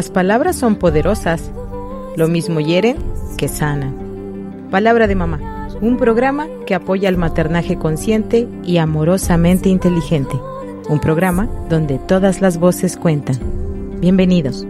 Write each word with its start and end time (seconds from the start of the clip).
Las 0.00 0.08
palabras 0.08 0.56
son 0.56 0.76
poderosas, 0.76 1.50
lo 2.16 2.26
mismo 2.26 2.58
hieren 2.60 2.96
que 3.36 3.48
sanan. 3.48 4.68
Palabra 4.70 5.06
de 5.06 5.14
mamá, 5.14 5.68
un 5.82 5.98
programa 5.98 6.46
que 6.66 6.74
apoya 6.74 7.10
el 7.10 7.18
maternaje 7.18 7.76
consciente 7.76 8.48
y 8.64 8.78
amorosamente 8.78 9.68
inteligente. 9.68 10.40
Un 10.88 11.00
programa 11.00 11.50
donde 11.68 11.98
todas 11.98 12.40
las 12.40 12.56
voces 12.56 12.96
cuentan. 12.96 13.36
Bienvenidos. 14.00 14.66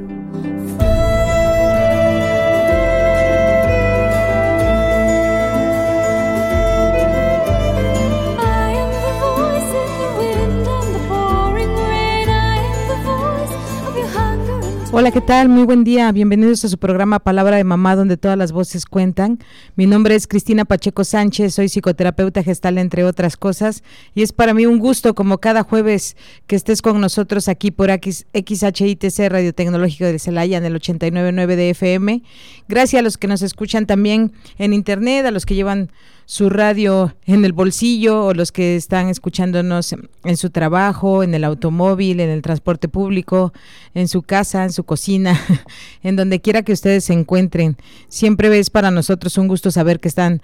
Hola, 15.01 15.13
¿qué 15.13 15.23
tal? 15.23 15.49
Muy 15.49 15.65
buen 15.65 15.83
día. 15.83 16.13
Bienvenidos 16.13 16.63
a 16.63 16.69
su 16.69 16.77
programa 16.77 17.21
Palabra 17.21 17.57
de 17.57 17.65
Mamá, 17.65 17.97
donde 17.97 18.19
todas 18.19 18.37
las 18.37 18.53
voces 18.53 18.85
cuentan. 18.85 19.39
Mi 19.75 19.87
nombre 19.87 20.15
es 20.15 20.27
Cristina 20.27 20.67
Pacheco 20.67 21.05
Sánchez, 21.05 21.55
soy 21.55 21.71
psicoterapeuta 21.71 22.43
gestal, 22.43 22.77
entre 22.77 23.05
otras 23.05 23.39
cosas, 23.39 23.83
y 24.15 24.21
es 24.21 24.35
para 24.35 24.53
mí 24.53 24.67
un 24.67 24.79
gusto, 24.79 25.15
como 25.15 25.39
cada 25.39 25.63
jueves, 25.63 26.19
que 26.47 26.55
estés 26.55 26.83
con 26.83 27.01
nosotros 27.01 27.49
aquí 27.49 27.71
por 27.71 27.91
XHITC 27.91 29.31
Radio 29.31 29.55
Tecnológico 29.55 30.05
de 30.05 30.19
Celaya 30.19 30.59
en 30.59 30.67
el 30.67 30.77
899 30.77 31.57
de 31.57 31.71
FM. 31.71 32.23
Gracias 32.69 33.01
a 33.01 33.03
los 33.03 33.17
que 33.17 33.27
nos 33.27 33.41
escuchan 33.41 33.87
también 33.87 34.33
en 34.59 34.75
Internet, 34.75 35.25
a 35.25 35.31
los 35.31 35.47
que 35.47 35.55
llevan 35.55 35.91
su 36.31 36.49
radio 36.49 37.13
en 37.27 37.45
el 37.45 37.53
bolsillo 37.53 38.25
o 38.25 38.35
los 38.35 38.53
que 38.53 38.77
están 38.77 39.09
escuchándonos 39.09 39.97
en 40.23 40.37
su 40.37 40.51
trabajo, 40.51 41.25
en 41.25 41.35
el 41.35 41.43
automóvil, 41.43 42.21
en 42.21 42.31
el 42.31 42.41
transporte 42.41 42.87
público, 42.87 43.53
en 43.95 44.07
su 44.07 44.23
casa, 44.23 44.63
en 44.63 44.71
su 44.71 44.85
cocina, 44.85 45.37
en 46.05 46.15
donde 46.15 46.41
quiera 46.41 46.63
que 46.63 46.73
ustedes 46.73 47.03
se 47.03 47.15
encuentren. 47.15 47.77
Siempre 48.09 48.57
es 48.57 48.71
para 48.71 48.93
nosotros 48.93 49.39
un 49.39 49.49
gusto 49.49 49.73
saber 49.73 49.99
que 49.99 50.07
están 50.07 50.41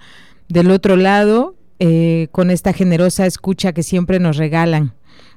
del 0.49 0.71
otro 0.71 0.97
lado 0.97 1.55
eh, 1.79 2.27
con 2.33 2.51
esta 2.51 2.73
generosa 2.73 3.25
escucha 3.25 3.71
que 3.71 3.81
siempre 3.81 4.19
nos 4.19 4.35
regalan. 4.35 4.91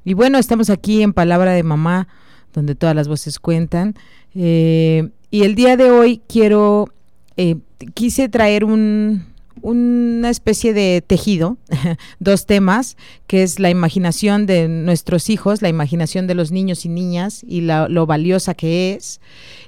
Y 0.04 0.14
bueno, 0.14 0.36
estamos 0.36 0.68
aquí 0.68 1.00
en 1.04 1.12
Palabra 1.12 1.52
de 1.52 1.62
Mamá, 1.62 2.08
donde 2.54 2.74
todas 2.74 2.96
las 2.96 3.06
voces 3.06 3.38
cuentan. 3.38 3.94
Eh, 4.34 5.10
y 5.30 5.44
el 5.44 5.54
día 5.54 5.76
de 5.76 5.92
hoy 5.92 6.20
quiero, 6.26 6.88
eh, 7.36 7.54
quise 7.94 8.28
traer 8.28 8.64
un, 8.64 9.30
una 9.62 10.30
especie 10.30 10.72
de 10.72 11.03
tejido, 11.06 11.56
dos 12.19 12.47
temas, 12.47 12.97
que 13.27 13.42
es 13.42 13.58
la 13.58 13.70
imaginación 13.70 14.47
de 14.47 14.69
nuestros 14.69 15.30
hijos, 15.30 15.62
la 15.62 15.69
imaginación 15.69 16.27
de 16.27 16.34
los 16.34 16.50
niños 16.50 16.84
y 16.84 16.89
niñas 16.89 17.44
y 17.47 17.62
lo 17.62 18.06
valiosa 18.06 18.55
que 18.55 18.94
es, 18.94 19.20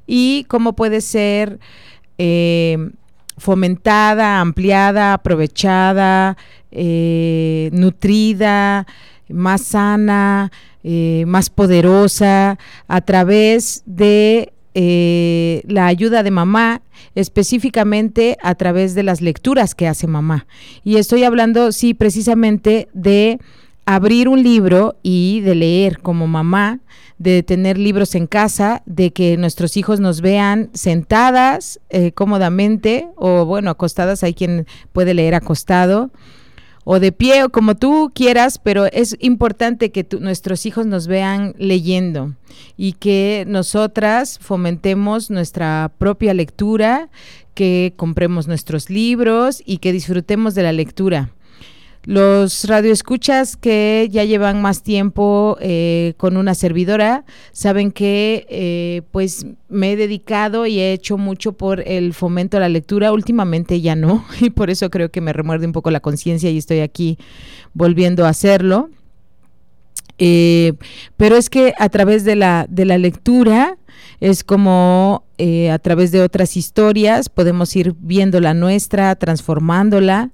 y 0.07 0.45
cómo 0.49 0.75
puede 0.75 1.01
ser 1.01 1.59
eh, 2.19 2.91
fomentada, 3.39 4.41
ampliada, 4.41 5.15
aprovechada, 5.15 6.37
eh, 6.71 7.71
nutrida, 7.73 8.87
más 9.29 9.63
sana, 9.63 10.53
eh, 10.85 11.25
más 11.27 11.51
poderosa 11.51 12.59
a 12.89 13.01
través 13.03 13.83
de 13.87 14.52
eh, 14.75 15.63
la 15.67 15.87
ayuda 15.87 16.23
de 16.23 16.31
mamá 16.31 16.83
específicamente 17.15 18.37
a 18.43 18.55
través 18.55 18.95
de 18.95 19.03
las 19.03 19.21
lecturas 19.21 19.75
que 19.75 19.89
hace 19.89 20.07
mamá. 20.07 20.47
Y 20.85 20.97
estoy 20.97 21.25
hablando, 21.25 21.73
sí, 21.73 21.95
precisamente 21.95 22.89
de 22.95 23.39
abrir 23.85 24.29
un 24.29 24.43
libro 24.43 24.97
y 25.03 25.41
de 25.41 25.55
leer 25.55 25.99
como 25.99 26.27
mamá, 26.27 26.81
de 27.19 27.43
tener 27.43 27.79
libros 27.79 28.15
en 28.15 28.27
casa, 28.27 28.83
de 28.87 29.13
que 29.13 29.37
nuestros 29.37 29.77
hijos 29.77 30.01
nos 30.01 30.21
vean 30.21 30.71
sentadas 30.73 31.81
eh, 31.91 32.13
cómodamente 32.13 33.09
o 33.17 33.45
bueno, 33.45 33.71
acostadas, 33.71 34.23
hay 34.23 34.35
quien 34.35 34.67
puede 34.93 35.15
leer 35.15 35.35
acostado 35.35 36.11
o 36.85 36.99
de 36.99 37.13
pie 37.13 37.45
o 37.45 37.51
como 37.51 37.77
tú 37.77 38.11
quieras, 38.15 38.59
pero 38.59 38.87
es 38.87 39.17
importante 39.21 39.91
que 39.91 40.07
nuestros 40.21 40.67
hijos 40.67 40.87
nos 40.87 41.07
vean 41.07 41.55
leyendo 41.59 42.35
y 42.77 42.95
que 42.95 43.45
nosotras 43.47 44.39
fomentemos 44.41 45.31
nuestra 45.31 45.93
propia 45.99 46.35
lectura, 46.35 47.09
que 47.55 47.93
compremos 47.97 48.49
nuestros 48.49 48.91
libros 48.91 49.63
y 49.65 49.79
que 49.79 49.93
disfrutemos 49.93 50.55
de 50.55 50.63
la 50.63 50.73
lectura. 50.73 51.31
Los 52.05 52.65
radioescuchas 52.65 53.57
que 53.57 54.09
ya 54.11 54.25
llevan 54.25 54.61
más 54.61 54.83
tiempo 54.83 55.57
eh, 55.61 56.15
con 56.17 56.37
una 56.37 56.55
servidora 56.57 57.25
saben 57.53 57.93
que 57.93 58.45
eh, 58.49 59.03
pues 59.13 59.47
me 59.69 59.93
he 59.93 59.97
dedicado 59.97 60.67
y 60.67 60.81
he 60.81 60.93
hecho 60.93 61.17
mucho 61.17 61.53
por 61.53 61.81
el 61.87 62.13
fomento 62.13 62.57
a 62.57 62.61
la 62.61 62.69
lectura. 62.69 63.13
Últimamente 63.13 63.81
ya 63.81 63.95
no 63.95 64.25
y 64.41 64.51
por 64.51 64.69
eso 64.69 64.91
creo 64.91 65.13
que 65.13 65.21
me 65.21 65.33
remuerde 65.33 65.67
un 65.67 65.73
poco 65.73 65.93
la 65.93 66.01
conciencia 66.01 66.51
y 66.51 66.59
estoy 66.59 66.81
aquí 66.81 67.19
volviendo 67.73 68.27
a 68.27 68.31
hacerlo. 68.31 68.91
Eh, 70.19 70.73
pero 71.17 71.37
es 71.37 71.49
que 71.51 71.73
a 71.79 71.89
través 71.89 72.25
de 72.25 72.35
la, 72.35 72.67
de 72.69 72.85
la 72.85 72.99
lectura 72.99 73.77
es 74.21 74.43
como 74.45 75.25
a 75.73 75.79
través 75.81 76.13
de 76.13 76.21
otras 76.21 76.57
historias 76.57 77.29
podemos 77.29 77.75
ir 77.75 77.97
viendo 77.99 78.39
la 78.39 78.55
nuestra, 78.55 79.17
transformándola 79.17 80.31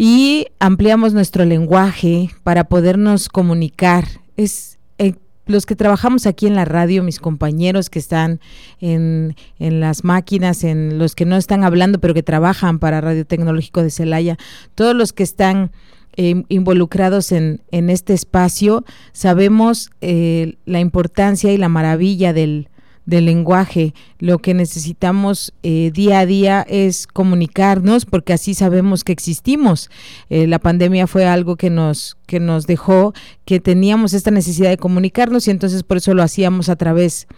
y 0.00 0.46
ampliamos 0.60 1.12
nuestro 1.12 1.44
lenguaje 1.44 2.30
para 2.44 2.68
podernos 2.68 3.28
comunicar. 3.28 4.04
Es 4.36 4.78
eh, 4.98 5.14
los 5.46 5.66
que 5.66 5.74
trabajamos 5.74 6.24
aquí 6.24 6.46
en 6.46 6.54
la 6.54 6.64
radio, 6.64 7.02
mis 7.02 7.18
compañeros 7.18 7.90
que 7.90 7.98
están 7.98 8.38
en, 8.78 9.34
en, 9.58 9.80
las 9.80 10.04
máquinas, 10.04 10.62
en 10.62 10.98
los 10.98 11.16
que 11.16 11.24
no 11.24 11.34
están 11.36 11.64
hablando, 11.64 11.98
pero 11.98 12.14
que 12.14 12.22
trabajan 12.22 12.78
para 12.78 13.00
Radio 13.00 13.26
Tecnológico 13.26 13.82
de 13.82 13.90
Celaya, 13.90 14.38
todos 14.76 14.94
los 14.94 15.12
que 15.12 15.24
están 15.24 15.72
eh, 16.16 16.44
involucrados 16.48 17.32
en, 17.32 17.62
en, 17.72 17.90
este 17.90 18.14
espacio, 18.14 18.84
sabemos 19.10 19.90
eh, 20.00 20.58
la 20.64 20.78
importancia 20.78 21.52
y 21.52 21.56
la 21.56 21.68
maravilla 21.68 22.32
del, 22.32 22.68
del 23.08 23.24
lenguaje. 23.24 23.94
Lo 24.18 24.38
que 24.38 24.52
necesitamos 24.52 25.54
eh, 25.62 25.90
día 25.94 26.20
a 26.20 26.26
día 26.26 26.66
es 26.68 27.06
comunicarnos 27.06 28.04
porque 28.04 28.34
así 28.34 28.52
sabemos 28.52 29.02
que 29.02 29.12
existimos. 29.12 29.88
Eh, 30.28 30.46
la 30.46 30.58
pandemia 30.58 31.06
fue 31.06 31.24
algo 31.24 31.56
que 31.56 31.70
nos, 31.70 32.18
que 32.26 32.38
nos 32.38 32.66
dejó 32.66 33.14
que 33.46 33.60
teníamos 33.60 34.12
esta 34.12 34.30
necesidad 34.30 34.68
de 34.68 34.76
comunicarnos 34.76 35.48
y 35.48 35.50
entonces 35.50 35.84
por 35.84 35.96
eso 35.96 36.12
lo 36.12 36.22
hacíamos 36.22 36.68
a 36.68 36.76
través 36.76 37.28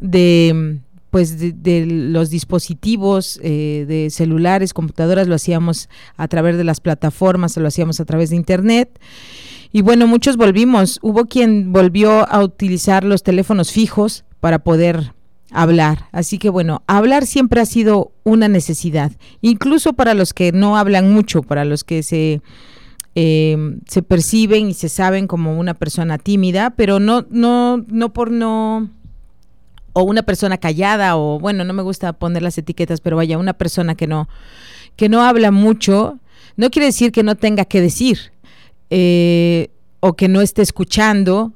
de 0.00 0.80
pues 1.10 1.38
de, 1.38 1.86
los 1.86 2.30
dispositivos 2.30 3.40
eh, 3.42 3.84
de 3.86 4.10
celulares, 4.10 4.72
computadoras, 4.72 5.28
lo 5.28 5.34
hacíamos 5.36 5.88
a 6.16 6.26
través 6.26 6.56
de 6.56 6.64
las 6.64 6.80
plataformas, 6.80 7.56
lo 7.56 7.66
hacíamos 7.66 8.00
a 8.00 8.04
través 8.04 8.30
de 8.30 8.36
internet. 8.36 9.00
Y 9.72 9.82
bueno, 9.82 10.06
muchos 10.08 10.36
volvimos. 10.36 10.98
Hubo 11.02 11.26
quien 11.26 11.72
volvió 11.72 12.28
a 12.28 12.42
utilizar 12.42 13.04
los 13.04 13.24
teléfonos 13.24 13.72
fijos 13.72 14.24
para 14.40 14.60
poder 14.60 15.12
hablar. 15.50 16.08
Así 16.12 16.38
que 16.38 16.48
bueno, 16.48 16.82
hablar 16.86 17.26
siempre 17.26 17.60
ha 17.60 17.66
sido 17.66 18.12
una 18.24 18.48
necesidad, 18.48 19.12
incluso 19.40 19.92
para 19.92 20.14
los 20.14 20.32
que 20.32 20.52
no 20.52 20.76
hablan 20.76 21.12
mucho, 21.12 21.42
para 21.42 21.64
los 21.64 21.84
que 21.84 22.02
se, 22.02 22.42
eh, 23.14 23.56
se 23.86 24.02
perciben 24.02 24.68
y 24.68 24.74
se 24.74 24.88
saben 24.88 25.26
como 25.26 25.58
una 25.58 25.74
persona 25.74 26.18
tímida, 26.18 26.70
pero 26.70 27.00
no, 27.00 27.26
no, 27.30 27.84
no 27.88 28.12
por 28.12 28.30
no 28.30 28.88
o 29.92 30.02
una 30.02 30.22
persona 30.22 30.58
callada 30.58 31.16
o 31.16 31.40
bueno, 31.40 31.64
no 31.64 31.72
me 31.72 31.82
gusta 31.82 32.12
poner 32.12 32.42
las 32.42 32.56
etiquetas, 32.58 33.00
pero 33.00 33.16
vaya, 33.16 33.38
una 33.38 33.54
persona 33.54 33.94
que 33.94 34.06
no 34.06 34.28
que 34.96 35.08
no 35.08 35.22
habla 35.22 35.50
mucho, 35.50 36.18
no 36.56 36.70
quiere 36.70 36.86
decir 36.86 37.10
que 37.10 37.22
no 37.22 37.36
tenga 37.36 37.64
que 37.64 37.80
decir 37.80 38.32
eh, 38.90 39.70
o 40.00 40.14
que 40.14 40.28
no 40.28 40.40
esté 40.40 40.62
escuchando 40.62 41.52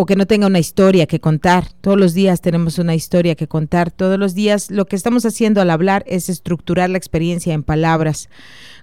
o 0.00 0.06
que 0.06 0.14
no 0.14 0.26
tenga 0.26 0.46
una 0.46 0.60
historia 0.60 1.08
que 1.08 1.18
contar. 1.18 1.72
Todos 1.80 1.98
los 1.98 2.14
días 2.14 2.40
tenemos 2.40 2.78
una 2.78 2.94
historia 2.94 3.34
que 3.34 3.48
contar. 3.48 3.90
Todos 3.90 4.16
los 4.16 4.32
días 4.32 4.70
lo 4.70 4.86
que 4.86 4.94
estamos 4.94 5.26
haciendo 5.26 5.60
al 5.60 5.70
hablar 5.70 6.04
es 6.06 6.28
estructurar 6.28 6.88
la 6.88 6.98
experiencia 6.98 7.52
en 7.52 7.64
palabras. 7.64 8.28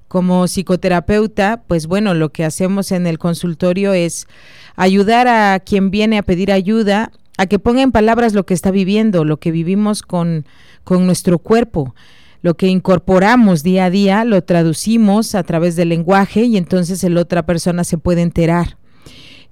Como 0.10 0.46
psicoterapeuta, 0.46 1.64
pues 1.68 1.88
bueno, 1.88 2.16
lo 2.16 2.34
que 2.34 2.44
hacemos 2.44 2.92
en 2.92 3.08
el 3.08 3.18
consultorio 3.18 3.94
es 3.94 4.28
ayudar 4.76 5.30
a 5.30 5.62
quien 5.62 5.90
viene 5.90 6.18
a 6.18 6.24
pedir 6.24 6.52
ayuda 6.52 7.14
a 7.38 7.46
que 7.46 7.60
ponga 7.60 7.82
en 7.82 7.94
palabras 7.94 8.34
lo 8.34 8.46
que 8.46 8.54
está 8.54 8.72
viviendo, 8.72 9.24
lo 9.24 9.38
que 9.38 9.52
vivimos 9.52 10.02
con, 10.02 10.46
con 10.84 11.06
nuestro 11.06 11.40
cuerpo 11.40 11.96
lo 12.42 12.58
que 12.58 12.68
incorporamos 12.68 13.64
día 13.64 13.86
a 13.86 13.90
día 13.90 14.24
lo 14.24 14.44
traducimos 14.44 15.34
a 15.34 15.42
través 15.44 15.76
del 15.78 15.90
lenguaje 15.90 16.44
y 16.44 16.58
entonces 16.58 17.02
la 17.04 17.22
otra 17.22 17.44
persona 17.44 17.84
se 17.84 17.98
puede 17.98 18.22
enterar. 18.22 18.78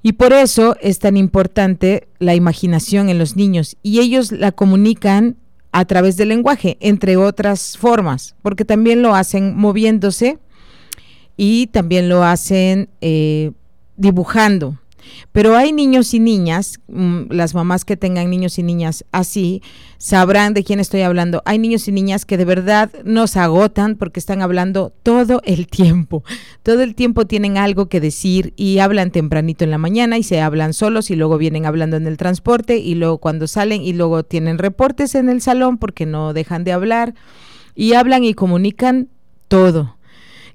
Y 0.05 0.13
por 0.13 0.33
eso 0.33 0.75
es 0.81 0.99
tan 0.99 1.15
importante 1.15 2.09
la 2.19 2.35
imaginación 2.35 3.07
en 3.07 3.17
los 3.17 3.37
niños 3.37 3.77
y 3.81 4.01
ellos 4.01 4.33
la 4.33 4.51
comunican 4.51 5.37
a 5.71 5.85
través 5.85 6.17
del 6.17 6.29
lenguaje, 6.29 6.77
entre 6.81 7.15
otras 7.15 7.77
formas, 7.77 8.35
porque 8.41 8.65
también 8.65 9.01
lo 9.01 9.15
hacen 9.15 9.55
moviéndose 9.55 10.37
y 11.37 11.67
también 11.67 12.09
lo 12.09 12.23
hacen 12.23 12.89
eh, 12.99 13.51
dibujando. 13.95 14.77
Pero 15.31 15.55
hay 15.55 15.71
niños 15.71 16.13
y 16.13 16.19
niñas, 16.19 16.79
mm, 16.87 17.23
las 17.29 17.55
mamás 17.55 17.85
que 17.85 17.97
tengan 17.97 18.29
niños 18.29 18.59
y 18.59 18.63
niñas 18.63 19.05
así, 19.11 19.61
sabrán 19.97 20.53
de 20.53 20.63
quién 20.63 20.79
estoy 20.79 21.01
hablando. 21.01 21.41
Hay 21.45 21.59
niños 21.59 21.87
y 21.87 21.91
niñas 21.91 22.25
que 22.25 22.37
de 22.37 22.45
verdad 22.45 22.91
nos 23.03 23.37
agotan 23.37 23.95
porque 23.95 24.19
están 24.19 24.41
hablando 24.41 24.93
todo 25.03 25.41
el 25.45 25.67
tiempo. 25.67 26.23
Todo 26.61 26.81
el 26.81 26.93
tiempo 26.93 27.25
tienen 27.25 27.57
algo 27.57 27.87
que 27.87 27.99
decir 27.99 28.53
y 28.55 28.79
hablan 28.79 29.11
tempranito 29.11 29.63
en 29.63 29.71
la 29.71 29.77
mañana 29.77 30.17
y 30.17 30.23
se 30.23 30.41
hablan 30.41 30.73
solos 30.73 31.09
y 31.09 31.15
luego 31.15 31.37
vienen 31.37 31.65
hablando 31.65 31.97
en 31.97 32.07
el 32.07 32.17
transporte 32.17 32.77
y 32.77 32.95
luego 32.95 33.17
cuando 33.17 33.47
salen 33.47 33.81
y 33.81 33.93
luego 33.93 34.23
tienen 34.23 34.57
reportes 34.57 35.15
en 35.15 35.29
el 35.29 35.41
salón 35.41 35.77
porque 35.77 36.05
no 36.05 36.33
dejan 36.33 36.63
de 36.63 36.73
hablar 36.73 37.15
y 37.75 37.93
hablan 37.93 38.23
y 38.23 38.33
comunican 38.33 39.09
todo. 39.47 39.97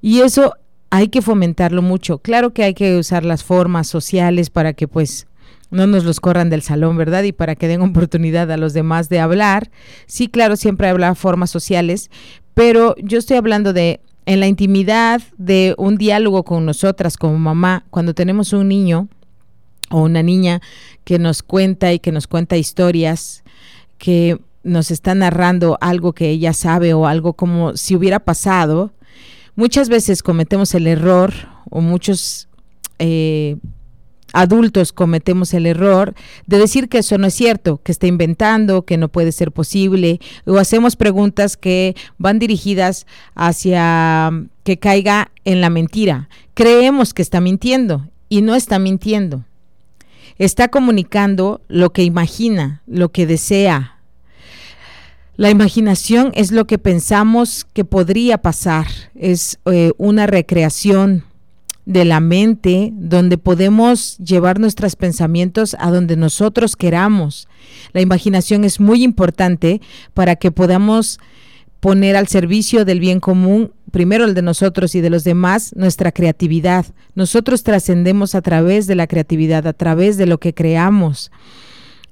Y 0.01 0.21
eso 0.21 0.55
hay 0.91 1.09
que 1.09 1.23
fomentarlo 1.23 1.83
mucho. 1.83 2.19
Claro 2.19 2.53
que 2.53 2.65
hay 2.65 2.75
que 2.75 2.97
usar 2.97 3.25
las 3.25 3.45
formas 3.45 3.87
sociales 3.87 4.51
para 4.51 4.73
que 4.73 4.89
pues 4.89 5.27
no 5.71 5.87
nos 5.87 6.05
los 6.05 6.21
corran 6.21 6.51
del 6.51 6.63
salón, 6.63 6.97
¿verdad? 6.97 7.23
Y 7.25 7.33
para 7.33 7.55
que 7.55 7.69
den 7.69 7.83
oportunidad 7.83 8.51
a 8.51 8.57
los 8.57 8.73
demás 8.73 9.09
de 9.09 9.21
hablar. 9.21 9.71
Sí, 10.07 10.29
claro, 10.29 10.57
siempre 10.57 10.89
habla 10.89 11.15
formas 11.15 11.51
sociales, 11.51 12.11
pero 12.55 12.95
yo 12.99 13.19
estoy 13.19 13.37
hablando 13.37 13.73
de 13.73 14.01
en 14.27 14.41
la 14.41 14.47
intimidad 14.47 15.23
de 15.39 15.75
un 15.79 15.97
diálogo 15.97 16.45
con 16.45 16.67
nosotras 16.67 17.17
como 17.17 17.39
mamá, 17.39 17.87
cuando 17.89 18.13
tenemos 18.13 18.53
un 18.53 18.69
niño 18.69 19.09
o 19.91 20.03
una 20.03 20.23
niña 20.23 20.61
que 21.05 21.19
nos 21.19 21.43
cuenta 21.43 21.95
y 21.95 21.99
que 21.99 22.13
nos 22.13 22.27
cuenta 22.27 22.59
historias, 22.59 23.43
que 23.97 24.39
nos 24.63 24.91
está 24.91 25.15
narrando 25.15 25.79
algo 25.81 26.13
que 26.13 26.29
ella 26.29 26.53
sabe 26.53 26.93
o 26.93 27.07
algo 27.07 27.33
como 27.33 27.75
si 27.75 27.97
hubiera 27.97 28.21
pasado, 28.21 28.93
Muchas 29.59 29.89
veces 29.89 30.23
cometemos 30.23 30.73
el 30.77 30.87
error, 30.87 31.33
o 31.69 31.81
muchos 31.81 32.47
eh, 33.01 33.57
adultos 34.33 34.93
cometemos 34.93 35.53
el 35.53 35.67
error 35.67 36.15
de 36.47 36.59
decir 36.59 36.89
que 36.89 36.99
eso 36.99 37.19
no 37.19 37.27
es 37.27 37.35
cierto, 37.35 37.81
que 37.83 37.91
está 37.91 38.07
inventando, 38.07 38.85
que 38.85 38.97
no 38.97 39.09
puede 39.09 39.33
ser 39.33 39.51
posible, 39.51 40.21
o 40.47 40.59
hacemos 40.59 40.95
preguntas 40.95 41.57
que 41.57 41.97
van 42.19 42.39
dirigidas 42.39 43.05
hacia 43.35 44.31
que 44.63 44.79
caiga 44.79 45.33
en 45.45 45.61
la 45.61 45.71
mentira. 45.71 46.29
Creemos 46.55 47.13
que 47.13 47.23
está 47.23 47.41
mintiendo 47.41 48.09
y 48.29 48.43
no 48.43 48.55
está 48.55 48.79
mintiendo. 48.79 49.45
Está 50.39 50.69
comunicando 50.69 51.63
lo 51.67 51.93
que 51.93 52.05
imagina, 52.05 52.85
lo 52.87 53.09
que 53.09 53.27
desea, 53.27 53.98
la 55.39 55.51
imaginación 55.51 56.33
es 56.35 56.51
lo 56.51 56.67
que 56.67 56.79
pensamos 56.79 57.65
que 57.73 57.85
podría 57.85 58.39
pasar, 58.39 58.89
es 59.15 59.61
eh, 59.67 59.93
una 59.97 60.27
recreación 60.27 61.23
de 61.87 62.05
la 62.05 62.19
mente 62.19 62.91
donde 62.93 63.39
podemos 63.39 64.19
llevar 64.19 64.59
nuestros 64.59 64.97
pensamientos 64.97 65.77
a 65.79 65.93
donde 65.93 66.17
nosotros 66.17 66.75
queramos. 66.75 67.47
La 67.93 68.01
imaginación 68.01 68.65
es 68.65 68.81
muy 68.81 69.05
importante 69.05 69.81
para 70.13 70.35
que 70.35 70.51
podamos 70.51 71.21
poner 71.79 72.17
al 72.17 72.27
servicio 72.27 72.85
del 72.85 72.99
bien 72.99 73.21
común, 73.21 73.71
primero 73.93 74.25
el 74.25 74.35
de 74.35 74.43
nosotros 74.43 74.97
y 74.97 75.01
de 75.01 75.11
los 75.11 75.23
demás, 75.23 75.73
nuestra 75.77 76.11
creatividad. 76.11 76.85
Nosotros 77.15 77.63
trascendemos 77.63 78.35
a 78.35 78.43
través 78.43 78.89
de 78.89 78.97
la 78.97 79.07
creatividad, 79.07 79.69
a 79.69 79.73
través 79.73 80.17
de 80.17 80.27
lo 80.27 80.39
que 80.39 80.53
creamos. 80.53 81.31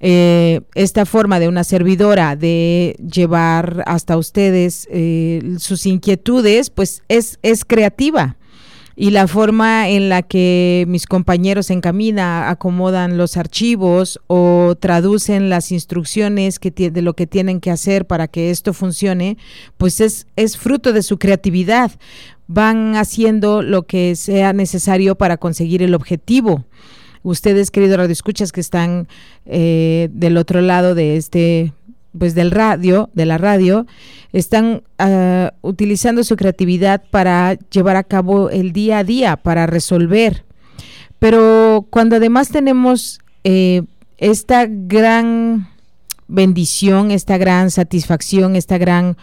Eh, 0.00 0.60
esta 0.75 1.06
forma 1.06 1.40
de 1.40 1.48
una 1.48 1.64
servidora 1.64 2.37
de 2.37 2.96
llevar 2.98 3.82
hasta 3.87 4.19
ustedes 4.19 4.87
eh, 4.90 5.56
sus 5.58 5.87
inquietudes, 5.87 6.70
pues 6.70 7.02
es, 7.08 7.38
es 7.43 7.64
creativa. 7.64 8.37
Y 8.98 9.10
la 9.10 9.28
forma 9.28 9.90
en 9.90 10.08
la 10.08 10.22
que 10.22 10.87
mis 10.88 11.06
compañeros 11.06 11.70
en 11.70 11.82
camina 11.82 12.48
acomodan 12.48 13.19
los 13.19 13.37
archivos 13.37 14.19
o 14.26 14.75
traducen 14.81 15.50
las 15.50 15.70
instrucciones 15.70 16.58
que 16.58 16.70
de 16.70 17.02
lo 17.02 17.14
que 17.14 17.26
tienen 17.26 17.60
que 17.60 17.70
hacer 17.70 18.06
para 18.06 18.26
que 18.26 18.50
esto 18.50 18.72
funcione, 18.72 19.37
pues 19.76 20.00
es, 20.00 20.26
es 20.37 20.56
fruto 20.56 20.94
de 20.94 21.02
su 21.02 21.19
creatividad. 21.19 21.90
Van 22.46 22.96
haciendo 22.96 23.60
lo 23.60 23.82
que 23.82 24.16
sea 24.16 24.54
necesario 24.54 25.16
para 25.16 25.37
conseguir 25.37 25.82
el 25.82 25.94
objetivo 25.94 26.64
ustedes, 27.26 27.73
queridos 27.73 27.99
radioescuchas, 27.99 28.52
que 28.52 28.61
están 28.61 29.08
eh, 29.46 30.08
del 30.12 30.37
otro 30.37 30.61
lado 30.61 30.94
de 30.94 31.17
este, 31.17 31.73
pues 32.17 32.34
del 32.37 32.52
radio, 32.52 33.11
de 33.14 33.26
la 33.26 33.37
radio, 33.37 33.84
están 34.32 34.84
ah, 34.99 35.52
utilizando 35.61 36.23
su 36.23 36.37
creatividad 36.37 37.02
para 37.11 37.55
llevar 37.70 37.96
a 37.96 38.05
cabo 38.05 38.49
el 38.50 38.73
día 38.73 38.99
a 38.99 39.05
día, 39.05 39.37
para 39.37 39.67
resolver. 39.67 40.44
Pero 41.19 41.87
cuando 41.90 42.17
además 42.17 42.50
tenemos 42.50 43.19
eh, 43.43 43.82
esta 44.19 44.67
gran 44.69 45.69
bendición, 46.29 47.11
esta 47.11 47.38
gran 47.38 47.72
satisfacción, 47.72 48.55
esta 48.55 48.79
gran 48.79 49.17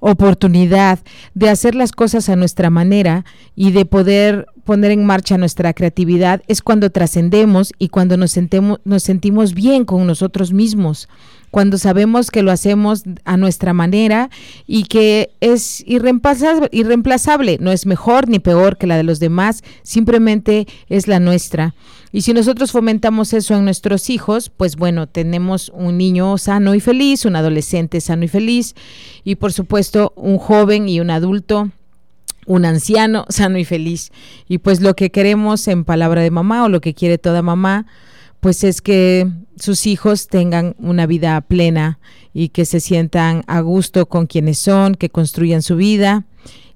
oportunidad 0.00 0.98
de 1.34 1.50
hacer 1.50 1.74
las 1.74 1.92
cosas 1.92 2.30
a 2.30 2.36
nuestra 2.36 2.70
manera 2.70 3.26
y 3.54 3.72
de 3.72 3.84
poder 3.84 4.46
poner 4.70 4.92
en 4.92 5.04
marcha 5.04 5.36
nuestra 5.36 5.74
creatividad 5.74 6.42
es 6.46 6.62
cuando 6.62 6.90
trascendemos 6.90 7.72
y 7.80 7.88
cuando 7.88 8.16
nos, 8.16 8.38
nos 8.84 9.02
sentimos 9.02 9.52
bien 9.52 9.84
con 9.84 10.06
nosotros 10.06 10.52
mismos, 10.52 11.08
cuando 11.50 11.76
sabemos 11.76 12.30
que 12.30 12.44
lo 12.44 12.52
hacemos 12.52 13.02
a 13.24 13.36
nuestra 13.36 13.72
manera 13.72 14.30
y 14.68 14.84
que 14.84 15.30
es 15.40 15.82
irreemplazable, 15.88 16.68
irreemplazable, 16.70 17.58
no 17.60 17.72
es 17.72 17.84
mejor 17.84 18.28
ni 18.28 18.38
peor 18.38 18.78
que 18.78 18.86
la 18.86 18.96
de 18.96 19.02
los 19.02 19.18
demás, 19.18 19.64
simplemente 19.82 20.68
es 20.88 21.08
la 21.08 21.18
nuestra. 21.18 21.74
Y 22.12 22.20
si 22.20 22.32
nosotros 22.32 22.70
fomentamos 22.70 23.32
eso 23.32 23.56
en 23.56 23.64
nuestros 23.64 24.08
hijos, 24.08 24.50
pues 24.56 24.76
bueno, 24.76 25.08
tenemos 25.08 25.72
un 25.74 25.98
niño 25.98 26.38
sano 26.38 26.76
y 26.76 26.80
feliz, 26.80 27.24
un 27.24 27.34
adolescente 27.34 28.00
sano 28.00 28.24
y 28.24 28.28
feliz, 28.28 28.76
y 29.24 29.34
por 29.34 29.52
supuesto 29.52 30.12
un 30.14 30.38
joven 30.38 30.88
y 30.88 31.00
un 31.00 31.10
adulto 31.10 31.72
un 32.46 32.64
anciano 32.64 33.26
sano 33.28 33.58
y 33.58 33.64
feliz. 33.64 34.10
Y 34.48 34.58
pues 34.58 34.80
lo 34.80 34.94
que 34.94 35.10
queremos 35.10 35.66
en 35.68 35.84
palabra 35.84 36.22
de 36.22 36.30
mamá 36.30 36.64
o 36.64 36.68
lo 36.68 36.80
que 36.80 36.94
quiere 36.94 37.18
toda 37.18 37.42
mamá, 37.42 37.86
pues 38.40 38.64
es 38.64 38.80
que 38.80 39.28
sus 39.56 39.86
hijos 39.86 40.28
tengan 40.28 40.74
una 40.78 41.06
vida 41.06 41.40
plena 41.42 41.98
y 42.32 42.48
que 42.48 42.64
se 42.64 42.80
sientan 42.80 43.42
a 43.46 43.60
gusto 43.60 44.06
con 44.06 44.26
quienes 44.26 44.58
son, 44.58 44.94
que 44.94 45.10
construyan 45.10 45.62
su 45.62 45.76
vida 45.76 46.24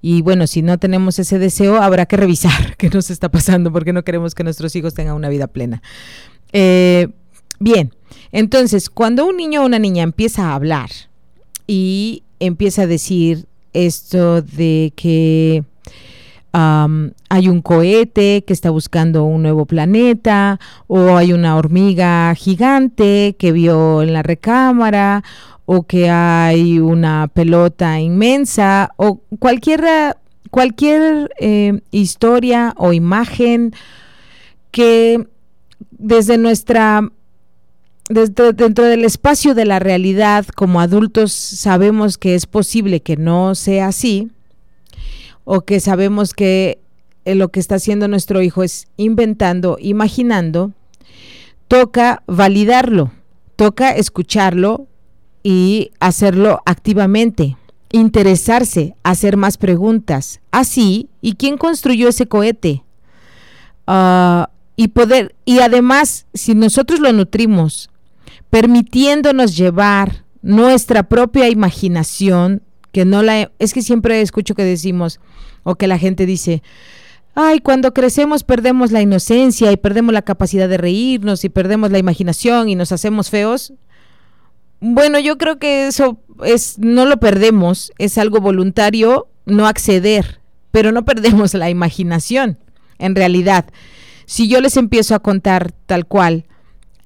y 0.06 0.21
bueno, 0.21 0.47
si 0.47 0.61
no 0.61 0.76
tenemos 0.76 1.18
ese 1.18 1.38
deseo, 1.38 1.80
habrá 1.80 2.04
que 2.04 2.18
revisar 2.18 2.76
qué 2.76 2.90
nos 2.90 3.09
está 3.09 3.30
pasando 3.30 3.73
porque 3.73 3.94
no 3.94 4.04
queremos 4.04 4.35
que 4.35 4.44
nuestros 4.44 4.76
hijos 4.76 4.92
tengan 4.92 5.14
una 5.14 5.30
vida 5.30 5.47
plena. 5.47 5.80
Eh, 6.52 7.09
bien, 7.59 7.94
entonces, 8.30 8.90
cuando 8.90 9.25
un 9.25 9.38
niño 9.38 9.62
o 9.62 9.64
una 9.64 9.78
niña 9.78 10.02
empieza 10.02 10.50
a 10.50 10.56
hablar 10.56 10.90
y 11.66 12.23
empieza 12.38 12.83
a 12.83 12.87
decir 12.87 13.47
esto 13.75 14.40
de 14.43 14.93
que 14.97 15.62
hay 16.57 17.49
un 17.49 17.62
cohete 17.62 18.45
que 18.47 18.52
está 18.52 18.71
buscando 18.71 19.25
un 19.25 19.43
nuevo 19.43 19.66
planeta, 19.66 20.61
o 20.87 21.16
hay 21.16 21.33
una 21.33 21.57
hormiga 21.57 22.33
gigante 22.37 23.35
que 23.38 23.50
vio 23.50 24.02
en 24.02 24.12
la 24.12 24.23
recámara, 24.23 25.25
o 25.66 25.83
que 25.85 26.11
hay 26.11 26.78
una 26.78 27.28
pelota 27.28 27.99
inmensa 28.00 28.90
o 28.97 29.21
cualquier, 29.38 30.16
cualquier 30.50 31.31
eh, 31.38 31.81
historia 31.90 32.75
o 32.76 32.93
imagen 32.93 33.73
que 34.71 35.26
desde 35.90 36.37
nuestra 36.37 37.09
desde, 38.08 38.52
dentro 38.52 38.84
del 38.84 39.04
espacio 39.04 39.54
de 39.54 39.64
la 39.64 39.78
realidad 39.78 40.46
como 40.46 40.80
adultos 40.80 41.32
sabemos 41.32 42.18
que 42.18 42.34
es 42.34 42.46
posible 42.46 43.00
que 43.00 43.16
no 43.16 43.54
sea 43.54 43.88
así 43.88 44.30
o 45.44 45.62
que 45.62 45.80
sabemos 45.80 46.34
que 46.34 46.78
eh, 47.25 47.34
lo 47.34 47.49
que 47.49 47.61
está 47.61 47.76
haciendo 47.76 48.08
nuestro 48.08 48.42
hijo 48.42 48.62
es 48.62 48.88
inventando, 48.96 49.78
imaginando, 49.80 50.73
toca 51.68 52.23
validarlo, 52.26 53.12
toca 53.56 53.90
escucharlo, 53.90 54.87
y 55.44 55.92
hacerlo 56.00 56.62
activamente, 56.64 57.56
interesarse, 57.92 58.96
hacer 59.04 59.37
más 59.37 59.58
preguntas. 59.58 60.40
Así, 60.50 61.11
¿y 61.20 61.34
quién 61.34 61.58
construyó 61.58 62.08
ese 62.08 62.26
cohete? 62.26 62.82
Ah, 63.87 64.49
y 64.75 64.88
poder, 64.88 65.37
y 65.44 65.58
además, 65.61 66.26
si 66.32 66.54
nosotros 66.54 66.99
lo 66.99 67.12
nutrimos, 67.12 67.90
permitiéndonos 68.54 69.56
llevar 69.56 70.25
nuestra 70.40 71.02
propia 71.02 71.49
imaginación, 71.49 72.62
que 72.92 73.04
no 73.04 73.20
la, 73.25 73.50
es 73.58 73.75
que 73.75 73.82
siempre 73.82 74.20
escucho 74.20 74.54
que 74.54 74.62
decimos, 74.62 75.18
o 75.64 75.75
que 75.75 75.88
la 75.88 75.99
gente 75.99 76.25
dice, 76.25 76.62
ay, 77.34 77.58
cuando 77.58 77.92
crecemos 77.92 78.44
perdemos 78.44 78.92
la 78.92 79.02
inocencia 79.02 79.73
y 79.73 79.76
perdemos 79.76 80.14
la 80.14 80.23
capacidad 80.23 80.68
de 80.68 80.76
reírnos 80.76 81.44
y 81.44 81.49
perdemos 81.49 81.90
la 81.90 81.99
imaginación 81.99 82.68
y 82.68 82.76
nos 82.76 82.92
hacemos 82.92 83.28
feos. 83.28 83.73
Bueno, 84.78 85.18
yo 85.18 85.37
creo 85.37 85.58
que 85.58 85.88
eso 85.88 86.20
es 86.44 86.78
no 86.78 87.06
lo 87.06 87.18
perdemos, 87.18 87.90
es 87.99 88.18
algo 88.18 88.38
voluntario 88.38 89.26
no 89.46 89.66
acceder, 89.66 90.40
pero 90.70 90.92
no 90.92 91.04
perdemos 91.04 91.54
la 91.54 91.70
imaginación. 91.70 92.58
En 93.00 93.16
realidad, 93.16 93.64
Si 94.26 94.49
yo 94.49 94.61
les 94.61 94.76
empiezo 94.76 95.16
a 95.16 95.18
contar 95.18 95.73
tal 95.87 96.06
cual 96.06 96.46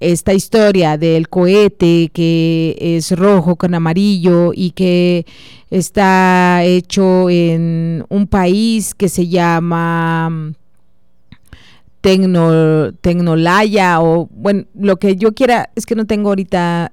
esta 0.00 0.32
historia 0.32 0.96
del 0.96 1.28
cohete 1.28 2.10
que 2.12 2.76
es 2.80 3.10
rojo 3.12 3.56
con 3.56 3.74
amarillo 3.74 4.52
y 4.54 4.70
que 4.70 5.26
está 5.70 6.62
hecho 6.64 7.28
en 7.28 8.04
un 8.08 8.26
país 8.26 8.94
que 8.94 9.08
se 9.08 9.28
llama 9.28 10.30
mm, 10.30 10.54
Tecno, 12.00 12.92
Tecnolaya 12.92 14.00
o 14.00 14.28
bueno, 14.30 14.64
lo 14.74 14.98
que 14.98 15.16
yo 15.16 15.34
quiera, 15.34 15.70
es 15.74 15.84
que 15.84 15.96
no 15.96 16.06
tengo 16.06 16.28
ahorita 16.28 16.92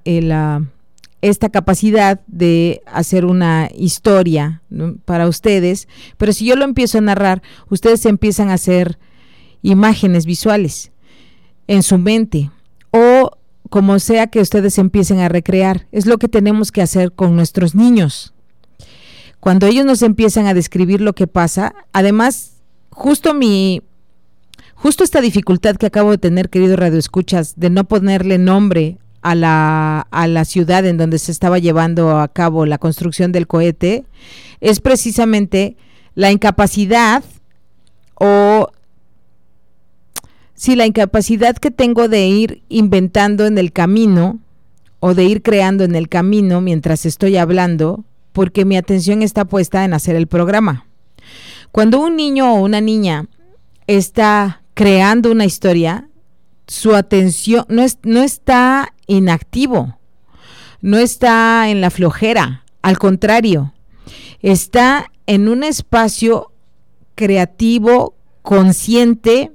esta 1.22 1.50
capacidad 1.50 2.22
de 2.28 2.82
hacer 2.88 3.26
una 3.26 3.70
historia 3.78 4.62
para 5.06 5.28
ustedes, 5.28 5.88
pero 6.18 6.34
si 6.34 6.46
yo 6.46 6.56
lo 6.56 6.66
empiezo 6.66 6.98
a 6.98 7.02
narrar, 7.02 7.44
ustedes 7.70 8.06
empiezan 8.06 8.50
a 8.50 8.56
hacer 8.56 8.98
imágenes 9.62 10.26
visuales 10.26 10.92
en 11.68 11.84
su 11.84 11.98
mente 11.98 12.50
como 13.76 14.00
sea 14.00 14.28
que 14.28 14.40
ustedes 14.40 14.78
empiecen 14.78 15.20
a 15.20 15.28
recrear. 15.28 15.86
Es 15.92 16.06
lo 16.06 16.18
que 16.18 16.30
tenemos 16.30 16.72
que 16.72 16.82
hacer 16.82 17.12
con 17.12 17.36
nuestros 17.36 17.76
niños. 17.76 18.34
Cuando 19.42 19.68
ellos 19.68 19.86
nos 19.86 20.02
empiezan 20.02 20.48
a 20.48 20.54
describir 20.54 21.02
lo 21.02 21.12
que 21.12 21.28
pasa, 21.28 21.76
además, 21.92 22.54
justo 22.90 23.34
mi, 23.34 23.82
justo 24.76 25.04
esta 25.04 25.20
dificultad 25.20 25.76
que 25.76 25.88
acabo 25.88 26.12
de 26.12 26.18
tener, 26.18 26.50
querido 26.50 26.78
Radio 26.78 26.98
Escuchas, 26.98 27.56
de 27.58 27.70
no 27.70 27.84
ponerle 27.84 28.38
nombre 28.38 28.98
a 29.22 29.36
la, 29.36 30.08
a 30.10 30.28
la 30.28 30.46
ciudad 30.46 30.86
en 30.86 30.96
donde 30.96 31.20
se 31.20 31.34
estaba 31.34 31.60
llevando 31.60 32.18
a 32.18 32.30
cabo 32.30 32.66
la 32.66 32.78
construcción 32.78 33.34
del 33.34 33.46
cohete, 33.46 34.06
es 34.62 34.80
precisamente 34.80 35.76
la 36.14 36.32
incapacidad 36.32 37.26
o 38.14 38.70
si 40.56 40.76
la 40.76 40.86
incapacidad 40.86 41.56
que 41.58 41.70
tengo 41.70 42.08
de 42.08 42.28
ir 42.28 42.64
inventando 42.70 43.46
en 43.46 43.58
el 43.58 43.72
camino 43.72 44.40
o 45.00 45.14
de 45.14 45.26
ir 45.26 45.44
creando 45.44 45.84
en 45.84 45.96
el 45.96 46.10
camino 46.10 46.62
mientras 46.62 47.06
estoy 47.06 47.38
hablando, 47.38 48.06
porque 48.32 48.66
mi 48.66 48.78
atención 48.78 49.22
está 49.22 49.46
puesta 49.46 49.86
en 49.86 49.94
hacer 49.94 50.16
el 50.16 50.28
programa. 50.28 50.88
Cuando 51.72 52.00
un 52.00 52.16
niño 52.16 52.54
o 52.54 52.62
una 52.62 52.82
niña 52.82 53.28
está 53.86 54.62
creando 54.74 55.32
una 55.32 55.46
historia, 55.46 56.10
su 56.68 56.96
atención 56.96 57.66
no, 57.70 57.84
es, 57.84 58.00
no 58.04 58.24
está 58.24 58.94
inactivo, 59.08 60.00
no 60.82 60.98
está 60.98 61.70
en 61.70 61.82
la 61.82 61.90
flojera, 61.90 62.64
al 62.82 62.98
contrario, 62.98 63.74
está 64.42 65.12
en 65.28 65.50
un 65.50 65.64
espacio 65.64 66.52
creativo, 67.16 68.16
consciente, 68.42 69.52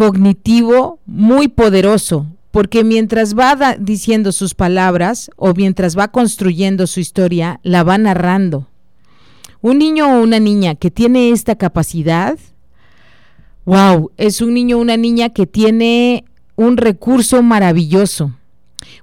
cognitivo 0.00 0.98
muy 1.04 1.48
poderoso, 1.48 2.26
porque 2.52 2.84
mientras 2.84 3.38
va 3.38 3.76
diciendo 3.78 4.32
sus 4.32 4.54
palabras 4.54 5.30
o 5.36 5.52
mientras 5.52 5.94
va 5.94 6.08
construyendo 6.08 6.86
su 6.86 7.00
historia, 7.00 7.60
la 7.64 7.82
va 7.82 7.98
narrando. 7.98 8.66
Un 9.60 9.76
niño 9.76 10.06
o 10.08 10.22
una 10.22 10.40
niña 10.40 10.74
que 10.74 10.90
tiene 10.90 11.32
esta 11.32 11.56
capacidad, 11.56 12.38
wow, 13.66 14.10
es 14.16 14.40
un 14.40 14.54
niño 14.54 14.78
o 14.78 14.80
una 14.80 14.96
niña 14.96 15.28
que 15.28 15.46
tiene 15.46 16.24
un 16.56 16.78
recurso 16.78 17.42
maravilloso. 17.42 18.32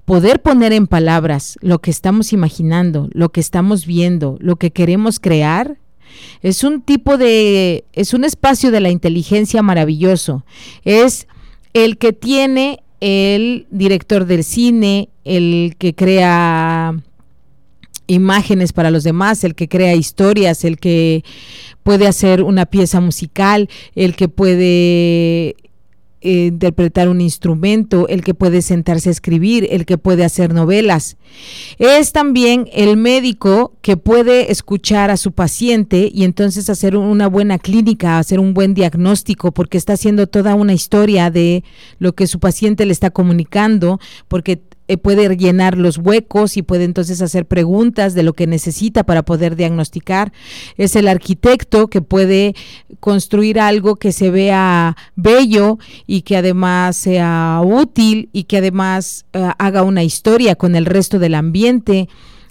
Poder 0.04 0.42
poner 0.42 0.74
en 0.74 0.88
palabras 0.88 1.60
lo 1.62 1.77
que 1.77 1.92
estamos 1.92 2.34
imaginando, 2.34 3.08
lo 3.12 3.30
que 3.30 3.39
estamos 3.39 3.86
viendo, 3.86 4.38
lo 4.39 4.56
que 4.56 4.72
queremos 4.72 5.20
crear, 5.20 5.77
es 6.42 6.64
un 6.64 6.82
tipo 6.82 7.18
de, 7.18 7.86
es 7.94 8.14
un 8.14 8.24
espacio 8.24 8.72
de 8.72 8.80
la 8.80 8.90
inteligencia 8.90 9.62
maravilloso. 9.62 10.46
Es 10.84 11.28
el 11.74 11.98
que 11.98 12.14
tiene 12.14 12.80
el 13.00 13.68
director 13.70 14.26
del 14.26 14.44
cine, 14.44 15.10
el 15.24 15.76
que 15.78 15.94
crea 15.94 16.96
imágenes 18.08 18.74
para 18.74 18.92
los 18.92 19.04
demás, 19.04 19.44
el 19.44 19.54
que 19.54 19.68
crea 19.68 19.94
historias, 19.94 20.64
el 20.64 20.78
que 20.78 21.24
puede 21.84 22.08
hacer 22.08 22.42
una 22.42 22.66
pieza 22.66 23.02
musical, 23.02 23.70
el 23.96 24.16
que 24.16 24.30
puede 24.30 25.56
interpretar 26.22 27.10
un 27.10 27.22
instrumento, 27.22 28.08
el 28.08 28.24
que 28.24 28.34
puede 28.34 28.62
sentarse 28.62 29.10
a 29.10 29.12
escribir, 29.12 29.68
el 29.70 29.86
que 29.86 29.98
puede 29.98 30.26
hacer 30.26 30.54
novelas. 30.54 31.18
Es 31.78 32.12
también 32.12 32.68
el 32.74 32.98
médico 32.98 33.74
que 33.82 33.98
puede 33.98 34.52
escuchar 34.52 35.12
a 35.12 35.18
su 35.18 35.32
paciente 35.32 36.10
y 36.12 36.24
entonces 36.24 36.70
hacer 36.70 36.98
una 36.98 37.28
buena 37.28 37.60
clínica, 37.60 38.18
hacer 38.18 38.40
un 38.40 38.54
buen 38.54 38.74
diagnóstico, 38.74 39.52
porque 39.52 39.78
está 39.78 39.94
haciendo 39.94 40.28
toda 40.28 40.56
una 40.56 40.74
historia 40.74 41.30
de 41.30 41.64
lo 42.00 42.14
que 42.14 42.28
su 42.28 42.40
paciente 42.40 42.86
le 42.86 42.94
está 42.94 43.12
comunicando, 43.12 44.00
porque 44.28 44.62
eh, 44.88 44.98
puede 44.98 45.36
llenar 45.36 45.77
los 45.77 45.98
huecos 45.98 46.58
y 46.58 46.62
puede 46.62 46.84
entonces 46.84 47.22
hacer 47.22 47.46
preguntas 47.46 48.13
de 48.13 48.24
lo 48.24 48.34
que 48.34 48.48
necesita 48.48 49.03
para 49.03 49.24
poder 49.24 49.56
diagnosticar. 49.56 50.32
Es 50.77 50.96
el 50.96 51.08
arquitecto 51.08 51.88
que 51.88 52.01
puede 52.01 52.56
construir 53.00 53.60
algo 53.60 53.96
que 53.98 54.12
se 54.12 54.32
vea 54.32 54.96
bello 55.15 55.77
y 56.06 56.22
que 56.22 56.38
además 56.38 56.96
sea 56.96 57.62
útil 57.63 58.29
y 58.34 58.44
que 58.44 58.58
además 58.58 59.25
eh, 59.34 59.50
haga 59.58 59.84
una 59.84 60.03
historia 60.03 60.56
con 60.56 60.75
el 60.75 60.86
resto 60.86 61.20
del 61.20 61.36
ambiente 61.36 62.08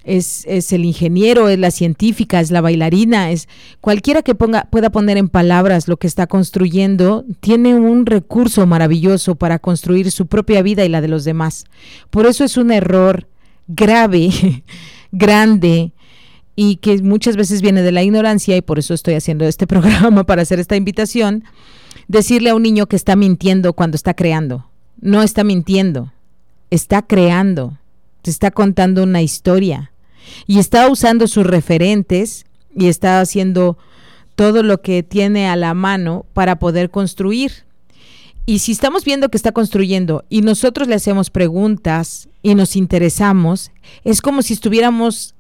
es, 0.07 0.73
el 0.73 0.85
ingeniero, 0.85 1.49
es 1.49 1.59
la 1.59 1.73
científica, 1.73 2.41
es 2.41 2.51
la 2.53 2.61
bailarina, 2.61 3.33
es 3.33 3.49
cualquiera 3.81 4.23
que 4.23 4.37
pueda 4.37 4.91
poner 4.91 5.19
en 5.19 5.29
palabras 5.29 5.89
lo 5.89 5.97
que 5.97 6.07
está 6.07 6.29
construyendo, 6.29 7.25
tiene 7.41 7.75
un 7.75 8.07
recurso 8.07 8.67
maravilloso 8.67 9.35
para 9.35 9.59
construir 9.59 10.13
su 10.13 10.27
propia 10.27 10.63
vida 10.63 10.85
y 10.85 10.89
la 10.89 11.01
de 11.01 11.09
los 11.09 11.25
demás. 11.25 11.65
Por 12.11 12.27
eso 12.27 12.45
es 12.45 12.57
un 12.57 12.71
error 12.71 13.27
grave, 13.67 14.31
grande, 15.13 15.93
y 16.55 16.77
que 16.77 17.03
muchas 17.03 17.37
veces 17.37 17.61
viene 17.61 17.83
de 17.83 17.93
la 17.93 18.05
ignorancia, 18.05 18.57
y 18.57 18.63
por 18.63 18.79
eso 18.79 18.95
estoy 18.95 19.15
haciendo 19.15 19.45
este 19.45 19.67
programa 19.67 20.25
para 20.25 20.43
hacer 20.43 20.61
esta 20.61 20.77
invitación, 20.77 21.43
decirle 22.07 22.51
a 22.51 22.55
un 22.55 22.63
niño 22.63 22.87
que 22.87 22.97
está 22.97 23.17
mintiendo 23.17 23.73
cuando 23.73 23.97
está 23.97 24.15
creando. 24.15 24.71
No 25.01 25.23
está 25.23 25.43
mintiendo, 25.45 26.13
está 26.71 27.03
creando, 27.03 27.79
te 28.23 28.31
está 28.31 28.51
contando 28.51 29.03
una 29.03 29.21
historia 29.21 29.91
y 30.47 30.59
está 30.59 30.89
usando 30.89 31.27
sus 31.27 31.47
referentes 31.47 32.47
y 32.75 32.89
está 32.89 33.21
haciendo 33.21 33.79
todo 34.35 34.63
lo 34.63 34.83
que 34.83 35.03
tiene 35.03 35.49
a 35.49 35.57
la 35.57 35.75
mano 35.75 36.27
para 36.35 36.59
poder 36.59 36.91
construir. 36.91 37.65
Y 38.45 38.61
si 38.61 38.73
estamos 38.73 39.05
viendo 39.05 39.29
que 39.29 39.37
está 39.37 39.51
construyendo 39.51 40.25
y 40.29 40.43
nosotros 40.43 40.87
le 40.87 40.95
hacemos 40.95 41.31
preguntas 41.31 42.29
y 42.43 42.55
nos 42.55 42.77
interesamos, 42.77 43.73
es 44.05 44.23
como 44.23 44.43
si 44.43 44.53
estuviéramos 44.53 45.35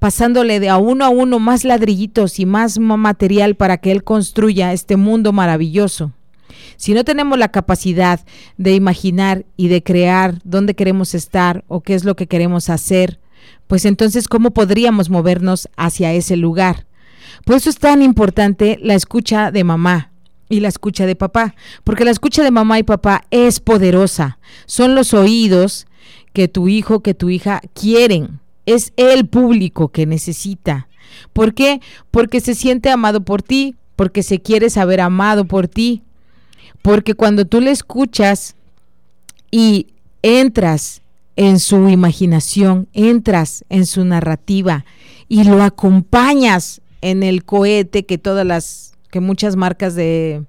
pasándole 0.00 0.58
de 0.58 0.68
a 0.68 0.76
uno 0.76 1.04
a 1.04 1.08
uno 1.08 1.38
más 1.38 1.64
ladrillitos 1.64 2.40
y 2.40 2.46
más 2.46 2.80
material 2.80 3.54
para 3.54 3.76
que 3.76 3.92
él 3.92 4.02
construya 4.02 4.72
este 4.72 4.96
mundo 4.96 5.32
maravilloso. 5.32 6.12
Si 6.76 6.94
no 6.94 7.04
tenemos 7.04 7.38
la 7.38 7.48
capacidad 7.48 8.20
de 8.56 8.74
imaginar 8.74 9.44
y 9.56 9.68
de 9.68 9.82
crear 9.82 10.40
dónde 10.44 10.74
queremos 10.74 11.14
estar 11.14 11.64
o 11.68 11.80
qué 11.80 11.94
es 11.94 12.04
lo 12.04 12.16
que 12.16 12.26
queremos 12.26 12.70
hacer, 12.70 13.20
pues 13.68 13.84
entonces, 13.84 14.26
¿cómo 14.26 14.50
podríamos 14.50 15.10
movernos 15.10 15.68
hacia 15.76 16.12
ese 16.12 16.36
lugar? 16.36 16.86
Por 17.44 17.56
eso 17.56 17.70
es 17.70 17.78
tan 17.78 18.02
importante 18.02 18.78
la 18.82 18.94
escucha 18.94 19.52
de 19.52 19.62
mamá 19.62 20.10
y 20.48 20.60
la 20.60 20.68
escucha 20.68 21.06
de 21.06 21.14
papá, 21.14 21.54
porque 21.84 22.04
la 22.04 22.10
escucha 22.10 22.42
de 22.42 22.50
mamá 22.50 22.78
y 22.78 22.82
papá 22.82 23.24
es 23.30 23.60
poderosa. 23.60 24.38
Son 24.66 24.94
los 24.94 25.14
oídos 25.14 25.86
que 26.32 26.48
tu 26.48 26.68
hijo, 26.68 27.00
que 27.00 27.14
tu 27.14 27.30
hija 27.30 27.60
quieren. 27.74 28.40
Es 28.64 28.92
el 28.96 29.26
público 29.26 29.88
que 29.88 30.06
necesita. 30.06 30.88
¿Por 31.32 31.54
qué? 31.54 31.80
Porque 32.10 32.40
se 32.40 32.54
siente 32.54 32.90
amado 32.90 33.22
por 33.22 33.42
ti, 33.42 33.76
porque 33.96 34.22
se 34.22 34.40
quiere 34.40 34.70
saber 34.70 35.00
amado 35.00 35.44
por 35.44 35.68
ti. 35.68 36.02
Porque 36.80 37.14
cuando 37.14 37.44
tú 37.44 37.60
le 37.60 37.70
escuchas 37.70 38.56
y 39.50 39.88
entras 40.22 41.02
en 41.38 41.60
su 41.60 41.88
imaginación, 41.88 42.88
entras 42.94 43.64
en 43.68 43.86
su 43.86 44.04
narrativa 44.04 44.84
y 45.28 45.44
lo 45.44 45.62
acompañas 45.62 46.80
en 47.00 47.22
el 47.22 47.44
cohete 47.44 48.04
que 48.06 48.18
todas 48.18 48.44
las, 48.44 48.94
que 49.12 49.20
muchas 49.20 49.54
marcas 49.54 49.94
de, 49.94 50.42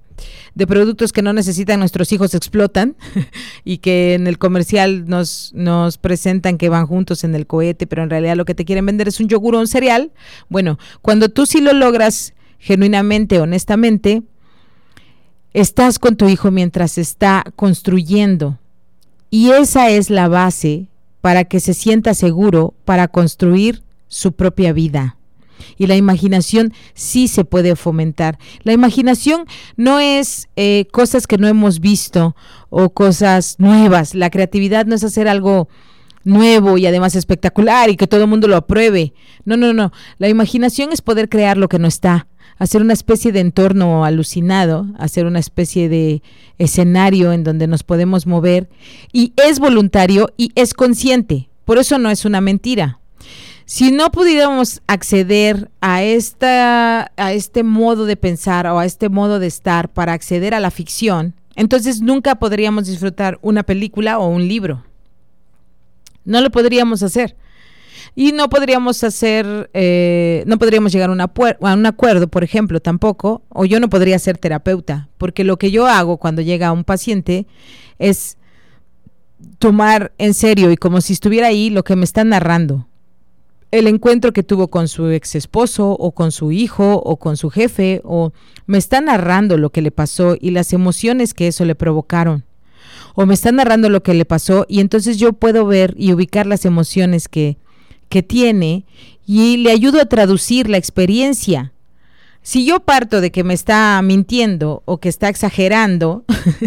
de 0.56 0.66
productos 0.66 1.12
que 1.12 1.22
no 1.22 1.32
necesitan 1.32 1.78
nuestros 1.78 2.10
hijos 2.10 2.34
explotan 2.34 2.96
y 3.64 3.78
que 3.78 4.14
en 4.14 4.26
el 4.26 4.36
comercial 4.38 5.04
nos, 5.06 5.52
nos 5.54 5.96
presentan 5.96 6.58
que 6.58 6.68
van 6.68 6.88
juntos 6.88 7.22
en 7.22 7.36
el 7.36 7.46
cohete, 7.46 7.86
pero 7.86 8.02
en 8.02 8.10
realidad 8.10 8.34
lo 8.34 8.44
que 8.44 8.56
te 8.56 8.64
quieren 8.64 8.84
vender 8.84 9.06
es 9.06 9.20
un 9.20 9.28
yogur 9.28 9.54
o 9.54 9.60
un 9.60 9.68
cereal. 9.68 10.10
Bueno, 10.48 10.76
cuando 11.02 11.28
tú 11.28 11.46
sí 11.46 11.60
lo 11.60 11.72
logras 11.72 12.34
genuinamente, 12.58 13.38
honestamente, 13.38 14.24
estás 15.54 16.00
con 16.00 16.16
tu 16.16 16.28
hijo 16.28 16.50
mientras 16.50 16.98
está 16.98 17.44
construyendo 17.54 18.58
y 19.30 19.50
esa 19.50 19.90
es 19.90 20.10
la 20.10 20.28
base 20.28 20.86
para 21.20 21.44
que 21.44 21.60
se 21.60 21.74
sienta 21.74 22.14
seguro 22.14 22.74
para 22.84 23.08
construir 23.08 23.82
su 24.08 24.32
propia 24.32 24.72
vida. 24.72 25.16
y 25.76 25.86
la 25.86 25.96
imaginación 25.96 26.72
sí 26.94 27.28
se 27.28 27.44
puede 27.44 27.76
fomentar. 27.76 28.38
La 28.62 28.72
imaginación 28.72 29.44
no 29.76 30.00
es 30.00 30.48
eh, 30.56 30.86
cosas 30.90 31.26
que 31.26 31.36
no 31.36 31.48
hemos 31.48 31.80
visto 31.80 32.34
o 32.70 32.90
cosas 32.90 33.56
nuevas. 33.58 34.14
La 34.14 34.30
creatividad 34.30 34.86
no 34.86 34.94
es 34.94 35.04
hacer 35.04 35.28
algo 35.28 35.68
nuevo 36.24 36.78
y 36.78 36.86
además 36.86 37.14
espectacular 37.14 37.90
y 37.90 37.96
que 37.96 38.06
todo 38.06 38.22
el 38.22 38.30
mundo 38.30 38.48
lo 38.48 38.56
apruebe. 38.56 39.12
No, 39.44 39.56
no, 39.56 39.72
no. 39.72 39.92
La 40.18 40.28
imaginación 40.28 40.92
es 40.92 41.02
poder 41.02 41.28
crear 41.28 41.56
lo 41.56 41.68
que 41.68 41.78
no 41.78 41.88
está, 41.88 42.26
hacer 42.60 42.82
una 42.82 42.92
especie 42.92 43.32
de 43.32 43.40
entorno 43.40 44.04
alucinado, 44.04 44.86
hacer 44.98 45.24
una 45.24 45.38
especie 45.38 45.88
de 45.88 46.22
escenario 46.58 47.32
en 47.32 47.42
donde 47.42 47.66
nos 47.66 47.82
podemos 47.82 48.26
mover 48.26 48.68
y 49.12 49.32
es 49.44 49.58
voluntario 49.58 50.28
y 50.36 50.52
es 50.54 50.74
consciente. 50.74 51.48
Por 51.64 51.78
eso 51.78 51.98
no 51.98 52.10
es 52.10 52.26
una 52.26 52.42
mentira. 52.42 53.00
Si 53.64 53.90
no 53.90 54.10
pudiéramos 54.12 54.82
acceder 54.88 55.70
a, 55.80 56.02
esta, 56.02 57.10
a 57.16 57.32
este 57.32 57.62
modo 57.62 58.04
de 58.04 58.16
pensar 58.16 58.66
o 58.66 58.78
a 58.78 58.84
este 58.84 59.08
modo 59.08 59.38
de 59.38 59.46
estar 59.46 59.88
para 59.88 60.12
acceder 60.12 60.52
a 60.54 60.60
la 60.60 60.70
ficción, 60.70 61.34
entonces 61.56 62.02
nunca 62.02 62.34
podríamos 62.34 62.86
disfrutar 62.86 63.38
una 63.40 63.62
película 63.62 64.18
o 64.18 64.28
un 64.28 64.46
libro. 64.46 64.84
No 66.26 66.42
lo 66.42 66.50
podríamos 66.50 67.02
hacer. 67.02 67.36
Y 68.14 68.32
no 68.32 68.48
podríamos 68.48 69.04
hacer, 69.04 69.70
eh, 69.72 70.42
no 70.46 70.58
podríamos 70.58 70.92
llegar 70.92 71.10
a, 71.10 71.12
a 71.12 71.74
un 71.74 71.86
acuerdo, 71.86 72.28
por 72.28 72.44
ejemplo, 72.44 72.80
tampoco, 72.80 73.42
o 73.48 73.64
yo 73.64 73.80
no 73.80 73.88
podría 73.88 74.18
ser 74.18 74.36
terapeuta, 74.36 75.08
porque 75.16 75.44
lo 75.44 75.58
que 75.58 75.70
yo 75.70 75.86
hago 75.86 76.16
cuando 76.16 76.42
llega 76.42 76.72
un 76.72 76.84
paciente 76.84 77.46
es 77.98 78.36
tomar 79.58 80.12
en 80.18 80.34
serio 80.34 80.70
y 80.70 80.76
como 80.76 81.00
si 81.00 81.12
estuviera 81.12 81.48
ahí 81.48 81.70
lo 81.70 81.84
que 81.84 81.96
me 81.96 82.04
está 82.04 82.24
narrando. 82.24 82.86
El 83.70 83.86
encuentro 83.86 84.32
que 84.32 84.42
tuvo 84.42 84.68
con 84.68 84.88
su 84.88 85.08
ex 85.10 85.36
esposo 85.36 85.92
o 85.92 86.10
con 86.10 86.32
su 86.32 86.50
hijo 86.50 86.96
o 86.96 87.16
con 87.16 87.36
su 87.36 87.50
jefe 87.50 88.00
o 88.04 88.32
me 88.66 88.78
está 88.78 89.00
narrando 89.00 89.56
lo 89.56 89.70
que 89.70 89.80
le 89.80 89.92
pasó 89.92 90.36
y 90.38 90.50
las 90.50 90.72
emociones 90.72 91.34
que 91.34 91.46
eso 91.46 91.64
le 91.64 91.76
provocaron 91.76 92.44
o 93.14 93.26
me 93.26 93.34
está 93.34 93.52
narrando 93.52 93.88
lo 93.88 94.02
que 94.02 94.14
le 94.14 94.24
pasó 94.24 94.66
y 94.68 94.80
entonces 94.80 95.18
yo 95.18 95.32
puedo 95.32 95.66
ver 95.66 95.94
y 95.96 96.12
ubicar 96.12 96.46
las 96.46 96.64
emociones 96.64 97.28
que, 97.28 97.58
que 98.10 98.22
tiene 98.22 98.84
y 99.24 99.56
le 99.56 99.70
ayudo 99.70 100.02
a 100.02 100.06
traducir 100.06 100.68
la 100.68 100.76
experiencia. 100.76 101.72
Si 102.42 102.66
yo 102.66 102.80
parto 102.80 103.20
de 103.20 103.30
que 103.30 103.44
me 103.44 103.54
está 103.54 104.00
mintiendo 104.02 104.82
o 104.84 104.98
que 104.98 105.08
está 105.08 105.28
exagerando, 105.28 106.24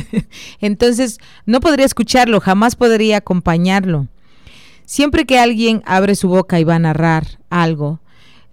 entonces 0.62 1.20
no 1.46 1.60
podría 1.60 1.86
escucharlo, 1.86 2.40
jamás 2.40 2.76
podría 2.76 3.18
acompañarlo. 3.18 4.08
Siempre 4.86 5.26
que 5.26 5.40
alguien 5.40 5.84
abre 5.86 6.16
su 6.16 6.30
boca 6.30 6.60
y 6.60 6.64
va 6.64 6.76
a 6.76 6.80
narrar 6.80 7.40
algo, 7.50 8.00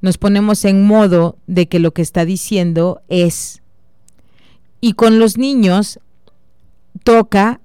nos 0.00 0.18
ponemos 0.18 0.64
en 0.64 0.86
modo 0.86 1.36
de 1.46 1.68
que 1.68 1.78
lo 1.78 1.92
que 1.92 2.02
está 2.02 2.24
diciendo 2.24 3.02
es. 3.08 3.62
Y 4.80 4.94
con 4.94 5.18
los 5.18 5.38
niños 5.38 6.00
toca 7.04 7.60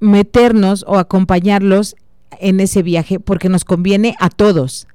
meternos 0.00 0.84
o 0.88 0.98
acompañarlos 0.98 1.94
en 2.40 2.60
ese 2.60 2.82
viaje 2.82 3.20
porque 3.20 3.48
nos 3.48 3.64
conviene 3.64 4.14
a 4.20 4.30
todos, 4.30 4.86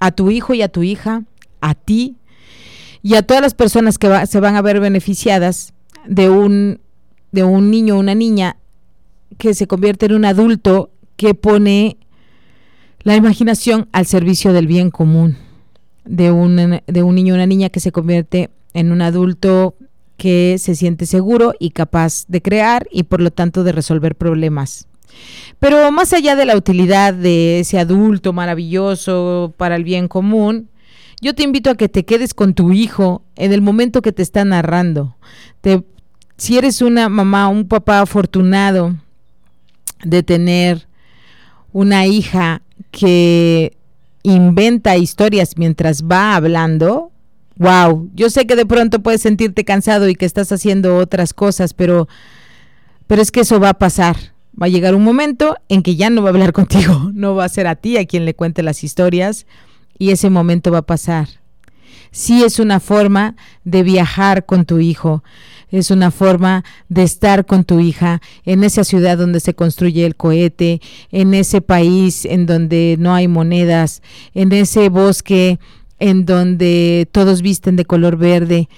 a 0.00 0.12
tu 0.12 0.30
hijo 0.30 0.54
y 0.54 0.62
a 0.62 0.68
tu 0.68 0.82
hija, 0.82 1.24
a 1.60 1.74
ti 1.74 2.16
y 3.02 3.14
a 3.14 3.22
todas 3.22 3.42
las 3.42 3.54
personas 3.54 3.98
que 3.98 4.26
se 4.26 4.40
van 4.40 4.56
a 4.56 4.62
ver 4.62 4.80
beneficiadas 4.80 5.72
de 6.06 6.28
un, 6.28 6.80
de 7.32 7.44
un 7.44 7.70
niño 7.70 7.96
o 7.96 8.00
una 8.00 8.14
niña 8.14 8.56
que 9.38 9.54
se 9.54 9.66
convierte 9.66 10.06
en 10.06 10.14
un 10.14 10.24
adulto 10.24 10.90
que 11.16 11.34
pone 11.34 11.96
la 13.02 13.16
imaginación 13.16 13.88
al 13.92 14.06
servicio 14.06 14.52
del 14.52 14.66
bien 14.66 14.90
común, 14.90 15.36
de 16.04 16.30
un, 16.30 16.80
de 16.86 17.02
un 17.02 17.14
niño 17.14 17.34
o 17.34 17.36
una 17.36 17.46
niña 17.46 17.68
que 17.68 17.80
se 17.80 17.92
convierte 17.92 18.50
en 18.74 18.92
un 18.92 19.02
adulto 19.02 19.74
que 20.16 20.56
se 20.58 20.76
siente 20.76 21.06
seguro 21.06 21.54
y 21.58 21.70
capaz 21.70 22.26
de 22.28 22.42
crear 22.42 22.86
y 22.92 23.04
por 23.04 23.20
lo 23.20 23.30
tanto 23.32 23.64
de 23.64 23.72
resolver 23.72 24.14
problemas. 24.14 24.86
Pero 25.58 25.92
más 25.92 26.12
allá 26.12 26.34
de 26.36 26.44
la 26.44 26.56
utilidad 26.56 27.14
de 27.14 27.60
ese 27.60 27.78
adulto 27.78 28.32
maravilloso 28.32 29.54
para 29.56 29.76
el 29.76 29.84
bien 29.84 30.08
común, 30.08 30.68
yo 31.20 31.34
te 31.34 31.44
invito 31.44 31.70
a 31.70 31.76
que 31.76 31.88
te 31.88 32.04
quedes 32.04 32.34
con 32.34 32.52
tu 32.52 32.72
hijo 32.72 33.22
en 33.36 33.52
el 33.52 33.62
momento 33.62 34.02
que 34.02 34.12
te 34.12 34.22
está 34.22 34.44
narrando. 34.44 35.16
si 36.36 36.58
eres 36.58 36.82
una 36.82 37.08
mamá, 37.08 37.46
un 37.48 37.68
papá 37.68 38.00
afortunado 38.00 38.96
de 40.02 40.24
tener 40.24 40.88
una 41.72 42.06
hija 42.06 42.62
que 42.90 43.76
inventa 44.24 44.96
historias 44.96 45.56
mientras 45.56 46.02
va 46.02 46.34
hablando, 46.34 47.12
wow, 47.56 48.10
yo 48.14 48.30
sé 48.30 48.46
que 48.46 48.56
de 48.56 48.66
pronto 48.66 49.00
puedes 49.00 49.22
sentirte 49.22 49.64
cansado 49.64 50.08
y 50.08 50.16
que 50.16 50.26
estás 50.26 50.50
haciendo 50.50 50.96
otras 50.96 51.32
cosas, 51.32 51.72
pero, 51.72 52.08
pero 53.06 53.22
es 53.22 53.30
que 53.30 53.40
eso 53.40 53.60
va 53.60 53.70
a 53.70 53.78
pasar. 53.78 54.31
Va 54.60 54.66
a 54.66 54.70
llegar 54.70 54.94
un 54.94 55.04
momento 55.04 55.56
en 55.68 55.82
que 55.82 55.96
ya 55.96 56.10
no 56.10 56.22
va 56.22 56.28
a 56.28 56.32
hablar 56.32 56.52
contigo, 56.60 57.10
no 57.14 57.34
va 57.34 57.44
a 57.44 57.48
ser 57.48 57.66
a 57.66 57.76
ti 57.76 57.96
a 57.96 58.06
quien 58.06 58.24
le 58.24 58.34
cuente 58.34 58.62
las 58.62 58.84
historias 58.84 59.46
y 59.98 60.10
ese 60.10 60.30
momento 60.30 60.70
va 60.70 60.78
a 60.78 60.86
pasar. 60.86 61.28
Sí 62.10 62.44
es 62.44 62.58
una 62.58 62.78
forma 62.78 63.36
de 63.64 63.82
viajar 63.82 64.44
con 64.44 64.66
tu 64.66 64.80
hijo, 64.80 65.24
es 65.70 65.90
una 65.90 66.10
forma 66.10 66.64
de 66.90 67.02
estar 67.02 67.46
con 67.46 67.64
tu 67.64 67.80
hija 67.80 68.20
en 68.44 68.62
esa 68.64 68.84
ciudad 68.84 69.16
donde 69.16 69.40
se 69.40 69.54
construye 69.54 70.04
el 70.04 70.16
cohete, 70.16 70.82
en 71.10 71.32
ese 71.32 71.62
país 71.62 72.26
en 72.26 72.44
donde 72.44 72.96
no 72.98 73.14
hay 73.14 73.28
monedas, 73.28 74.02
en 74.34 74.52
ese 74.52 74.90
bosque 74.90 75.58
en 75.98 76.26
donde 76.26 77.08
todos 77.12 77.42
visten 77.42 77.76
de 77.76 77.84
color 77.84 78.16
verde. 78.16 78.68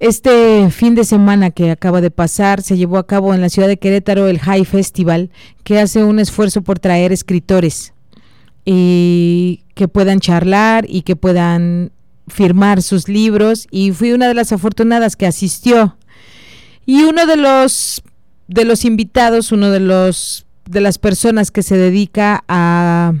Este 0.00 0.70
fin 0.70 0.94
de 0.94 1.04
semana 1.04 1.50
que 1.50 1.70
acaba 1.70 2.00
de 2.00 2.10
pasar 2.10 2.62
se 2.62 2.76
llevó 2.76 2.98
a 2.98 3.06
cabo 3.06 3.32
en 3.32 3.40
la 3.40 3.48
ciudad 3.48 3.68
de 3.68 3.78
Querétaro 3.78 4.28
el 4.28 4.40
High 4.40 4.64
Festival, 4.64 5.30
que 5.62 5.78
hace 5.78 6.02
un 6.02 6.18
esfuerzo 6.18 6.62
por 6.62 6.78
traer 6.78 7.12
escritores 7.12 7.94
y 8.64 9.62
que 9.74 9.88
puedan 9.88 10.20
charlar 10.20 10.86
y 10.88 11.02
que 11.02 11.16
puedan 11.16 11.92
firmar 12.26 12.82
sus 12.82 13.08
libros 13.08 13.68
y 13.70 13.92
fui 13.92 14.12
una 14.12 14.28
de 14.28 14.34
las 14.34 14.52
afortunadas 14.52 15.16
que 15.16 15.26
asistió. 15.26 15.96
Y 16.86 17.02
uno 17.02 17.26
de 17.26 17.36
los 17.36 18.02
de 18.48 18.64
los 18.64 18.84
invitados, 18.84 19.52
uno 19.52 19.70
de 19.70 19.80
los 19.80 20.46
de 20.68 20.80
las 20.80 20.98
personas 20.98 21.50
que 21.50 21.62
se 21.62 21.76
dedica 21.76 22.44
a 22.48 23.12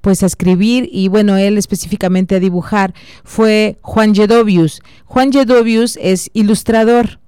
pues 0.00 0.22
a 0.22 0.26
escribir 0.26 0.88
y 0.90 1.08
bueno, 1.08 1.36
él 1.36 1.58
específicamente 1.58 2.36
a 2.36 2.40
dibujar 2.40 2.94
fue 3.24 3.78
Juan 3.82 4.14
Jedovius. 4.14 4.80
Juan 5.04 5.32
Jedovius 5.32 5.98
es 6.00 6.30
ilustrador 6.32 7.20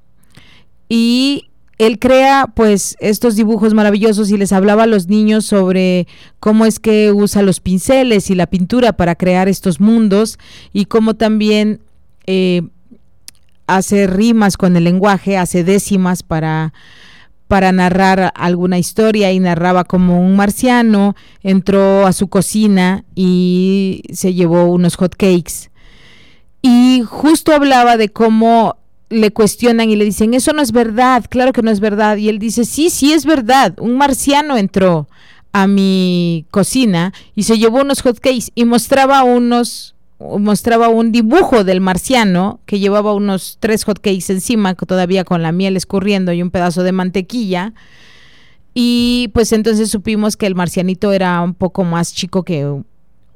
y 0.89 1.49
él 1.79 1.99
crea 1.99 2.47
pues 2.55 2.97
estos 3.01 3.35
dibujos 3.35 3.75
maravillosos 3.75 4.31
y 4.31 4.37
les 4.37 4.53
hablaba 4.53 4.85
a 4.85 4.87
los 4.87 5.09
niños 5.09 5.45
sobre 5.45 6.07
cómo 6.39 6.65
es 6.65 6.79
que 6.79 7.13
usa 7.13 7.43
los 7.43 7.61
pinceles 7.61 8.31
y 8.31 8.35
la 8.35 8.47
pintura 8.47 8.93
para 8.93 9.15
crear 9.15 9.49
estos 9.49 9.81
mundos 9.81 10.39
y 10.73 10.85
cómo 10.85 11.15
también 11.15 11.81
eh, 12.27 12.63
hace 13.67 14.07
rimas 14.07 14.57
con 14.57 14.77
el 14.77 14.85
lenguaje, 14.85 15.37
hace 15.37 15.65
décimas 15.65 16.23
para 16.23 16.73
para 17.53 17.71
narrar 17.71 18.33
alguna 18.35 18.79
historia 18.79 19.31
y 19.31 19.39
narraba 19.39 19.85
como 19.85 20.19
un 20.19 20.37
marciano 20.37 21.15
entró 21.43 22.07
a 22.07 22.15
su 22.15 22.29
cocina 22.29 23.05
y 23.15 24.05
se 24.11 24.33
llevó 24.33 24.65
unos 24.65 24.97
hot 24.97 25.17
cakes. 25.17 25.71
Y 26.63 27.03
justo 27.07 27.53
hablaba 27.53 27.99
de 27.99 28.09
cómo 28.09 28.77
le 29.11 29.33
cuestionan 29.33 29.91
y 29.91 29.97
le 29.97 30.07
dicen, 30.07 30.33
eso 30.33 30.55
no 30.55 30.63
es 30.63 30.73
verdad, 30.73 31.27
claro 31.29 31.53
que 31.53 31.61
no 31.61 31.71
es 31.71 31.81
verdad. 31.81 32.17
Y 32.17 32.31
él 32.31 32.39
dice, 32.39 32.65
sí, 32.65 32.89
sí 32.89 33.13
es 33.13 33.27
verdad, 33.27 33.75
un 33.81 33.99
marciano 33.99 34.57
entró 34.57 35.07
a 35.53 35.67
mi 35.67 36.47
cocina 36.51 37.13
y 37.35 37.43
se 37.43 37.59
llevó 37.59 37.83
unos 37.83 38.01
hot 38.01 38.19
cakes 38.19 38.49
y 38.55 38.65
mostraba 38.65 39.25
unos 39.25 39.95
mostraba 40.39 40.89
un 40.89 41.13
dibujo 41.13 41.65
del 41.65 41.81
marciano 41.81 42.61
que 42.67 42.79
llevaba 42.79 43.15
unos 43.15 43.59
tres 43.61 43.85
hotcakes 43.85 44.31
encima, 44.31 44.75
todavía 44.75 45.25
con 45.25 45.43
la 45.43 45.53
miel 45.53 45.77
escurriendo 45.77 46.33
y 46.33 46.43
un 46.43 46.51
pedazo 46.51 46.83
de 46.83 46.93
mantequilla. 46.93 47.75
Y 48.75 49.31
pues 49.35 49.53
entonces 49.53 49.91
supimos 49.91 50.37
que 50.37 50.47
el 50.47 50.55
marcianito 50.55 51.13
era 51.13 51.41
un 51.43 51.55
poco 51.55 51.85
más 51.85 52.15
chico 52.15 52.43
que 52.43 52.83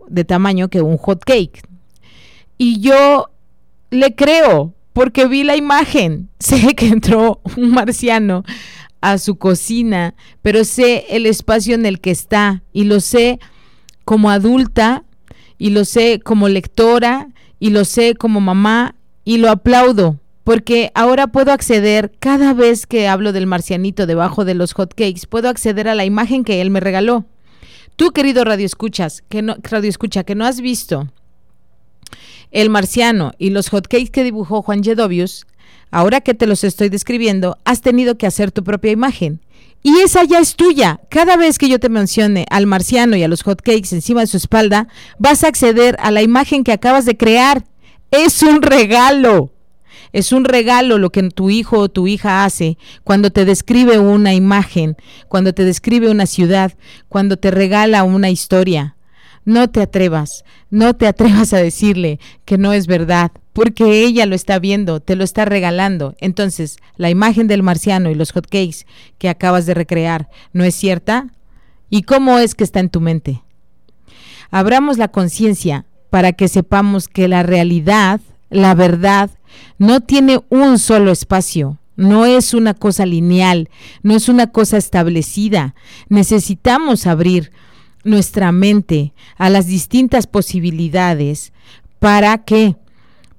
de 0.08 0.24
tamaño 0.24 0.68
que 0.68 0.80
un 0.80 0.96
hot 0.96 1.24
cake. 1.24 1.62
Y 2.58 2.80
yo 2.80 3.30
le 3.90 4.14
creo, 4.14 4.74
porque 4.92 5.26
vi 5.26 5.44
la 5.44 5.56
imagen. 5.56 6.28
Sé 6.38 6.74
que 6.74 6.88
entró 6.88 7.40
un 7.56 7.70
marciano 7.70 8.44
a 9.00 9.18
su 9.18 9.36
cocina, 9.36 10.14
pero 10.42 10.64
sé 10.64 11.04
el 11.10 11.26
espacio 11.26 11.74
en 11.74 11.86
el 11.86 12.00
que 12.00 12.10
está 12.10 12.62
y 12.72 12.84
lo 12.84 13.00
sé 13.00 13.38
como 14.04 14.30
adulta 14.30 15.04
y 15.58 15.70
lo 15.70 15.84
sé 15.84 16.20
como 16.20 16.48
lectora 16.48 17.28
y 17.58 17.70
lo 17.70 17.84
sé 17.84 18.14
como 18.14 18.40
mamá 18.40 18.94
y 19.24 19.38
lo 19.38 19.50
aplaudo 19.50 20.18
porque 20.46 20.92
ahora 20.94 21.26
puedo 21.26 21.50
acceder 21.50 22.12
cada 22.20 22.54
vez 22.54 22.86
que 22.86 23.08
hablo 23.08 23.32
del 23.32 23.48
marcianito 23.48 24.06
debajo 24.06 24.44
de 24.44 24.54
los 24.54 24.74
hotcakes, 24.74 25.26
puedo 25.28 25.48
acceder 25.48 25.88
a 25.88 25.96
la 25.96 26.04
imagen 26.04 26.44
que 26.44 26.60
él 26.60 26.70
me 26.70 26.78
regaló. 26.78 27.24
Tú, 27.96 28.12
querido 28.12 28.44
radio 28.44 28.64
escuchas, 28.64 29.24
que 29.28 29.42
no 29.42 29.56
radio 29.60 29.90
escucha 29.90 30.22
que 30.22 30.36
no 30.36 30.46
has 30.46 30.60
visto 30.60 31.08
el 32.52 32.70
marciano 32.70 33.32
y 33.38 33.50
los 33.50 33.70
hotcakes 33.70 34.12
que 34.12 34.22
dibujó 34.22 34.62
Juan 34.62 34.84
Jedovius, 34.84 35.48
ahora 35.90 36.20
que 36.20 36.32
te 36.32 36.46
los 36.46 36.62
estoy 36.62 36.90
describiendo, 36.90 37.58
has 37.64 37.80
tenido 37.80 38.16
que 38.16 38.28
hacer 38.28 38.52
tu 38.52 38.62
propia 38.62 38.92
imagen. 38.92 39.40
Y 39.86 40.00
esa 40.00 40.24
ya 40.24 40.40
es 40.40 40.56
tuya. 40.56 40.98
Cada 41.10 41.36
vez 41.36 41.58
que 41.58 41.68
yo 41.68 41.78
te 41.78 41.88
mencione 41.88 42.44
al 42.50 42.66
marciano 42.66 43.14
y 43.14 43.22
a 43.22 43.28
los 43.28 43.44
hotcakes 43.44 43.92
encima 43.92 44.22
de 44.22 44.26
su 44.26 44.36
espalda, 44.36 44.88
vas 45.20 45.44
a 45.44 45.46
acceder 45.46 45.96
a 46.00 46.10
la 46.10 46.22
imagen 46.22 46.64
que 46.64 46.72
acabas 46.72 47.04
de 47.04 47.16
crear. 47.16 47.62
Es 48.10 48.42
un 48.42 48.62
regalo. 48.62 49.52
Es 50.12 50.32
un 50.32 50.44
regalo 50.44 50.98
lo 50.98 51.10
que 51.10 51.22
tu 51.30 51.50
hijo 51.50 51.78
o 51.78 51.88
tu 51.88 52.08
hija 52.08 52.44
hace 52.44 52.78
cuando 53.04 53.30
te 53.30 53.44
describe 53.44 54.00
una 54.00 54.34
imagen, 54.34 54.96
cuando 55.28 55.52
te 55.52 55.64
describe 55.64 56.10
una 56.10 56.26
ciudad, 56.26 56.72
cuando 57.08 57.36
te 57.36 57.52
regala 57.52 58.02
una 58.02 58.28
historia. 58.28 58.95
No 59.46 59.70
te 59.70 59.80
atrevas, 59.80 60.44
no 60.70 60.94
te 60.94 61.06
atrevas 61.06 61.52
a 61.52 61.58
decirle 61.58 62.18
que 62.44 62.58
no 62.58 62.72
es 62.72 62.88
verdad, 62.88 63.30
porque 63.52 64.04
ella 64.04 64.26
lo 64.26 64.34
está 64.34 64.58
viendo, 64.58 64.98
te 64.98 65.14
lo 65.14 65.22
está 65.22 65.44
regalando. 65.44 66.16
Entonces, 66.18 66.78
la 66.96 67.10
imagen 67.10 67.46
del 67.46 67.62
marciano 67.62 68.10
y 68.10 68.16
los 68.16 68.32
hotcakes 68.32 68.86
que 69.18 69.28
acabas 69.28 69.64
de 69.64 69.74
recrear, 69.74 70.28
¿no 70.52 70.64
es 70.64 70.74
cierta? 70.74 71.28
¿Y 71.88 72.02
cómo 72.02 72.40
es 72.40 72.56
que 72.56 72.64
está 72.64 72.80
en 72.80 72.90
tu 72.90 73.00
mente? 73.00 73.44
Abramos 74.50 74.98
la 74.98 75.08
conciencia 75.08 75.86
para 76.10 76.32
que 76.32 76.48
sepamos 76.48 77.06
que 77.06 77.28
la 77.28 77.44
realidad, 77.44 78.20
la 78.50 78.74
verdad, 78.74 79.30
no 79.78 80.00
tiene 80.00 80.40
un 80.48 80.80
solo 80.80 81.12
espacio, 81.12 81.78
no 81.94 82.26
es 82.26 82.52
una 82.52 82.74
cosa 82.74 83.06
lineal, 83.06 83.70
no 84.02 84.16
es 84.16 84.28
una 84.28 84.48
cosa 84.48 84.76
establecida. 84.76 85.76
Necesitamos 86.08 87.06
abrir 87.06 87.52
nuestra 88.06 88.52
mente 88.52 89.12
a 89.36 89.50
las 89.50 89.66
distintas 89.66 90.26
posibilidades 90.26 91.52
para 91.98 92.38
qué? 92.38 92.76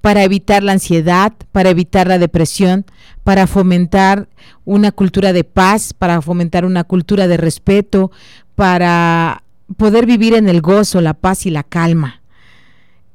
Para 0.02 0.24
evitar 0.24 0.64
la 0.64 0.74
ansiedad, 0.74 1.34
para 1.52 1.70
evitar 1.70 2.08
la 2.08 2.20
depresión, 2.20 2.86
para 3.24 3.48
fomentar 3.48 4.30
una 4.66 4.92
cultura 4.92 5.34
de 5.34 5.44
paz, 5.44 5.94
para 5.94 6.22
fomentar 6.22 6.66
una 6.66 6.84
cultura 6.84 7.28
de 7.28 7.38
respeto, 7.38 8.12
para 8.56 9.44
poder 9.76 10.06
vivir 10.06 10.34
en 10.34 10.48
el 10.48 10.62
gozo, 10.62 11.02
la 11.02 11.14
paz 11.14 11.46
y 11.46 11.50
la 11.50 11.64
calma. 11.64 12.22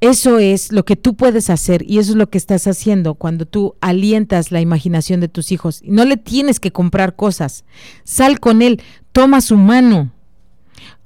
Eso 0.03 0.37
es 0.37 0.73
lo 0.73 0.83
que 0.83 0.97
tú 0.97 1.15
puedes 1.15 1.49
hacer 1.49 1.83
y 1.87 1.97
eso 1.97 2.11
es 2.11 2.17
lo 2.17 2.29
que 2.29 2.37
estás 2.37 2.67
haciendo 2.67 3.15
cuando 3.15 3.45
tú 3.45 3.75
alientas 3.79 4.51
la 4.51 4.59
imaginación 4.59 5.21
de 5.21 5.29
tus 5.29 5.51
hijos. 5.53 5.81
No 5.85 6.03
le 6.03 6.17
tienes 6.17 6.59
que 6.59 6.71
comprar 6.71 7.15
cosas. 7.15 7.63
Sal 8.03 8.41
con 8.41 8.61
él, 8.61 8.81
toma 9.13 9.39
su 9.39 9.55
mano. 9.55 10.11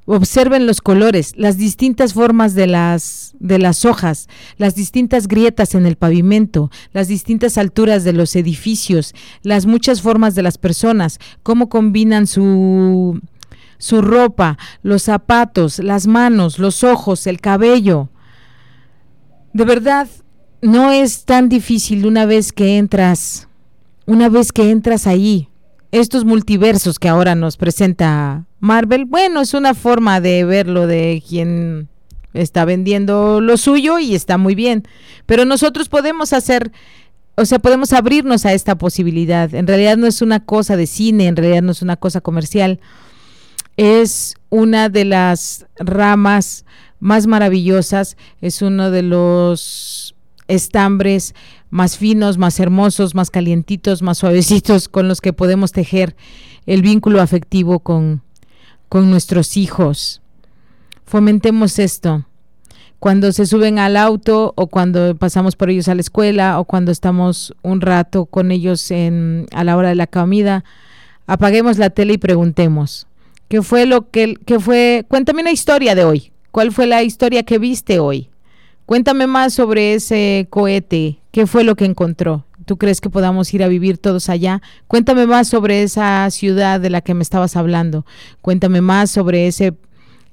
Observen 0.10 0.66
los 0.66 0.80
colores, 0.80 1.34
las 1.36 1.58
distintas 1.58 2.14
formas 2.14 2.54
de 2.54 2.66
las, 2.66 3.36
de 3.40 3.60
las 3.60 3.84
hojas, 3.84 4.30
las 4.56 4.74
distintas 4.74 5.28
grietas 5.28 5.76
en 5.76 5.86
el 5.86 5.98
pavimento, 5.98 6.72
las 6.94 7.10
distintas 7.10 7.58
alturas 7.58 8.06
de 8.06 8.14
los 8.14 8.38
edificios, 8.38 9.14
las 9.44 9.66
muchas 9.66 10.02
formas 10.02 10.34
de 10.34 10.44
las 10.44 10.58
personas, 10.58 11.20
cómo 11.44 11.68
combinan 11.68 12.26
su, 12.26 13.20
su 13.80 14.02
ropa, 14.02 14.58
los 14.82 15.04
zapatos, 15.04 15.80
las 15.80 16.08
manos, 16.08 16.58
los 16.58 16.86
ojos, 16.86 17.28
el 17.28 17.42
cabello. 17.42 18.08
De 19.52 19.66
verdad, 19.66 20.08
no 20.62 20.94
es 20.94 21.26
tan 21.26 21.50
difícil 21.50 22.06
una 22.06 22.26
vez 22.26 22.54
que 22.54 22.78
entras, 22.78 23.50
una 24.06 24.30
vez 24.30 24.54
que 24.54 24.72
entras 24.72 25.06
ahí, 25.06 25.50
estos 25.92 26.26
multiversos 26.26 27.00
que 27.00 27.10
ahora 27.10 27.36
nos 27.36 27.58
presenta 27.58 28.46
Marvel, 28.60 29.06
bueno, 29.06 29.42
es 29.42 29.54
una 29.54 29.74
forma 29.74 30.22
de 30.22 30.44
verlo 30.44 30.88
de 30.88 31.24
quien 31.28 31.88
está 32.34 32.66
vendiendo 32.66 33.42
lo 33.42 33.58
suyo 33.58 34.00
y 34.00 34.16
está 34.16 34.38
muy 34.38 34.56
bien, 34.56 34.88
pero 35.26 35.46
nosotros 35.46 35.90
podemos 35.90 36.34
hacer 36.34 36.72
o 37.40 37.46
sea, 37.46 37.60
podemos 37.60 37.94
abrirnos 37.94 38.48
a 38.48 38.54
esta 38.54 38.80
posibilidad. 38.80 39.54
En 39.54 39.68
realidad 39.68 39.96
no 39.96 40.08
es 40.08 40.24
una 40.24 40.40
cosa 40.40 40.76
de 40.76 40.88
cine, 40.88 41.28
en 41.28 41.36
realidad 41.36 41.62
no 41.62 41.72
es 41.72 41.84
una 41.84 41.96
cosa 41.96 42.20
comercial. 42.20 42.80
Es 43.78 44.34
una 44.50 44.90
de 44.90 45.06
las 45.06 45.68
ramas 45.78 46.66
más 47.00 47.28
maravillosas, 47.28 48.18
es 48.42 48.64
uno 48.64 48.90
de 48.90 49.04
los 49.04 50.16
estambres 50.48 51.36
más 51.70 51.98
finos, 51.98 52.38
más 52.38 52.60
hermosos, 52.60 53.16
más 53.16 53.30
calientitos, 53.30 54.02
más 54.02 54.20
suavecitos 54.20 54.88
con 54.88 55.08
los 55.08 55.22
que 55.22 55.34
podemos 55.34 55.72
tejer 55.72 56.16
el 56.66 56.82
vínculo 56.82 57.22
afectivo 57.22 57.80
con, 57.80 58.22
con 58.90 59.10
nuestros 59.10 59.58
hijos. 59.58 60.22
Fomentemos 61.06 61.80
esto. 61.80 62.26
Cuando 63.00 63.32
se 63.32 63.46
suben 63.46 63.78
al 63.78 63.96
auto 63.96 64.54
o 64.56 64.68
cuando 64.68 65.16
pasamos 65.16 65.56
por 65.56 65.70
ellos 65.70 65.88
a 65.88 65.96
la 65.96 66.02
escuela 66.02 66.60
o 66.60 66.66
cuando 66.66 66.92
estamos 66.92 67.54
un 67.62 67.80
rato 67.80 68.26
con 68.26 68.52
ellos 68.52 68.90
en, 68.90 69.46
a 69.54 69.64
la 69.64 69.78
hora 69.78 69.90
de 69.90 69.96
la 69.96 70.08
comida, 70.08 70.64
apaguemos 71.28 71.78
la 71.78 71.92
tele 71.92 72.14
y 72.14 72.18
preguntemos, 72.18 73.06
¿qué 73.50 73.62
fue 73.62 73.86
lo 73.86 74.10
que, 74.10 74.36
que 74.46 74.60
fue? 74.60 75.06
Cuéntame 75.08 75.42
una 75.42 75.52
historia 75.52 75.94
de 75.94 76.06
hoy. 76.06 76.32
¿Cuál 76.52 76.72
fue 76.72 76.88
la 76.88 77.04
historia 77.04 77.44
que 77.44 77.60
viste 77.60 78.00
hoy? 78.00 78.30
Cuéntame 78.88 79.28
más 79.28 79.54
sobre 79.54 79.94
ese 79.94 80.48
cohete. 80.50 81.20
¿Qué 81.38 81.46
fue 81.46 81.64
lo 81.64 81.76
que 81.76 81.86
encontró? 81.86 82.48
¿Tú 82.66 82.78
crees 82.78 83.00
que 83.00 83.12
podamos 83.12 83.54
ir 83.54 83.62
a 83.62 83.68
vivir 83.68 84.00
todos 84.00 84.28
allá? 84.28 84.64
Cuéntame 84.88 85.28
más 85.28 85.48
sobre 85.48 85.84
esa 85.84 86.28
ciudad 86.32 86.80
de 86.80 86.90
la 86.90 87.02
que 87.02 87.14
me 87.14 87.22
estabas 87.22 87.56
hablando. 87.56 88.08
Cuéntame 88.42 88.82
más 88.82 89.12
sobre 89.12 89.46
ese, 89.46 89.76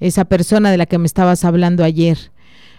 esa 0.00 0.24
persona 0.24 0.70
de 0.70 0.78
la 0.78 0.86
que 0.86 0.96
me 0.96 1.04
estabas 1.04 1.44
hablando 1.44 1.84
ayer. 1.84 2.32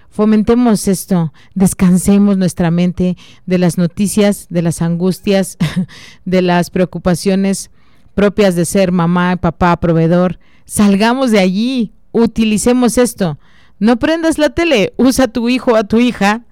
Fomentemos 0.10 0.88
esto, 0.88 1.34
descansemos 1.54 2.36
nuestra 2.36 2.72
mente 2.72 3.16
de 3.46 3.60
las 3.60 3.78
noticias, 3.78 4.48
de 4.50 4.64
las 4.64 4.82
angustias, 4.82 5.60
de 6.26 6.42
las 6.42 6.72
preocupaciones 6.72 7.70
propias 8.16 8.56
de 8.56 8.66
ser 8.66 8.92
mamá, 8.92 9.38
papá, 9.38 9.80
proveedor. 9.80 10.40
Salgamos 10.66 11.30
de 11.30 11.42
allí, 11.42 11.94
utilicemos 12.12 12.98
esto. 12.98 13.38
No 13.78 14.00
prendas 14.00 14.40
la 14.40 14.50
tele, 14.50 14.96
usa 14.98 15.26
a 15.26 15.28
tu 15.28 15.48
hijo 15.48 15.74
o 15.74 15.76
a 15.76 15.84
tu 15.84 16.00
hija 16.00 16.44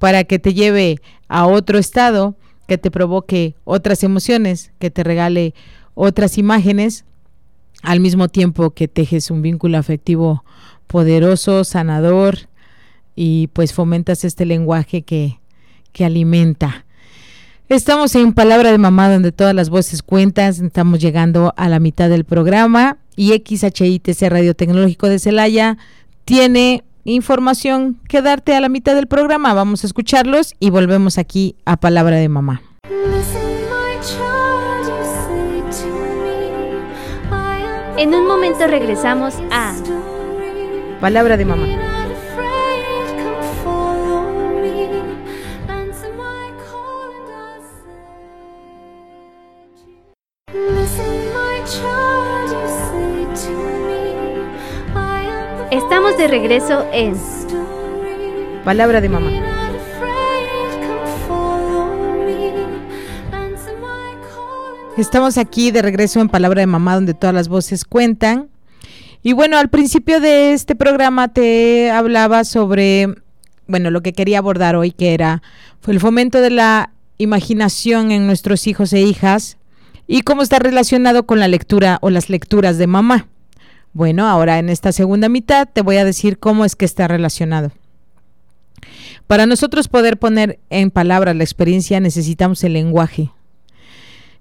para 0.00 0.24
que 0.24 0.38
te 0.38 0.54
lleve 0.54 0.96
a 1.28 1.46
otro 1.46 1.78
estado, 1.78 2.34
que 2.66 2.78
te 2.78 2.90
provoque 2.90 3.54
otras 3.64 4.02
emociones, 4.02 4.72
que 4.78 4.90
te 4.90 5.04
regale 5.04 5.54
otras 5.94 6.38
imágenes, 6.38 7.04
al 7.82 8.00
mismo 8.00 8.28
tiempo 8.28 8.70
que 8.70 8.88
tejes 8.88 9.30
un 9.30 9.42
vínculo 9.42 9.76
afectivo 9.76 10.42
poderoso, 10.86 11.64
sanador, 11.64 12.48
y 13.14 13.48
pues 13.48 13.74
fomentas 13.74 14.24
este 14.24 14.46
lenguaje 14.46 15.02
que, 15.02 15.38
que 15.92 16.06
alimenta. 16.06 16.86
Estamos 17.68 18.14
en 18.14 18.32
Palabra 18.32 18.72
de 18.72 18.78
Mamá, 18.78 19.12
donde 19.12 19.32
todas 19.32 19.54
las 19.54 19.68
voces 19.68 20.02
cuentan. 20.02 20.48
Estamos 20.64 20.98
llegando 20.98 21.52
a 21.58 21.68
la 21.68 21.78
mitad 21.78 22.08
del 22.08 22.24
programa 22.24 22.96
y 23.16 23.32
XHITC 23.32 24.22
Radio 24.30 24.54
Tecnológico 24.56 25.08
de 25.08 25.18
Celaya 25.18 25.76
tiene 26.24 26.84
información 27.04 28.00
que 28.08 28.22
darte 28.22 28.54
a 28.54 28.60
la 28.60 28.68
mitad 28.68 28.94
del 28.94 29.06
programa. 29.06 29.54
Vamos 29.54 29.84
a 29.84 29.86
escucharlos 29.86 30.54
y 30.60 30.70
volvemos 30.70 31.18
aquí 31.18 31.56
a 31.64 31.76
Palabra 31.76 32.16
de 32.16 32.28
Mamá. 32.28 32.62
En 37.96 38.14
un 38.14 38.26
momento 38.26 38.66
regresamos 38.66 39.34
a 39.50 39.74
Palabra 41.00 41.36
de 41.36 41.44
Mamá. 41.44 41.66
De 56.20 56.28
regreso 56.28 56.86
en 56.92 57.14
Palabra 58.62 59.00
de 59.00 59.08
Mamá. 59.08 59.30
Estamos 64.98 65.38
aquí 65.38 65.70
de 65.70 65.80
regreso 65.80 66.20
en 66.20 66.28
Palabra 66.28 66.60
de 66.60 66.66
Mamá, 66.66 66.96
donde 66.96 67.14
todas 67.14 67.34
las 67.34 67.48
voces 67.48 67.86
cuentan. 67.86 68.50
Y 69.22 69.32
bueno, 69.32 69.56
al 69.56 69.70
principio 69.70 70.20
de 70.20 70.52
este 70.52 70.76
programa 70.76 71.28
te 71.28 71.90
hablaba 71.90 72.44
sobre, 72.44 73.08
bueno, 73.66 73.90
lo 73.90 74.02
que 74.02 74.12
quería 74.12 74.40
abordar 74.40 74.76
hoy, 74.76 74.90
que 74.90 75.14
era 75.14 75.40
fue 75.80 75.94
el 75.94 76.00
fomento 76.00 76.42
de 76.42 76.50
la 76.50 76.90
imaginación 77.16 78.10
en 78.10 78.26
nuestros 78.26 78.66
hijos 78.66 78.92
e 78.92 79.00
hijas 79.00 79.56
y 80.06 80.20
cómo 80.20 80.42
está 80.42 80.58
relacionado 80.58 81.24
con 81.24 81.40
la 81.40 81.48
lectura 81.48 81.96
o 82.02 82.10
las 82.10 82.28
lecturas 82.28 82.76
de 82.76 82.86
mamá. 82.86 83.29
Bueno, 83.92 84.28
ahora 84.28 84.58
en 84.58 84.68
esta 84.68 84.92
segunda 84.92 85.28
mitad 85.28 85.68
te 85.72 85.82
voy 85.82 85.96
a 85.96 86.04
decir 86.04 86.38
cómo 86.38 86.64
es 86.64 86.76
que 86.76 86.84
está 86.84 87.08
relacionado. 87.08 87.72
Para 89.26 89.46
nosotros 89.46 89.88
poder 89.88 90.18
poner 90.18 90.58
en 90.70 90.90
palabras 90.90 91.36
la 91.36 91.44
experiencia 91.44 92.00
necesitamos 92.00 92.62
el 92.64 92.72
lenguaje. 92.72 93.30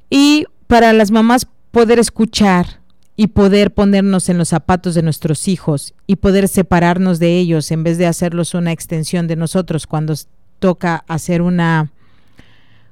Y 0.09 0.45
para 0.67 0.93
las 0.93 1.11
mamás 1.11 1.47
poder 1.71 1.99
escuchar 1.99 2.79
y 3.15 3.27
poder 3.27 3.73
ponernos 3.73 4.29
en 4.29 4.37
los 4.37 4.49
zapatos 4.49 4.95
de 4.95 5.01
nuestros 5.01 5.47
hijos 5.47 5.93
y 6.07 6.15
poder 6.15 6.47
separarnos 6.47 7.19
de 7.19 7.37
ellos 7.37 7.69
en 7.71 7.83
vez 7.83 7.97
de 7.97 8.07
hacerlos 8.07 8.53
una 8.53 8.71
extensión 8.71 9.27
de 9.27 9.35
nosotros 9.35 9.87
cuando 9.87 10.13
toca 10.59 11.03
hacer 11.07 11.41
una 11.41 11.91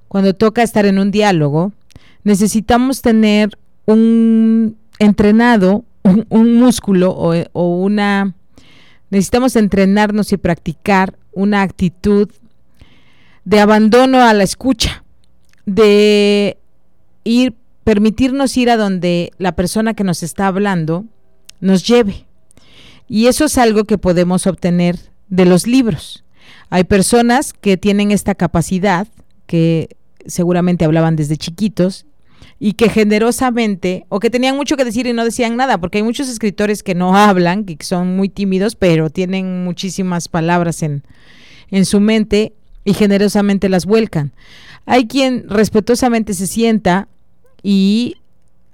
cuando 0.07 0.33
toca 0.33 0.63
estar 0.63 0.85
en 0.85 0.99
un 0.99 1.11
diálogo, 1.11 1.73
necesitamos 2.23 3.01
tener 3.01 3.57
un 3.85 4.77
entrenado, 4.99 5.83
un, 6.29 6.55
músculo 6.55 7.11
o, 7.11 7.33
o 7.53 7.77
una 7.77 8.33
necesitamos 9.09 9.55
entrenarnos 9.55 10.31
y 10.33 10.37
practicar 10.37 11.17
una 11.31 11.61
actitud 11.61 12.29
de 13.45 13.59
abandono 13.59 14.21
a 14.21 14.33
la 14.33 14.43
escucha, 14.43 15.03
de 15.65 16.57
ir, 17.23 17.53
permitirnos 17.83 18.57
ir 18.57 18.69
a 18.69 18.77
donde 18.77 19.31
la 19.37 19.53
persona 19.53 19.93
que 19.93 20.03
nos 20.03 20.23
está 20.23 20.47
hablando 20.47 21.05
nos 21.61 21.87
lleve. 21.87 22.25
Y 23.07 23.27
eso 23.27 23.45
es 23.45 23.57
algo 23.57 23.85
que 23.85 23.97
podemos 23.97 24.47
obtener 24.47 24.97
de 25.29 25.45
los 25.45 25.65
libros. 25.65 26.25
Hay 26.69 26.83
personas 26.83 27.53
que 27.53 27.77
tienen 27.77 28.11
esta 28.11 28.35
capacidad, 28.35 29.07
que 29.45 29.95
seguramente 30.25 30.83
hablaban 30.83 31.15
desde 31.15 31.37
chiquitos, 31.37 32.06
y 32.59 32.73
que 32.73 32.89
generosamente, 32.89 34.05
o 34.09 34.19
que 34.19 34.29
tenían 34.29 34.55
mucho 34.55 34.77
que 34.77 34.85
decir 34.85 35.05
y 35.05 35.13
no 35.13 35.23
decían 35.23 35.55
nada, 35.55 35.77
porque 35.77 35.99
hay 35.99 36.03
muchos 36.03 36.27
escritores 36.27 36.81
que 36.81 36.95
no 36.95 37.15
hablan, 37.15 37.65
que 37.65 37.77
son 37.83 38.15
muy 38.15 38.29
tímidos, 38.29 38.75
pero 38.75 39.09
tienen 39.09 39.63
muchísimas 39.63 40.27
palabras 40.27 40.81
en, 40.81 41.03
en 41.69 41.85
su 41.85 41.99
mente 41.99 42.53
y 42.83 42.93
generosamente 42.93 43.69
las 43.69 43.85
vuelcan. 43.85 44.33
Hay 44.85 45.07
quien 45.07 45.47
respetuosamente 45.47 46.33
se 46.33 46.47
sienta 46.47 47.07
y 47.61 48.15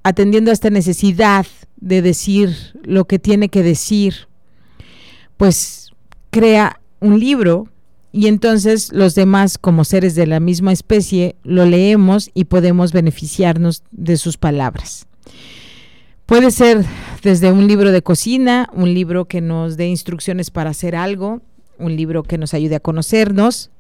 atendiendo 0.04 0.52
a 0.52 0.54
esta 0.54 0.70
necesidad 0.70 1.46
de 1.78 2.02
decir 2.02 2.56
lo 2.84 3.06
que 3.06 3.20
tiene 3.20 3.50
que 3.50 3.64
decir, 3.64 4.28
pues 5.36 5.92
crea 6.30 6.80
un 7.00 7.20
libro 7.20 7.68
y 8.14 8.28
entonces 8.28 8.94
los 8.94 9.16
demás 9.16 9.58
como 9.58 9.84
seres 9.84 10.14
de 10.14 10.28
la 10.28 10.40
misma 10.40 10.72
especie 10.72 11.36
lo 11.44 11.66
leemos 11.66 12.30
y 12.36 12.46
podemos 12.46 12.94
beneficiarnos 12.94 13.82
de 13.92 14.18
sus 14.18 14.38
palabras. 14.38 15.08
Puede 16.28 16.52
ser 16.52 16.86
desde 17.24 17.52
un 17.52 17.68
libro 17.68 17.92
de 17.92 18.04
cocina, 18.04 18.70
un 18.72 18.94
libro 18.94 19.26
que 19.26 19.42
nos 19.42 19.78
dé 19.78 19.88
instrucciones 19.88 20.52
para 20.52 20.70
hacer 20.70 20.96
algo, 20.96 21.42
un 21.80 21.96
libro 21.96 22.22
que 22.22 22.38
nos 22.38 22.54
ayude 22.54 22.76
a 22.76 22.80
conocernos, 22.80 23.72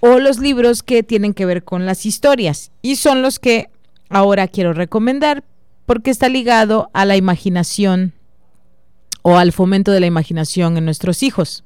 o 0.00 0.20
los 0.20 0.38
libros 0.38 0.84
que 0.84 1.02
tienen 1.02 1.34
que 1.34 1.44
ver 1.44 1.64
con 1.64 1.84
las 1.84 2.06
historias. 2.06 2.70
Y 2.80 2.94
son 2.94 3.22
los 3.22 3.40
que 3.40 3.70
ahora 4.08 4.46
quiero 4.46 4.72
recomendar 4.72 5.42
porque 5.84 6.10
está 6.10 6.28
ligado 6.28 6.90
a 6.92 7.04
la 7.04 7.16
imaginación 7.16 8.12
o 9.22 9.36
al 9.36 9.50
fomento 9.50 9.90
de 9.90 9.98
la 9.98 10.06
imaginación 10.06 10.76
en 10.76 10.84
nuestros 10.84 11.24
hijos. 11.24 11.64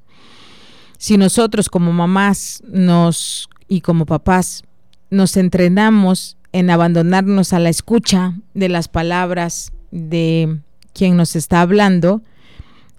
Si 1.02 1.16
nosotros 1.16 1.68
como 1.68 1.92
mamás 1.92 2.62
nos 2.64 3.48
y 3.66 3.80
como 3.80 4.06
papás 4.06 4.62
nos 5.10 5.36
entrenamos 5.36 6.36
en 6.52 6.70
abandonarnos 6.70 7.52
a 7.52 7.58
la 7.58 7.70
escucha 7.70 8.34
de 8.54 8.68
las 8.68 8.86
palabras 8.86 9.72
de 9.90 10.60
quien 10.94 11.16
nos 11.16 11.34
está 11.34 11.60
hablando, 11.60 12.22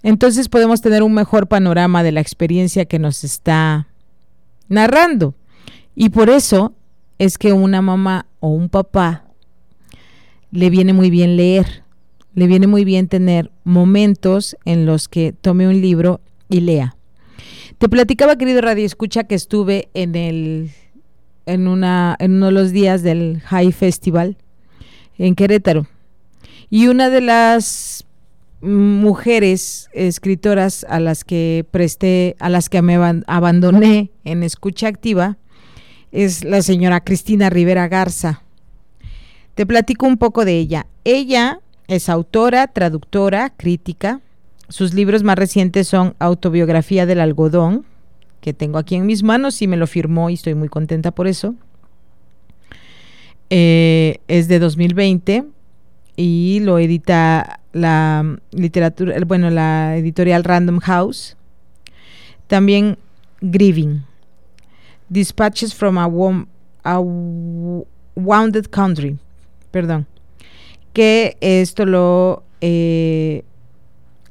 entonces 0.02 0.50
podemos 0.50 0.82
tener 0.82 1.02
un 1.02 1.14
mejor 1.14 1.46
panorama 1.46 2.02
de 2.02 2.12
la 2.12 2.20
experiencia 2.20 2.84
que 2.84 2.98
nos 2.98 3.24
está 3.24 3.88
narrando. 4.68 5.34
Y 5.94 6.10
por 6.10 6.28
eso 6.28 6.74
es 7.18 7.38
que 7.38 7.54
una 7.54 7.80
mamá 7.80 8.26
o 8.38 8.48
un 8.48 8.68
papá 8.68 9.24
le 10.50 10.68
viene 10.68 10.92
muy 10.92 11.08
bien 11.08 11.38
leer, 11.38 11.84
le 12.34 12.48
viene 12.48 12.66
muy 12.66 12.84
bien 12.84 13.08
tener 13.08 13.50
momentos 13.64 14.56
en 14.66 14.84
los 14.84 15.08
que 15.08 15.32
tome 15.32 15.66
un 15.66 15.80
libro 15.80 16.20
y 16.50 16.60
lea. 16.60 16.96
Te 17.84 17.90
platicaba, 17.90 18.36
querido 18.36 18.62
Radio 18.62 18.86
Escucha, 18.86 19.24
que 19.24 19.34
estuve 19.34 19.90
en 19.92 20.14
el 20.14 20.70
en 21.44 21.68
una 21.68 22.16
en 22.18 22.32
uno 22.36 22.46
de 22.46 22.52
los 22.52 22.72
días 22.72 23.02
del 23.02 23.42
High 23.44 23.72
Festival 23.72 24.38
en 25.18 25.34
Querétaro. 25.34 25.86
Y 26.70 26.86
una 26.86 27.10
de 27.10 27.20
las 27.20 28.06
mujeres 28.62 29.90
escritoras 29.92 30.86
a 30.88 30.98
las 30.98 31.24
que 31.24 31.66
presté, 31.70 32.36
a 32.38 32.48
las 32.48 32.70
que 32.70 32.80
me 32.80 32.94
abandoné 33.26 34.10
en 34.24 34.44
escucha 34.44 34.88
activa, 34.88 35.36
es 36.10 36.42
la 36.42 36.62
señora 36.62 37.04
Cristina 37.04 37.50
Rivera 37.50 37.86
Garza. 37.88 38.44
Te 39.54 39.66
platico 39.66 40.06
un 40.06 40.16
poco 40.16 40.46
de 40.46 40.58
ella. 40.58 40.86
Ella 41.04 41.60
es 41.86 42.08
autora, 42.08 42.66
traductora, 42.66 43.50
crítica. 43.54 44.22
Sus 44.68 44.94
libros 44.94 45.22
más 45.22 45.36
recientes 45.36 45.88
son 45.88 46.14
Autobiografía 46.18 47.06
del 47.06 47.20
algodón, 47.20 47.84
que 48.40 48.52
tengo 48.52 48.78
aquí 48.78 48.94
en 48.94 49.06
mis 49.06 49.22
manos 49.22 49.60
y 49.62 49.66
me 49.66 49.76
lo 49.76 49.86
firmó 49.86 50.30
y 50.30 50.34
estoy 50.34 50.54
muy 50.54 50.68
contenta 50.68 51.10
por 51.10 51.26
eso. 51.26 51.54
Eh, 53.50 54.18
es 54.26 54.48
de 54.48 54.58
2020 54.58 55.44
y 56.16 56.60
lo 56.60 56.78
edita 56.78 57.60
la 57.72 58.38
literatura, 58.52 59.16
bueno, 59.26 59.50
la 59.50 59.96
editorial 59.96 60.44
Random 60.44 60.78
House. 60.80 61.36
También 62.46 62.98
Grieving. 63.40 64.02
Dispatches 65.08 65.74
from 65.74 65.98
a, 65.98 66.98
Wounded 68.16 68.66
Country. 68.70 69.18
Perdón. 69.70 70.06
Que 70.92 71.36
esto 71.40 71.84
lo, 71.84 72.44
eh, 72.60 73.42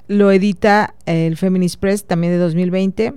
lo 0.07 0.31
edita 0.31 0.95
el 1.05 1.37
Feminist 1.37 1.79
Press 1.79 2.05
también 2.05 2.33
de 2.33 2.39
2020. 2.39 3.13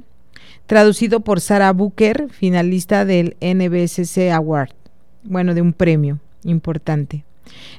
Traducido 0.67 1.21
por 1.21 1.41
Sarah 1.41 1.73
Booker, 1.73 2.29
finalista 2.31 3.05
del 3.05 3.37
NBSC 3.41 4.31
Award. 4.33 4.71
Bueno, 5.23 5.55
de 5.55 5.63
un 5.63 5.73
premio 5.73 6.19
importante. 6.45 7.25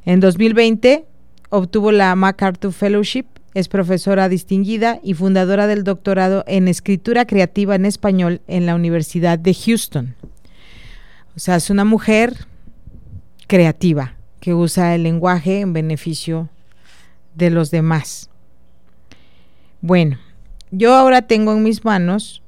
En 0.06 0.20
2020 0.20 1.06
obtuvo 1.50 1.92
la 1.92 2.16
MacArthur 2.16 2.74
Fellowship, 2.74 3.26
es 3.54 3.70
profesora 3.70 4.30
distinguida 4.30 5.00
y 5.02 5.14
fundadora 5.16 5.66
del 5.66 5.84
doctorado 5.84 6.44
en 6.48 6.68
escritura 6.68 7.26
creativa 7.26 7.76
en 7.76 7.86
español 7.86 8.42
en 8.48 8.66
la 8.66 8.76
Universidad 8.76 9.40
de 9.40 9.54
Houston. 9.54 10.16
O 11.36 11.40
sea, 11.40 11.56
es 11.56 11.70
una 11.70 11.84
mujer 11.84 12.46
creativa 13.48 14.16
que 14.40 14.54
usa 14.54 14.94
el 14.94 15.04
lenguaje 15.04 15.62
en 15.62 15.74
beneficio 15.74 16.50
de 17.36 17.50
los 17.50 17.72
demás. 17.72 18.30
Bueno, 19.82 20.18
yo 20.72 20.96
ahora 20.96 21.22
tengo 21.22 21.54
en 21.54 21.64
mis 21.64 21.86
manos 21.86 22.42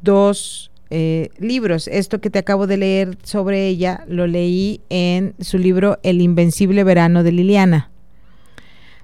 dos 0.00 0.70
eh, 0.90 1.30
libros. 1.38 1.88
Esto 1.88 2.20
que 2.20 2.30
te 2.30 2.38
acabo 2.38 2.66
de 2.66 2.76
leer 2.76 3.18
sobre 3.22 3.66
ella 3.66 4.04
lo 4.06 4.26
leí 4.26 4.80
en 4.88 5.34
su 5.40 5.58
libro 5.58 5.98
El 6.02 6.20
Invencible 6.20 6.84
Verano 6.84 7.22
de 7.22 7.32
Liliana. 7.32 7.90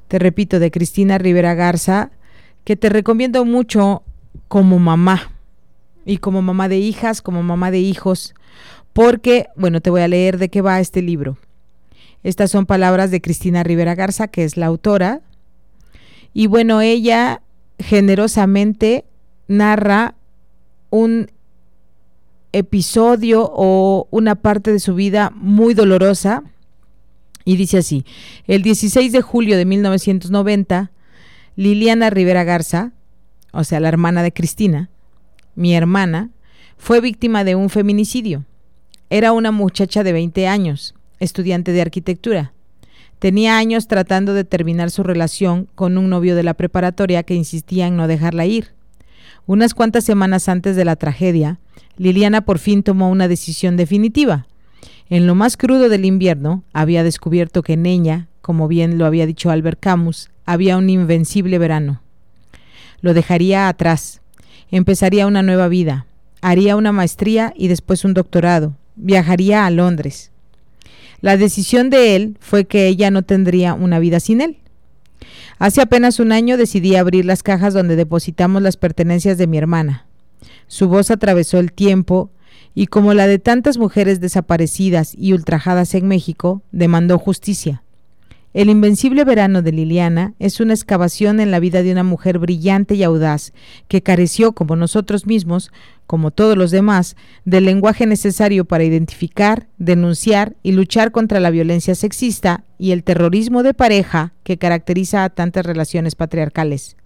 Te 0.07 0.18
repito, 0.18 0.61
de 0.61 0.70
Cristina 0.70 1.18
Rivera 1.18 1.55
Garza, 1.55 2.11
que 2.64 2.76
te 2.76 2.88
recomiendo 2.88 3.44
mucho 3.44 4.02
como 4.46 4.78
mamá 4.78 5.33
y 6.05 6.18
como 6.18 6.42
mamá 6.42 6.68
de 6.68 6.78
hijas, 6.78 7.22
como 7.22 7.42
mamá 7.42 7.70
de 7.70 7.81
hijos, 7.81 8.35
porque, 8.92 9.46
bueno, 9.57 9.81
te 9.81 9.90
voy 9.90 10.02
a 10.02 10.09
leer 10.09 10.38
de 10.38 10.50
qué 10.50 10.61
va 10.61 10.81
este 10.81 11.02
libro. 11.02 11.38
Estas 12.22 12.50
son 12.50 12.66
palabras 12.66 13.11
de 13.11 13.20
Cristina 13.20 13.62
Rivera 13.64 13.94
Garza, 13.94 14.28
que 14.28 14.44
es 14.44 14.57
la 14.57 14.66
autora. 14.66 15.22
Y 16.35 16.47
bueno, 16.47 16.81
ella 16.81 17.42
generosamente 17.79 19.05
narra 19.49 20.14
un 20.90 21.31
episodio 22.53 23.51
o 23.53 24.07
una 24.11 24.35
parte 24.35 24.73
de 24.73 24.81
su 24.81 24.95
vida 24.95 25.33
muy 25.35 25.75
dolorosa. 25.75 26.42
Y 27.45 27.57
dice 27.57 27.79
así, 27.79 28.05
el 28.47 28.62
16 28.62 29.12
de 29.12 29.21
julio 29.21 29.57
de 29.57 29.64
1990, 29.64 30.92
Liliana 31.57 32.09
Rivera 32.11 32.45
Garza, 32.45 32.92
o 33.53 33.64
sea, 33.64 33.81
la 33.81 33.88
hermana 33.88 34.23
de 34.23 34.33
Cristina, 34.33 34.90
mi 35.55 35.75
hermana, 35.75 36.31
fue 36.79 37.01
víctima 37.01 37.45
de 37.45 37.55
un 37.57 37.68
feminicidio. 37.68 38.45
Era 39.11 39.33
una 39.33 39.51
muchacha 39.51 40.03
de 40.03 40.12
20 40.12 40.47
años, 40.47 40.95
estudiante 41.18 41.73
de 41.73 41.83
arquitectura. 41.83 42.53
Tenía 43.22 43.56
años 43.56 43.87
tratando 43.87 44.35
de 44.35 44.42
terminar 44.42 44.90
su 44.90 45.04
relación 45.04 45.68
con 45.76 45.96
un 45.96 46.11
novio 46.11 46.35
de 46.35 46.42
la 46.42 46.54
preparatoria 46.54 47.22
que 47.22 47.37
insistía 47.37 47.87
en 47.87 47.96
no 47.96 48.08
dejarla 48.08 48.46
ir. 48.46 48.72
Unas 49.46 49.74
cuantas 49.74 50.02
semanas 50.02 50.48
antes 50.48 50.74
de 50.74 50.85
la 50.85 50.96
tragedia, 50.96 51.61
Liliana 51.96 52.40
por 52.40 52.58
fin 52.58 52.82
tomó 52.82 53.08
una 53.11 53.28
decisión 53.28 53.76
definitiva. 53.76 54.48
En 55.08 55.28
lo 55.28 55.37
más 55.37 55.56
crudo 55.56 55.88
del 55.88 56.04
invierno, 56.04 56.64
había 56.72 57.04
descubierto 57.04 57.62
que 57.62 57.74
en 57.74 57.87
ella, 57.87 58.26
como 58.40 58.66
bien 58.66 58.98
lo 58.98 59.06
había 59.06 59.24
dicho 59.24 59.52
Albert 59.52 59.78
Camus, 59.78 60.32
había 60.44 60.76
un 60.76 60.90
invencible 60.90 61.58
verano. 61.58 62.02
Lo 63.02 63.14
dejaría 63.14 63.68
atrás, 63.68 64.20
empezaría 64.72 65.28
una 65.28 65.44
nueva 65.44 65.68
vida, 65.68 66.06
haría 66.40 66.74
una 66.74 66.90
maestría 66.90 67.54
y 67.56 67.68
después 67.68 68.04
un 68.04 68.14
doctorado, 68.14 68.74
viajaría 68.96 69.64
a 69.64 69.70
Londres. 69.70 70.32
La 71.22 71.37
decisión 71.37 71.88
de 71.88 72.16
él 72.16 72.37
fue 72.40 72.66
que 72.66 72.88
ella 72.88 73.11
no 73.11 73.22
tendría 73.22 73.74
una 73.74 74.00
vida 74.00 74.20
sin 74.20 74.40
él. 74.40 74.58
Hace 75.58 75.80
apenas 75.80 76.18
un 76.18 76.32
año 76.32 76.56
decidí 76.56 76.96
abrir 76.96 77.24
las 77.24 77.44
cajas 77.44 77.72
donde 77.72 77.94
depositamos 77.94 78.61
las 78.61 78.76
pertenencias 78.76 79.38
de 79.38 79.46
mi 79.46 79.56
hermana. 79.56 80.06
Su 80.66 80.88
voz 80.88 81.12
atravesó 81.12 81.61
el 81.61 81.72
tiempo 81.72 82.30
y 82.74 82.88
como 82.88 83.14
la 83.14 83.28
de 83.28 83.38
tantas 83.38 83.78
mujeres 83.78 84.20
desaparecidas 84.20 85.14
y 85.16 85.32
ultrajadas 85.32 85.94
en 85.94 86.08
México, 86.08 86.62
demandó 86.72 87.18
justicia. 87.18 87.85
El 88.55 88.69
invencible 88.69 89.25
verano 89.25 89.62
de 89.62 89.73
Liliana 89.73 90.35
es 90.38 90.61
una 90.61 90.75
excavación 90.75 91.41
en 91.41 91.51
la 91.51 91.59
vida 91.59 91.83
de 91.83 91.91
una 91.91 92.05
mujer 92.05 92.38
brillante 92.38 92.95
y 92.95 93.03
audaz, 93.03 93.55
que 93.88 94.03
careció, 94.03 94.53
como 94.53 94.77
nosotros 94.77 95.27
mismos, 95.27 95.73
como 96.07 96.33
todos 96.33 96.59
los 96.59 96.71
demás, 96.71 97.17
del 97.47 97.65
lenguaje 97.65 98.07
necesario 98.07 98.67
para 98.67 98.85
identificar, 98.85 99.69
denunciar 99.79 100.55
y 100.62 100.73
luchar 100.73 101.12
contra 101.12 101.41
la 101.41 101.49
violencia 101.49 101.95
sexista 101.95 102.65
y 102.77 102.91
el 102.91 103.05
terrorismo 103.05 103.62
de 103.62 103.73
pareja 103.73 104.35
que 104.43 104.59
caracteriza 104.59 105.25
a 105.25 105.31
tantas 105.31 105.65
relaciones 105.65 106.15
patriarcales. 106.15 106.99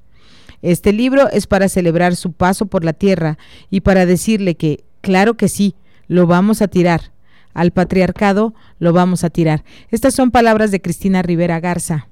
Este 0.63 0.93
libro 0.93 1.31
es 1.31 1.47
para 1.47 1.69
celebrar 1.69 2.17
su 2.17 2.33
paso 2.33 2.67
por 2.67 2.85
la 2.85 2.93
tierra 2.93 3.39
y 3.71 3.83
para 3.83 4.05
decirle 4.05 4.57
que, 4.57 4.83
claro 5.01 5.37
que 5.37 5.47
sí, 5.47 5.77
lo 6.09 6.27
vamos 6.27 6.61
a 6.61 6.67
tirar, 6.67 7.13
al 7.57 7.71
patriarcado 7.71 8.55
lo 8.79 8.92
vamos 8.92 9.25
a 9.25 9.31
tirar. 9.31 9.64
Estas 9.90 10.14
son 10.14 10.31
palabras 10.31 10.71
de 10.71 10.83
Cristina 10.83 11.23
Rivera 11.23 11.59
Garza. 11.59 12.07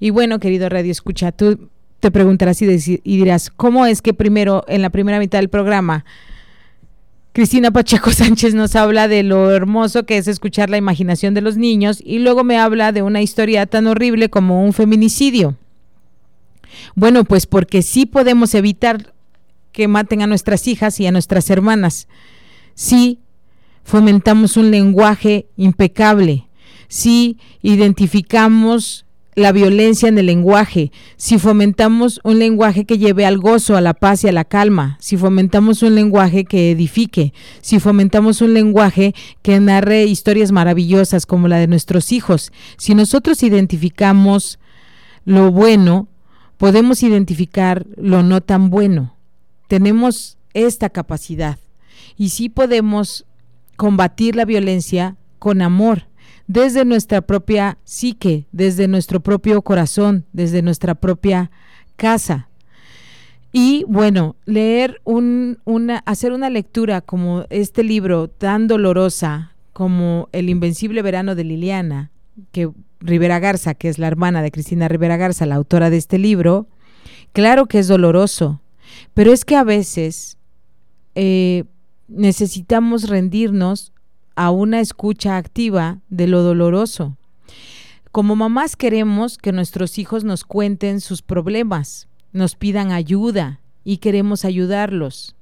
Y 0.00 0.10
bueno, 0.10 0.40
querido 0.40 0.68
Radio 0.68 0.90
Escucha, 0.90 1.30
tú 1.30 1.70
te 2.00 2.10
preguntarás 2.10 2.60
y, 2.60 2.66
dirás, 3.04 3.50
¿cómo 3.50 3.86
es 3.86 4.02
que 4.02 4.14
primero, 4.14 4.64
en 4.66 4.82
la 4.82 4.90
primera 4.90 5.20
mitad 5.20 5.38
del 5.38 5.48
programa, 5.48 6.04
Cristina 7.32 7.70
Pacheco 7.70 8.10
Sánchez 8.12 8.54
nos 8.54 8.74
habla 8.74 9.06
de 9.06 9.22
lo 9.22 9.52
hermoso 9.52 10.04
que 10.04 10.18
es 10.18 10.26
escuchar 10.26 10.70
la 10.70 10.76
imaginación 10.76 11.34
de 11.34 11.40
los 11.40 11.56
niños 11.56 12.02
y 12.04 12.18
luego 12.18 12.42
me 12.42 12.58
habla 12.58 12.90
de 12.90 13.02
una 13.02 13.22
historia 13.22 13.66
tan 13.66 13.86
horrible 13.86 14.28
como 14.28 14.64
un 14.64 14.72
feminicidio? 14.72 15.56
Bueno, 16.96 17.22
pues 17.24 17.46
porque 17.46 17.82
sí 17.82 18.06
podemos 18.06 18.54
evitar 18.54 19.14
que 19.70 19.86
maten 19.86 20.22
a 20.22 20.26
nuestras 20.26 20.66
hijas 20.66 20.98
y 20.98 21.06
a 21.06 21.12
nuestras 21.12 21.48
hermanas. 21.48 22.08
Sí 22.74 23.20
fomentamos 23.88 24.58
un 24.58 24.70
lenguaje 24.70 25.46
impecable, 25.56 26.46
si 26.88 27.38
identificamos 27.62 29.06
la 29.34 29.50
violencia 29.50 30.10
en 30.10 30.18
el 30.18 30.26
lenguaje, 30.26 30.92
si 31.16 31.38
fomentamos 31.38 32.20
un 32.22 32.38
lenguaje 32.38 32.84
que 32.84 32.98
lleve 32.98 33.24
al 33.24 33.38
gozo, 33.38 33.78
a 33.78 33.80
la 33.80 33.94
paz 33.94 34.24
y 34.24 34.28
a 34.28 34.32
la 34.32 34.44
calma, 34.44 34.98
si 35.00 35.16
fomentamos 35.16 35.82
un 35.82 35.94
lenguaje 35.94 36.44
que 36.44 36.70
edifique, 36.70 37.32
si 37.62 37.80
fomentamos 37.80 38.42
un 38.42 38.52
lenguaje 38.52 39.14
que 39.40 39.58
narre 39.58 40.04
historias 40.04 40.52
maravillosas 40.52 41.24
como 41.24 41.48
la 41.48 41.56
de 41.56 41.66
nuestros 41.66 42.12
hijos, 42.12 42.52
si 42.76 42.94
nosotros 42.94 43.42
identificamos 43.42 44.58
lo 45.24 45.50
bueno, 45.50 46.08
podemos 46.58 47.02
identificar 47.02 47.86
lo 47.96 48.22
no 48.22 48.42
tan 48.42 48.68
bueno. 48.68 49.16
Tenemos 49.66 50.36
esta 50.52 50.90
capacidad 50.90 51.58
y 52.18 52.28
sí 52.28 52.50
podemos 52.50 53.24
combatir 53.78 54.34
la 54.34 54.44
violencia 54.44 55.16
con 55.38 55.62
amor, 55.62 56.08
desde 56.48 56.84
nuestra 56.84 57.22
propia 57.22 57.78
psique, 57.84 58.46
desde 58.50 58.88
nuestro 58.88 59.20
propio 59.20 59.62
corazón, 59.62 60.26
desde 60.32 60.62
nuestra 60.62 60.96
propia 60.96 61.52
casa. 61.96 62.48
Y 63.52 63.84
bueno, 63.86 64.34
leer 64.46 65.00
un, 65.04 65.58
una, 65.64 65.98
hacer 66.06 66.32
una 66.32 66.50
lectura 66.50 67.00
como 67.00 67.44
este 67.50 67.84
libro 67.84 68.28
tan 68.28 68.66
dolorosa 68.66 69.54
como 69.72 70.28
El 70.32 70.50
Invencible 70.50 71.00
Verano 71.02 71.36
de 71.36 71.44
Liliana, 71.44 72.10
que 72.50 72.70
Rivera 72.98 73.38
Garza, 73.38 73.74
que 73.74 73.88
es 73.88 74.00
la 74.00 74.08
hermana 74.08 74.42
de 74.42 74.50
Cristina 74.50 74.88
Rivera 74.88 75.16
Garza, 75.16 75.46
la 75.46 75.54
autora 75.54 75.88
de 75.88 75.98
este 75.98 76.18
libro, 76.18 76.66
claro 77.32 77.66
que 77.66 77.78
es 77.78 77.86
doloroso, 77.86 78.60
pero 79.14 79.32
es 79.32 79.44
que 79.44 79.54
a 79.54 79.62
veces 79.62 80.36
eh, 81.14 81.62
necesitamos 82.08 83.08
rendirnos 83.08 83.92
a 84.34 84.50
una 84.50 84.80
escucha 84.80 85.36
activa 85.36 86.00
de 86.08 86.26
lo 86.26 86.42
doloroso. 86.42 87.16
Como 88.10 88.36
mamás 88.36 88.76
queremos 88.76 89.38
que 89.38 89.52
nuestros 89.52 89.98
hijos 89.98 90.24
nos 90.24 90.44
cuenten 90.44 91.00
sus 91.00 91.22
problemas, 91.22 92.08
nos 92.32 92.56
pidan 92.56 92.90
ayuda 92.90 93.60
y 93.84 93.98
queremos 93.98 94.44
ayudarlos. 94.44 95.36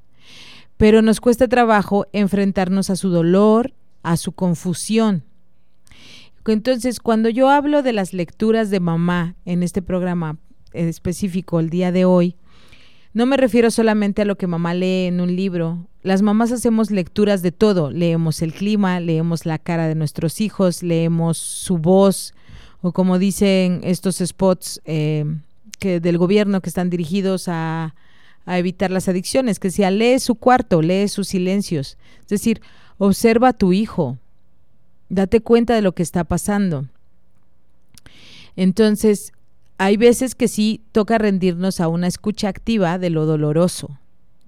Pero 0.77 1.01
nos 1.01 1.21
cuesta 1.21 1.49
trabajo 1.49 2.07
enfrentarnos 2.13 2.91
a 2.91 2.97
su 2.97 3.09
dolor, 3.09 3.73
a 4.03 4.17
su 4.17 4.33
confusión. 4.33 5.23
Entonces, 6.47 7.01
cuando 7.01 7.29
yo 7.29 7.49
hablo 7.49 7.83
de 7.83 7.93
las 7.93 8.13
lecturas 8.13 8.71
de 8.71 8.81
mamá 8.81 9.35
en 9.45 9.63
este 9.63 9.83
programa 9.83 10.39
específico 10.73 11.61
el 11.61 11.71
día 11.71 11.93
de 11.93 12.05
hoy, 12.05 12.37
no 13.17 13.25
me 13.25 13.39
refiero 13.39 13.71
solamente 13.71 14.21
a 14.21 14.25
lo 14.27 14.37
que 14.37 14.47
mamá 14.47 14.75
lee 14.75 15.07
en 15.07 15.23
un 15.23 15.35
libro. 15.35 15.87
Las 16.03 16.21
mamás 16.21 16.53
hacemos 16.53 16.91
lecturas 16.91 17.41
de 17.41 17.51
todo. 17.51 17.91
Leemos 17.91 18.43
el 18.43 18.53
clima, 18.53 19.01
leemos 19.01 19.47
la 19.47 19.59
cara 19.59 19.89
de 19.89 19.95
nuestros 19.95 20.43
hijos, 20.43 20.83
leemos 20.83 21.39
su 21.39 21.79
voz, 21.79 22.35
o 22.83 22.93
como 22.93 23.19
dicen 23.19 23.81
estos 23.85 24.17
spots 24.19 24.83
eh, 24.85 25.25
que 25.79 25.99
del 25.99 26.19
gobierno 26.19 26.61
que 26.61 26.69
están 26.69 26.91
dirigidos 26.91 27.47
a, 27.49 27.95
evitar 28.47 28.91
las 28.91 29.09
adicciones, 29.09 29.59
que 29.61 29.71
sea 29.71 29.91
lee 29.91 30.19
su 30.19 30.35
cuarto, 30.35 30.83
lee 30.83 31.09
sus 31.09 31.29
silencios. 31.29 31.97
Es 32.21 32.29
decir, 32.29 32.61
observa 32.99 33.49
a 33.49 33.53
tu 33.55 33.73
hijo, 33.73 34.19
date 35.09 35.41
cuenta 35.41 35.75
de 35.75 35.81
lo 35.81 35.93
que 35.93 36.03
está 36.03 36.25
pasando. 36.25 36.85
Entonces, 38.57 39.33
hay 39.79 39.97
veces 39.97 40.35
que 40.35 40.49
sí 40.49 40.83
toca 40.93 41.19
rendirnos 41.19 41.81
a 41.81 41.89
una 41.89 42.07
escucha 42.07 42.49
activa 42.49 42.99
de 42.99 43.11
lo 43.11 43.27
doloroso. 43.27 43.99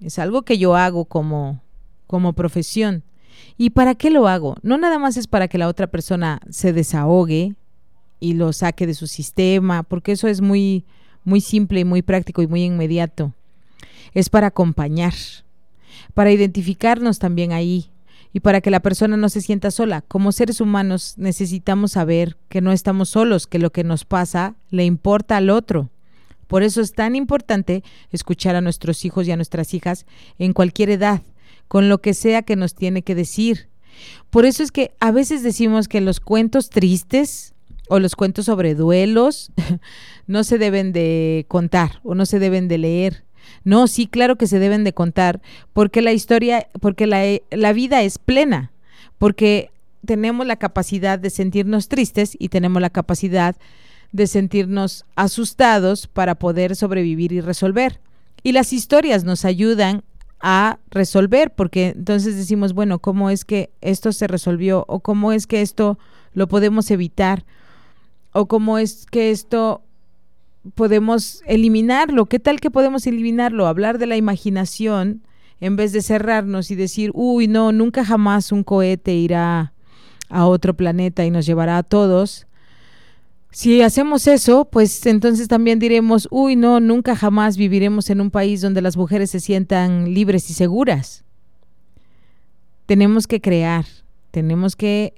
Es 0.01 0.17
algo 0.17 0.43
que 0.43 0.57
yo 0.57 0.75
hago 0.75 1.05
como, 1.05 1.61
como 2.07 2.33
profesión. 2.33 3.03
¿Y 3.57 3.71
para 3.71 3.95
qué 3.95 4.09
lo 4.09 4.27
hago? 4.27 4.55
No 4.63 4.77
nada 4.77 4.99
más 4.99 5.17
es 5.17 5.27
para 5.27 5.47
que 5.47 5.57
la 5.57 5.67
otra 5.67 5.87
persona 5.87 6.39
se 6.49 6.73
desahogue 6.73 7.55
y 8.19 8.33
lo 8.33 8.53
saque 8.53 8.87
de 8.87 8.93
su 8.93 9.07
sistema, 9.07 9.83
porque 9.83 10.13
eso 10.13 10.27
es 10.27 10.41
muy, 10.41 10.85
muy 11.23 11.41
simple 11.41 11.81
y 11.81 11.85
muy 11.85 12.01
práctico 12.01 12.41
y 12.41 12.47
muy 12.47 12.63
inmediato. 12.63 13.33
Es 14.13 14.29
para 14.29 14.47
acompañar, 14.47 15.13
para 16.13 16.31
identificarnos 16.31 17.19
también 17.19 17.51
ahí, 17.51 17.91
y 18.33 18.41
para 18.41 18.61
que 18.61 18.69
la 18.69 18.79
persona 18.79 19.17
no 19.17 19.29
se 19.29 19.41
sienta 19.41 19.71
sola. 19.71 20.01
Como 20.01 20.31
seres 20.31 20.61
humanos 20.61 21.15
necesitamos 21.17 21.93
saber 21.93 22.37
que 22.47 22.61
no 22.61 22.71
estamos 22.71 23.09
solos, 23.09 23.47
que 23.47 23.59
lo 23.59 23.71
que 23.71 23.83
nos 23.83 24.05
pasa 24.05 24.55
le 24.69 24.85
importa 24.85 25.37
al 25.37 25.49
otro. 25.49 25.89
Por 26.47 26.63
eso 26.63 26.81
es 26.81 26.93
tan 26.93 27.15
importante 27.15 27.83
escuchar 28.11 28.55
a 28.55 28.61
nuestros 28.61 29.05
hijos 29.05 29.27
y 29.27 29.31
a 29.31 29.35
nuestras 29.35 29.73
hijas 29.73 30.05
en 30.37 30.53
cualquier 30.53 30.89
edad, 30.89 31.21
con 31.67 31.89
lo 31.89 32.01
que 32.01 32.13
sea 32.13 32.41
que 32.41 32.55
nos 32.55 32.73
tiene 32.73 33.03
que 33.03 33.15
decir. 33.15 33.69
Por 34.29 34.45
eso 34.45 34.63
es 34.63 34.71
que 34.71 34.91
a 34.99 35.11
veces 35.11 35.43
decimos 35.43 35.87
que 35.87 36.01
los 36.01 36.19
cuentos 36.19 36.69
tristes 36.69 37.53
o 37.89 37.99
los 37.99 38.15
cuentos 38.15 38.45
sobre 38.45 38.75
duelos 38.75 39.51
no 40.27 40.43
se 40.43 40.57
deben 40.57 40.93
de 40.93 41.45
contar 41.47 41.99
o 42.03 42.15
no 42.15 42.25
se 42.25 42.39
deben 42.39 42.67
de 42.67 42.77
leer 42.77 43.23
no, 43.63 43.87
sí, 43.87 44.07
claro 44.07 44.37
que 44.37 44.47
se 44.47 44.59
deben 44.59 44.83
de 44.83 44.93
contar, 44.93 45.41
porque 45.73 46.01
la 46.01 46.13
historia, 46.13 46.67
porque 46.79 47.07
la, 47.07 47.23
la 47.51 47.73
vida 47.73 48.01
es 48.01 48.17
plena, 48.17 48.71
porque 49.17 49.71
tenemos 50.05 50.47
la 50.47 50.55
capacidad 50.55 51.19
de 51.19 51.29
sentirnos 51.29 51.87
tristes 51.87 52.35
y 52.39 52.49
tenemos 52.49 52.81
la 52.81 52.89
capacidad 52.89 53.55
de 54.11 54.27
sentirnos 54.27 55.05
asustados 55.15 56.07
para 56.07 56.35
poder 56.35 56.75
sobrevivir 56.75 57.31
y 57.31 57.41
resolver. 57.41 57.99
Y 58.43 58.53
las 58.53 58.73
historias 58.73 59.23
nos 59.23 59.45
ayudan 59.45 60.03
a 60.39 60.79
resolver, 60.89 61.51
porque 61.53 61.89
entonces 61.89 62.37
decimos, 62.37 62.73
bueno, 62.73 62.99
¿cómo 62.99 63.29
es 63.29 63.43
que 63.43 63.71
esto 63.81 64.13
se 64.13 64.27
resolvió? 64.27 64.85
¿O 64.87 65.01
cómo 65.01 65.33
es 65.33 65.47
que 65.47 65.61
esto 65.61 65.99
lo 66.33 66.47
podemos 66.47 66.89
evitar? 66.91 67.43
¿O 68.31 68.47
cómo 68.47 68.77
es 68.77 69.05
que 69.05 69.31
esto 69.31 69.83
podemos 70.75 71.41
eliminarlo. 71.45 72.25
¿Qué 72.25 72.39
tal 72.39 72.59
que 72.59 72.71
podemos 72.71 73.07
eliminarlo? 73.07 73.67
Hablar 73.67 73.97
de 73.97 74.07
la 74.07 74.17
imaginación 74.17 75.21
en 75.59 75.75
vez 75.75 75.91
de 75.91 76.01
cerrarnos 76.01 76.71
y 76.71 76.75
decir, 76.75 77.11
uy, 77.13 77.47
no, 77.47 77.71
nunca 77.71 78.05
jamás 78.05 78.51
un 78.51 78.63
cohete 78.63 79.13
irá 79.13 79.73
a 80.29 80.45
otro 80.45 80.75
planeta 80.75 81.25
y 81.25 81.31
nos 81.31 81.45
llevará 81.45 81.77
a 81.77 81.83
todos. 81.83 82.47
Si 83.51 83.81
hacemos 83.81 84.27
eso, 84.27 84.65
pues 84.65 85.05
entonces 85.05 85.47
también 85.47 85.79
diremos, 85.79 86.27
uy, 86.31 86.55
no, 86.55 86.79
nunca 86.79 87.15
jamás 87.15 87.57
viviremos 87.57 88.09
en 88.09 88.21
un 88.21 88.31
país 88.31 88.61
donde 88.61 88.81
las 88.81 88.95
mujeres 88.95 89.31
se 89.31 89.39
sientan 89.39 90.13
libres 90.13 90.49
y 90.49 90.53
seguras. 90.53 91.23
Tenemos 92.85 93.27
que 93.27 93.41
crear, 93.41 93.85
tenemos 94.31 94.75
que 94.75 95.13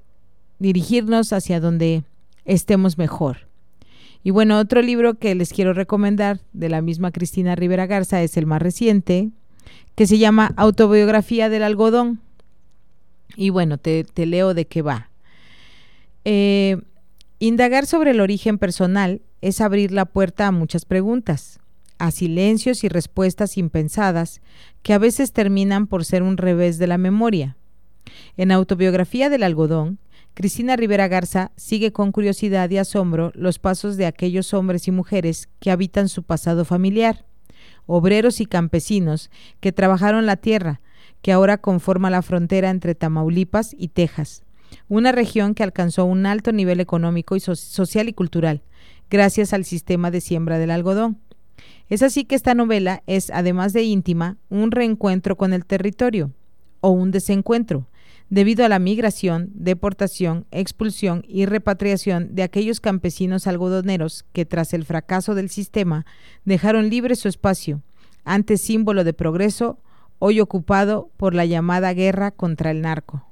dirigirnos 0.58 1.32
hacia 1.32 1.60
donde 1.60 2.04
estemos 2.44 2.98
mejor. 2.98 3.48
Y 4.24 4.30
bueno, 4.30 4.58
otro 4.58 4.82
libro 4.82 5.14
que 5.14 5.34
les 5.34 5.52
quiero 5.52 5.72
recomendar 5.72 6.40
de 6.52 6.68
la 6.68 6.80
misma 6.80 7.10
Cristina 7.10 7.56
Rivera 7.56 7.86
Garza 7.86 8.22
es 8.22 8.36
el 8.36 8.46
más 8.46 8.62
reciente, 8.62 9.30
que 9.94 10.06
se 10.06 10.18
llama 10.18 10.52
Autobiografía 10.56 11.48
del 11.48 11.64
algodón. 11.64 12.20
Y 13.36 13.50
bueno, 13.50 13.78
te, 13.78 14.06
leo 14.14 14.54
de 14.54 14.66
qué 14.66 14.82
va. 14.82 15.10
Eh, 16.24 16.80
indagar 17.40 17.86
sobre 17.86 18.12
el 18.12 18.20
origen 18.20 18.58
personal 18.58 19.22
es 19.40 19.60
abrir 19.60 19.90
la 19.90 20.04
puerta 20.04 20.46
a 20.46 20.52
muchas 20.52 20.84
preguntas, 20.84 21.58
a 21.98 22.10
silencios 22.10 22.84
y 22.84 22.88
respuestas 22.88 23.58
impensadas 23.58 24.40
que 24.82 24.92
a 24.92 24.98
veces 24.98 25.32
terminan 25.32 25.86
por 25.86 26.04
ser 26.04 26.22
un 26.22 26.36
revés 26.36 26.78
de 26.78 26.86
la 26.86 26.98
memoria. 26.98 27.56
En 28.36 28.52
Autobiografía 28.52 29.30
del 29.30 29.42
Algodón, 29.42 29.98
Cristina 30.34 30.76
Rivera 30.76 31.08
Garza 31.08 31.52
sigue 31.56 31.92
con 31.92 32.10
curiosidad 32.10 32.70
y 32.70 32.78
asombro 32.78 33.32
los 33.34 33.58
pasos 33.58 33.98
de 33.98 34.06
aquellos 34.06 34.54
hombres 34.54 34.88
y 34.88 34.90
mujeres 34.90 35.50
que 35.60 35.70
habitan 35.70 36.08
su 36.08 36.22
pasado 36.22 36.64
familiar, 36.64 37.26
obreros 37.84 38.40
y 38.40 38.46
campesinos 38.46 39.30
que 39.60 39.72
trabajaron 39.72 40.24
la 40.24 40.36
tierra, 40.36 40.80
que 41.20 41.32
ahora 41.32 41.58
conforma 41.58 42.08
la 42.08 42.22
frontera 42.22 42.70
entre 42.70 42.94
Tamaulipas 42.94 43.74
y 43.78 43.88
Texas, 43.88 44.42
una 44.88 45.12
región 45.12 45.54
que 45.54 45.64
alcanzó 45.64 46.06
un 46.06 46.24
alto 46.24 46.50
nivel 46.50 46.80
económico 46.80 47.36
y 47.36 47.40
social 47.40 48.08
y 48.08 48.14
cultural, 48.14 48.62
gracias 49.10 49.52
al 49.52 49.66
sistema 49.66 50.10
de 50.10 50.22
siembra 50.22 50.58
del 50.58 50.70
algodón. 50.70 51.18
Es 51.90 52.02
así 52.02 52.24
que 52.24 52.36
esta 52.36 52.54
novela 52.54 53.02
es, 53.06 53.28
además 53.28 53.74
de 53.74 53.82
íntima, 53.82 54.38
un 54.48 54.70
reencuentro 54.70 55.36
con 55.36 55.52
el 55.52 55.66
territorio, 55.66 56.30
o 56.80 56.90
un 56.90 57.10
desencuentro, 57.10 57.86
debido 58.32 58.64
a 58.64 58.70
la 58.70 58.78
migración, 58.78 59.50
deportación, 59.52 60.46
expulsión 60.52 61.22
y 61.28 61.44
repatriación 61.44 62.34
de 62.34 62.42
aquellos 62.42 62.80
campesinos 62.80 63.46
algodoneros 63.46 64.24
que 64.32 64.46
tras 64.46 64.72
el 64.72 64.86
fracaso 64.86 65.34
del 65.34 65.50
sistema 65.50 66.06
dejaron 66.46 66.88
libre 66.88 67.14
su 67.14 67.28
espacio, 67.28 67.82
antes 68.24 68.62
símbolo 68.62 69.04
de 69.04 69.12
progreso, 69.12 69.78
hoy 70.18 70.40
ocupado 70.40 71.10
por 71.18 71.34
la 71.34 71.44
llamada 71.44 71.92
guerra 71.92 72.30
contra 72.30 72.70
el 72.70 72.80
narco. 72.80 73.22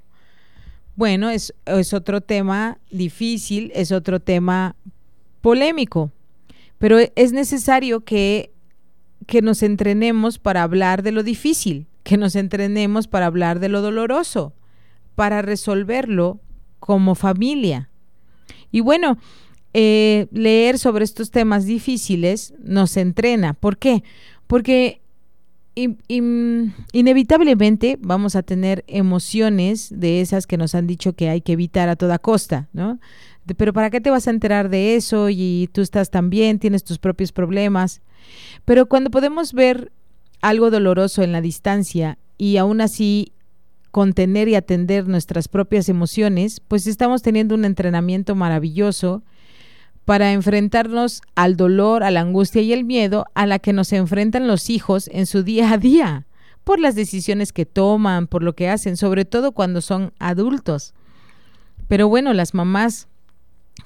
Bueno, 0.96 1.30
es, 1.30 1.54
otro 1.94 2.20
tema 2.20 2.76
difícil, 2.90 3.72
es 3.74 3.92
otro 3.92 4.20
tema 4.20 4.76
polémico, 5.40 6.10
pero 6.76 6.98
es 6.98 7.32
necesario 7.32 8.00
que, 8.00 8.50
que 9.26 9.40
nos 9.40 9.62
entrenemos 9.62 10.38
para 10.38 10.62
hablar 10.62 11.02
de 11.02 11.12
lo 11.12 11.22
difícil, 11.22 11.86
que 12.02 12.18
nos 12.18 12.36
entrenemos 12.36 13.08
para 13.08 13.24
hablar 13.24 13.60
de 13.60 13.70
lo 13.70 13.80
doloroso, 13.80 14.52
para 15.20 15.42
resolverlo 15.42 16.40
como 16.78 17.14
familia. 17.14 17.90
Y 18.72 18.80
bueno, 18.80 19.18
eh, 19.74 20.28
leer 20.32 20.78
sobre 20.78 21.04
estos 21.04 21.30
temas 21.30 21.66
difíciles 21.66 22.54
nos 22.58 22.96
entrena. 22.96 23.52
¿Por 23.52 23.76
qué? 23.76 24.02
Porque 24.46 25.02
inevitablemente 25.74 27.98
vamos 28.00 28.34
a 28.34 28.42
tener 28.42 28.82
emociones 28.86 29.92
de 29.94 30.22
esas 30.22 30.46
que 30.46 30.56
nos 30.56 30.74
han 30.74 30.86
dicho 30.86 31.12
que 31.12 31.28
hay 31.28 31.42
que 31.42 31.52
evitar 31.52 31.90
a 31.90 31.96
toda 31.96 32.18
costa, 32.18 32.70
¿no? 32.72 32.98
pero 33.58 33.74
¿para 33.74 33.90
qué 33.90 34.00
te 34.00 34.08
vas 34.08 34.26
a 34.26 34.30
enterar 34.30 34.70
de 34.70 34.96
eso? 34.96 35.28
Y 35.28 35.68
tú 35.74 35.82
estás 35.82 36.10
también, 36.10 36.58
tienes 36.58 36.82
tus 36.82 36.98
propios 36.98 37.30
problemas. 37.30 38.00
Pero 38.64 38.86
cuando 38.86 39.10
podemos 39.10 39.52
ver 39.52 39.92
algo 40.40 40.70
doloroso 40.70 41.22
en 41.22 41.32
la 41.32 41.42
distancia 41.42 42.16
y 42.38 42.56
aún 42.56 42.80
así 42.80 43.34
contener 43.90 44.48
y 44.48 44.54
atender 44.54 45.08
nuestras 45.08 45.48
propias 45.48 45.88
emociones, 45.88 46.60
pues 46.60 46.86
estamos 46.86 47.22
teniendo 47.22 47.54
un 47.54 47.64
entrenamiento 47.64 48.34
maravilloso 48.34 49.22
para 50.04 50.32
enfrentarnos 50.32 51.22
al 51.34 51.56
dolor, 51.56 52.02
a 52.02 52.10
la 52.10 52.20
angustia 52.20 52.62
y 52.62 52.72
el 52.72 52.84
miedo 52.84 53.26
a 53.34 53.46
la 53.46 53.58
que 53.58 53.72
nos 53.72 53.92
enfrentan 53.92 54.46
los 54.46 54.70
hijos 54.70 55.08
en 55.12 55.26
su 55.26 55.42
día 55.42 55.72
a 55.72 55.78
día, 55.78 56.26
por 56.64 56.80
las 56.80 56.94
decisiones 56.94 57.52
que 57.52 57.66
toman, 57.66 58.26
por 58.26 58.42
lo 58.42 58.54
que 58.54 58.68
hacen, 58.68 58.96
sobre 58.96 59.24
todo 59.24 59.52
cuando 59.52 59.80
son 59.80 60.12
adultos. 60.18 60.94
Pero 61.88 62.08
bueno, 62.08 62.32
las 62.32 62.54
mamás 62.54 63.08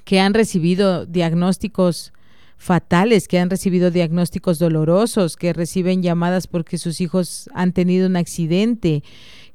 que 0.05 0.21
han 0.21 0.35
recibido 0.35 1.07
diagnósticos 1.07 2.13
fatales, 2.57 3.29
que 3.29 3.39
han 3.39 3.51
recibido 3.51 3.91
diagnósticos 3.91 4.59
dolorosos, 4.59 5.37
que 5.37 5.53
reciben 5.53 6.03
llamadas 6.03 6.47
porque 6.47 6.79
sus 6.79 7.01
hijos 7.01 7.49
han 7.55 7.73
tenido 7.73 8.07
un 8.07 8.17
accidente, 8.17 9.03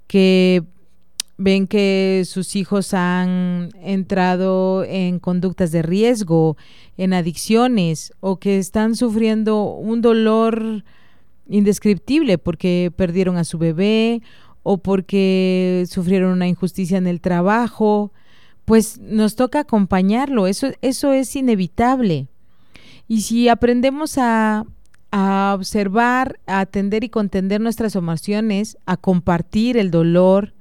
que 0.09 0.63
ven 1.37 1.67
que 1.67 2.23
sus 2.25 2.55
hijos 2.55 2.95
han 2.95 3.69
entrado 3.79 4.83
en 4.83 5.19
conductas 5.19 5.71
de 5.71 5.83
riesgo, 5.83 6.57
en 6.97 7.13
adicciones 7.13 8.11
o 8.19 8.37
que 8.39 8.57
están 8.57 8.95
sufriendo 8.95 9.65
un 9.65 10.01
dolor 10.01 10.83
indescriptible 11.47 12.39
porque 12.39 12.91
perdieron 12.95 13.37
a 13.37 13.43
su 13.43 13.59
bebé 13.59 14.23
o 14.63 14.79
porque 14.79 15.85
sufrieron 15.87 16.31
una 16.31 16.47
injusticia 16.47 16.97
en 16.97 17.05
el 17.05 17.21
trabajo, 17.21 18.11
pues 18.65 18.97
nos 18.97 19.35
toca 19.35 19.59
acompañarlo, 19.59 20.47
eso, 20.47 20.71
eso 20.81 21.13
es 21.13 21.35
inevitable. 21.35 22.27
Y 23.07 23.21
si 23.21 23.47
aprendemos 23.47 24.17
a, 24.17 24.65
a 25.11 25.53
observar, 25.55 26.39
a 26.45 26.59
atender 26.59 27.03
y 27.03 27.09
contender 27.09 27.61
nuestras 27.61 27.95
emociones, 27.95 28.77
a 28.85 28.97
compartir 28.97 29.77
el 29.77 29.91
dolor 29.91 30.53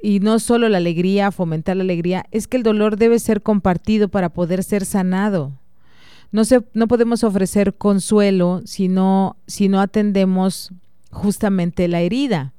y 0.00 0.20
no 0.20 0.38
solo 0.38 0.68
la 0.68 0.78
alegría, 0.78 1.30
fomentar 1.30 1.76
la 1.76 1.84
alegría, 1.84 2.26
es 2.30 2.48
que 2.48 2.56
el 2.56 2.62
dolor 2.62 2.96
debe 2.96 3.18
ser 3.18 3.42
compartido 3.42 4.08
para 4.08 4.30
poder 4.30 4.64
ser 4.64 4.84
sanado. 4.84 5.52
No, 6.32 6.44
se, 6.44 6.62
no 6.74 6.88
podemos 6.88 7.24
ofrecer 7.24 7.74
consuelo 7.74 8.62
si 8.64 8.88
no, 8.88 9.36
si 9.46 9.68
no 9.68 9.80
atendemos 9.80 10.72
justamente 11.10 11.86
la 11.88 12.00
herida. 12.00 12.52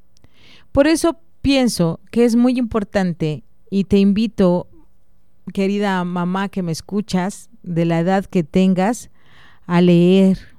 Por 0.71 0.87
eso 0.87 1.17
pienso 1.41 1.99
que 2.11 2.23
es 2.23 2.35
muy 2.35 2.57
importante 2.57 3.43
y 3.69 3.85
te 3.85 3.97
invito, 3.97 4.67
querida 5.53 6.03
mamá 6.03 6.49
que 6.49 6.61
me 6.61 6.71
escuchas, 6.71 7.49
de 7.63 7.85
la 7.85 7.99
edad 7.99 8.25
que 8.25 8.43
tengas, 8.43 9.09
a 9.65 9.81
leer, 9.81 10.52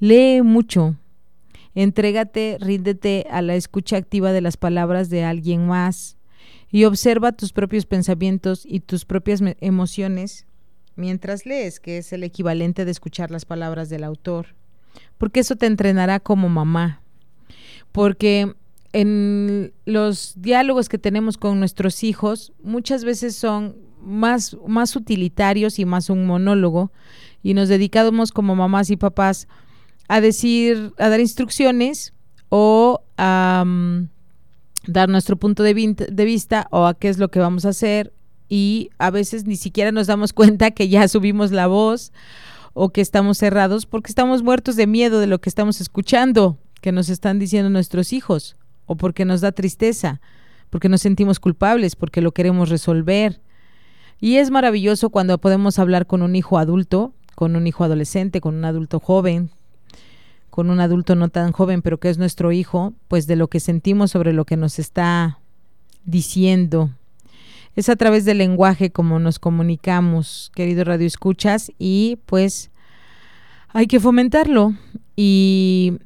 Lee 0.00 0.42
mucho. 0.42 0.96
Entrégate, 1.74 2.58
ríndete 2.60 3.26
a 3.30 3.42
la 3.42 3.54
escucha 3.54 3.96
activa 3.96 4.32
de 4.32 4.40
las 4.40 4.56
palabras 4.56 5.10
de 5.10 5.24
alguien 5.24 5.66
más 5.66 6.16
y 6.70 6.84
observa 6.84 7.32
tus 7.32 7.52
propios 7.52 7.86
pensamientos 7.86 8.64
y 8.64 8.80
tus 8.80 9.04
propias 9.04 9.40
emociones 9.60 10.46
mientras 10.96 11.46
lees, 11.46 11.80
que 11.80 11.98
es 11.98 12.12
el 12.12 12.24
equivalente 12.24 12.84
de 12.84 12.90
escuchar 12.90 13.30
las 13.30 13.44
palabras 13.44 13.88
del 13.88 14.04
autor. 14.04 14.46
Porque 15.16 15.40
eso 15.40 15.56
te 15.56 15.66
entrenará 15.66 16.20
como 16.20 16.48
mamá. 16.48 17.00
Porque 17.92 18.52
en 18.92 19.72
los 19.84 20.34
diálogos 20.36 20.88
que 20.88 20.98
tenemos 20.98 21.38
con 21.38 21.58
nuestros 21.58 22.02
hijos 22.02 22.52
muchas 22.62 23.04
veces 23.04 23.36
son 23.36 23.76
más, 24.02 24.56
más 24.66 24.96
utilitarios 24.96 25.78
y 25.78 25.84
más 25.84 26.10
un 26.10 26.26
monólogo 26.26 26.90
y 27.42 27.54
nos 27.54 27.68
dedicamos 27.68 28.32
como 28.32 28.56
mamás 28.56 28.90
y 28.90 28.96
papás 28.96 29.46
a 30.08 30.20
decir, 30.20 30.92
a 30.98 31.08
dar 31.08 31.20
instrucciones 31.20 32.12
o 32.48 33.02
a 33.16 33.62
mm, 33.66 34.08
dar 34.86 35.08
nuestro 35.08 35.36
punto 35.36 35.62
de, 35.62 35.74
de 35.74 36.24
vista 36.24 36.66
o 36.70 36.86
a 36.86 36.94
qué 36.94 37.08
es 37.08 37.18
lo 37.18 37.28
que 37.30 37.38
vamos 37.38 37.66
a 37.66 37.70
hacer 37.70 38.12
y 38.48 38.90
a 38.98 39.10
veces 39.10 39.44
ni 39.44 39.56
siquiera 39.56 39.92
nos 39.92 40.06
damos 40.06 40.32
cuenta 40.34 40.70
que 40.70 40.88
ya 40.88 41.06
subimos 41.08 41.52
la 41.52 41.66
voz 41.66 42.12
o 42.72 42.90
que 42.90 43.00
estamos 43.00 43.38
cerrados 43.38 43.86
porque 43.86 44.10
estamos 44.10 44.42
muertos 44.42 44.76
de 44.76 44.86
miedo 44.86 45.20
de 45.20 45.26
lo 45.26 45.40
que 45.40 45.50
estamos 45.50 45.80
escuchando, 45.80 46.58
que 46.80 46.92
nos 46.92 47.08
están 47.08 47.38
diciendo 47.38 47.70
nuestros 47.70 48.12
hijos, 48.12 48.56
o 48.86 48.96
porque 48.96 49.24
nos 49.24 49.40
da 49.40 49.52
tristeza, 49.52 50.20
porque 50.70 50.88
nos 50.88 51.02
sentimos 51.02 51.40
culpables, 51.40 51.96
porque 51.96 52.20
lo 52.20 52.32
queremos 52.32 52.68
resolver. 52.68 53.40
Y 54.20 54.36
es 54.36 54.50
maravilloso 54.50 55.10
cuando 55.10 55.38
podemos 55.38 55.78
hablar 55.78 56.06
con 56.06 56.22
un 56.22 56.36
hijo 56.36 56.58
adulto, 56.58 57.12
con 57.34 57.56
un 57.56 57.66
hijo 57.66 57.84
adolescente, 57.84 58.40
con 58.40 58.54
un 58.54 58.64
adulto 58.64 59.00
joven, 59.00 59.50
con 60.50 60.70
un 60.70 60.80
adulto 60.80 61.14
no 61.14 61.28
tan 61.28 61.52
joven, 61.52 61.82
pero 61.82 61.98
que 61.98 62.10
es 62.10 62.18
nuestro 62.18 62.52
hijo, 62.52 62.92
pues 63.08 63.26
de 63.26 63.36
lo 63.36 63.48
que 63.48 63.60
sentimos 63.60 64.10
sobre 64.10 64.32
lo 64.32 64.44
que 64.44 64.56
nos 64.56 64.78
está 64.78 65.38
diciendo. 66.04 66.90
Es 67.76 67.88
a 67.88 67.96
través 67.96 68.24
del 68.24 68.38
lenguaje 68.38 68.90
como 68.90 69.20
nos 69.20 69.38
comunicamos, 69.38 70.50
querido 70.54 70.84
Radio 70.84 71.06
Escuchas, 71.06 71.70
y 71.78 72.18
pues 72.26 72.70
hay 73.68 73.86
que 73.86 74.00
fomentarlo. 74.00 74.74
Y, 75.14 75.98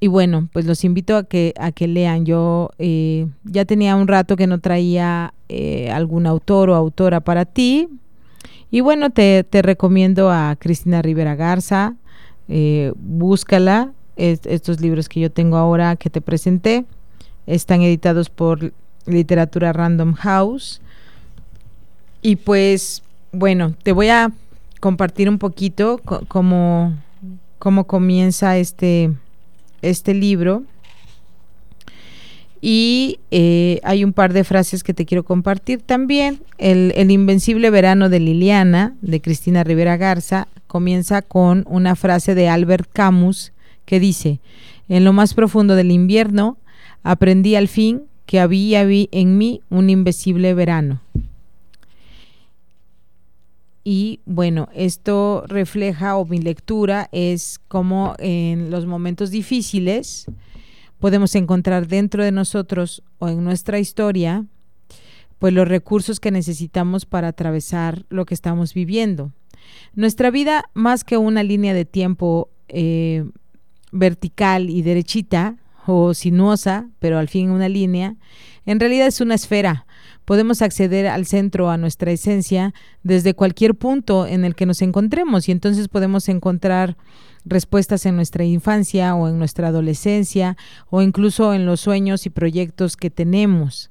y 0.00 0.08
bueno, 0.08 0.48
pues 0.52 0.64
los 0.64 0.82
invito 0.84 1.16
a 1.16 1.24
que, 1.24 1.54
a 1.58 1.70
que 1.72 1.86
lean. 1.86 2.24
Yo 2.24 2.70
eh, 2.78 3.28
ya 3.44 3.64
tenía 3.64 3.96
un 3.96 4.08
rato 4.08 4.34
que 4.34 4.46
no 4.46 4.58
traía 4.58 5.34
eh, 5.48 5.90
algún 5.90 6.26
autor 6.26 6.70
o 6.70 6.74
autora 6.74 7.20
para 7.20 7.44
ti. 7.44 7.88
Y 8.70 8.80
bueno, 8.80 9.10
te, 9.10 9.44
te 9.44 9.62
recomiendo 9.62 10.30
a 10.30 10.56
Cristina 10.58 11.02
Rivera 11.02 11.34
Garza. 11.34 11.96
Eh, 12.52 12.92
búscala, 12.96 13.92
estos 14.16 14.80
libros 14.80 15.08
que 15.08 15.20
yo 15.20 15.30
tengo 15.30 15.56
ahora 15.56 15.94
que 15.94 16.10
te 16.10 16.20
presenté 16.20 16.84
están 17.46 17.82
editados 17.82 18.28
por 18.28 18.72
Literatura 19.06 19.72
Random 19.72 20.14
House. 20.14 20.80
Y 22.22 22.36
pues, 22.36 23.04
bueno, 23.30 23.74
te 23.84 23.92
voy 23.92 24.08
a 24.08 24.32
compartir 24.80 25.28
un 25.28 25.38
poquito 25.38 26.00
cómo, 26.26 26.92
cómo 27.60 27.86
comienza 27.86 28.58
este, 28.58 29.12
este 29.80 30.12
libro. 30.12 30.64
Y 32.60 33.20
eh, 33.30 33.80
hay 33.84 34.02
un 34.02 34.12
par 34.12 34.32
de 34.32 34.42
frases 34.42 34.82
que 34.82 34.92
te 34.92 35.06
quiero 35.06 35.24
compartir 35.24 35.82
también. 35.82 36.40
El, 36.58 36.92
el, 36.96 37.12
Invencible 37.12 37.70
Verano 37.70 38.08
de 38.08 38.18
Liliana, 38.18 38.96
de 39.00 39.22
Cristina 39.22 39.62
Rivera 39.64 39.96
Garza, 39.96 40.48
comienza 40.70 41.20
con 41.20 41.64
una 41.68 41.96
frase 41.96 42.36
de 42.36 42.48
Albert 42.48 42.88
Camus 42.92 43.52
que 43.86 43.98
dice, 43.98 44.38
en 44.88 45.02
lo 45.02 45.12
más 45.12 45.34
profundo 45.34 45.74
del 45.74 45.90
invierno, 45.90 46.58
aprendí 47.02 47.56
al 47.56 47.66
fin 47.66 48.04
que 48.24 48.38
había 48.38 48.82
en 48.82 49.36
mí 49.36 49.62
un 49.68 49.90
invisible 49.90 50.54
verano. 50.54 51.00
Y 53.82 54.20
bueno, 54.26 54.68
esto 54.72 55.42
refleja 55.48 56.16
o 56.16 56.24
mi 56.24 56.38
lectura 56.38 57.08
es 57.10 57.58
como 57.66 58.14
en 58.20 58.70
los 58.70 58.86
momentos 58.86 59.32
difíciles, 59.32 60.26
podemos 61.00 61.34
encontrar 61.34 61.88
dentro 61.88 62.22
de 62.22 62.30
nosotros 62.30 63.02
o 63.18 63.28
en 63.28 63.42
nuestra 63.42 63.80
historia, 63.80 64.44
pues 65.40 65.52
los 65.52 65.66
recursos 65.66 66.20
que 66.20 66.30
necesitamos 66.30 67.06
para 67.06 67.26
atravesar 67.26 68.04
lo 68.08 68.24
que 68.24 68.34
estamos 68.34 68.72
viviendo. 68.72 69.32
Nuestra 69.94 70.30
vida, 70.30 70.64
más 70.74 71.04
que 71.04 71.16
una 71.16 71.42
línea 71.42 71.74
de 71.74 71.84
tiempo 71.84 72.48
eh, 72.68 73.24
vertical 73.92 74.70
y 74.70 74.82
derechita 74.82 75.56
o 75.86 76.14
sinuosa, 76.14 76.88
pero 76.98 77.18
al 77.18 77.28
fin 77.28 77.50
una 77.50 77.68
línea, 77.68 78.16
en 78.66 78.78
realidad 78.78 79.06
es 79.06 79.20
una 79.20 79.34
esfera. 79.34 79.86
Podemos 80.24 80.62
acceder 80.62 81.08
al 81.08 81.26
centro, 81.26 81.70
a 81.70 81.76
nuestra 81.76 82.12
esencia, 82.12 82.72
desde 83.02 83.34
cualquier 83.34 83.74
punto 83.74 84.26
en 84.26 84.44
el 84.44 84.54
que 84.54 84.66
nos 84.66 84.82
encontremos 84.82 85.48
y 85.48 85.52
entonces 85.52 85.88
podemos 85.88 86.28
encontrar 86.28 86.96
respuestas 87.44 88.06
en 88.06 88.16
nuestra 88.16 88.44
infancia 88.44 89.14
o 89.14 89.28
en 89.28 89.38
nuestra 89.38 89.68
adolescencia 89.68 90.56
o 90.88 91.02
incluso 91.02 91.54
en 91.54 91.66
los 91.66 91.80
sueños 91.80 92.26
y 92.26 92.30
proyectos 92.30 92.96
que 92.96 93.10
tenemos. 93.10 93.90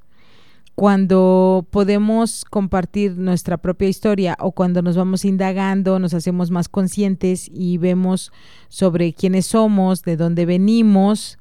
Cuando 0.80 1.68
podemos 1.72 2.46
compartir 2.46 3.18
nuestra 3.18 3.58
propia 3.58 3.90
historia 3.90 4.38
o 4.40 4.54
cuando 4.54 4.82
nos 4.82 4.96
vamos 4.96 5.26
indagando, 5.26 6.00
nos 6.00 6.14
hacemos 6.14 6.52
más 6.52 6.70
conscientes 6.70 7.52
y 7.54 7.78
vemos 7.78 8.32
sobre 8.70 9.12
quiénes 9.12 9.48
somos, 9.48 10.04
de 10.04 10.16
dónde 10.16 10.46
venimos, 10.46 11.38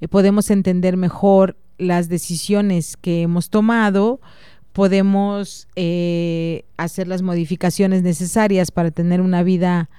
eh, 0.00 0.08
podemos 0.08 0.50
entender 0.50 0.96
mejor 0.96 1.58
las 1.76 2.08
decisiones 2.08 2.96
que 2.96 3.20
hemos 3.20 3.50
tomado, 3.50 4.18
podemos 4.72 5.68
eh, 5.76 6.64
hacer 6.78 7.06
las 7.06 7.20
modificaciones 7.20 8.02
necesarias 8.02 8.70
para 8.70 8.90
tener 8.90 9.20
una 9.20 9.42
vida 9.42 9.90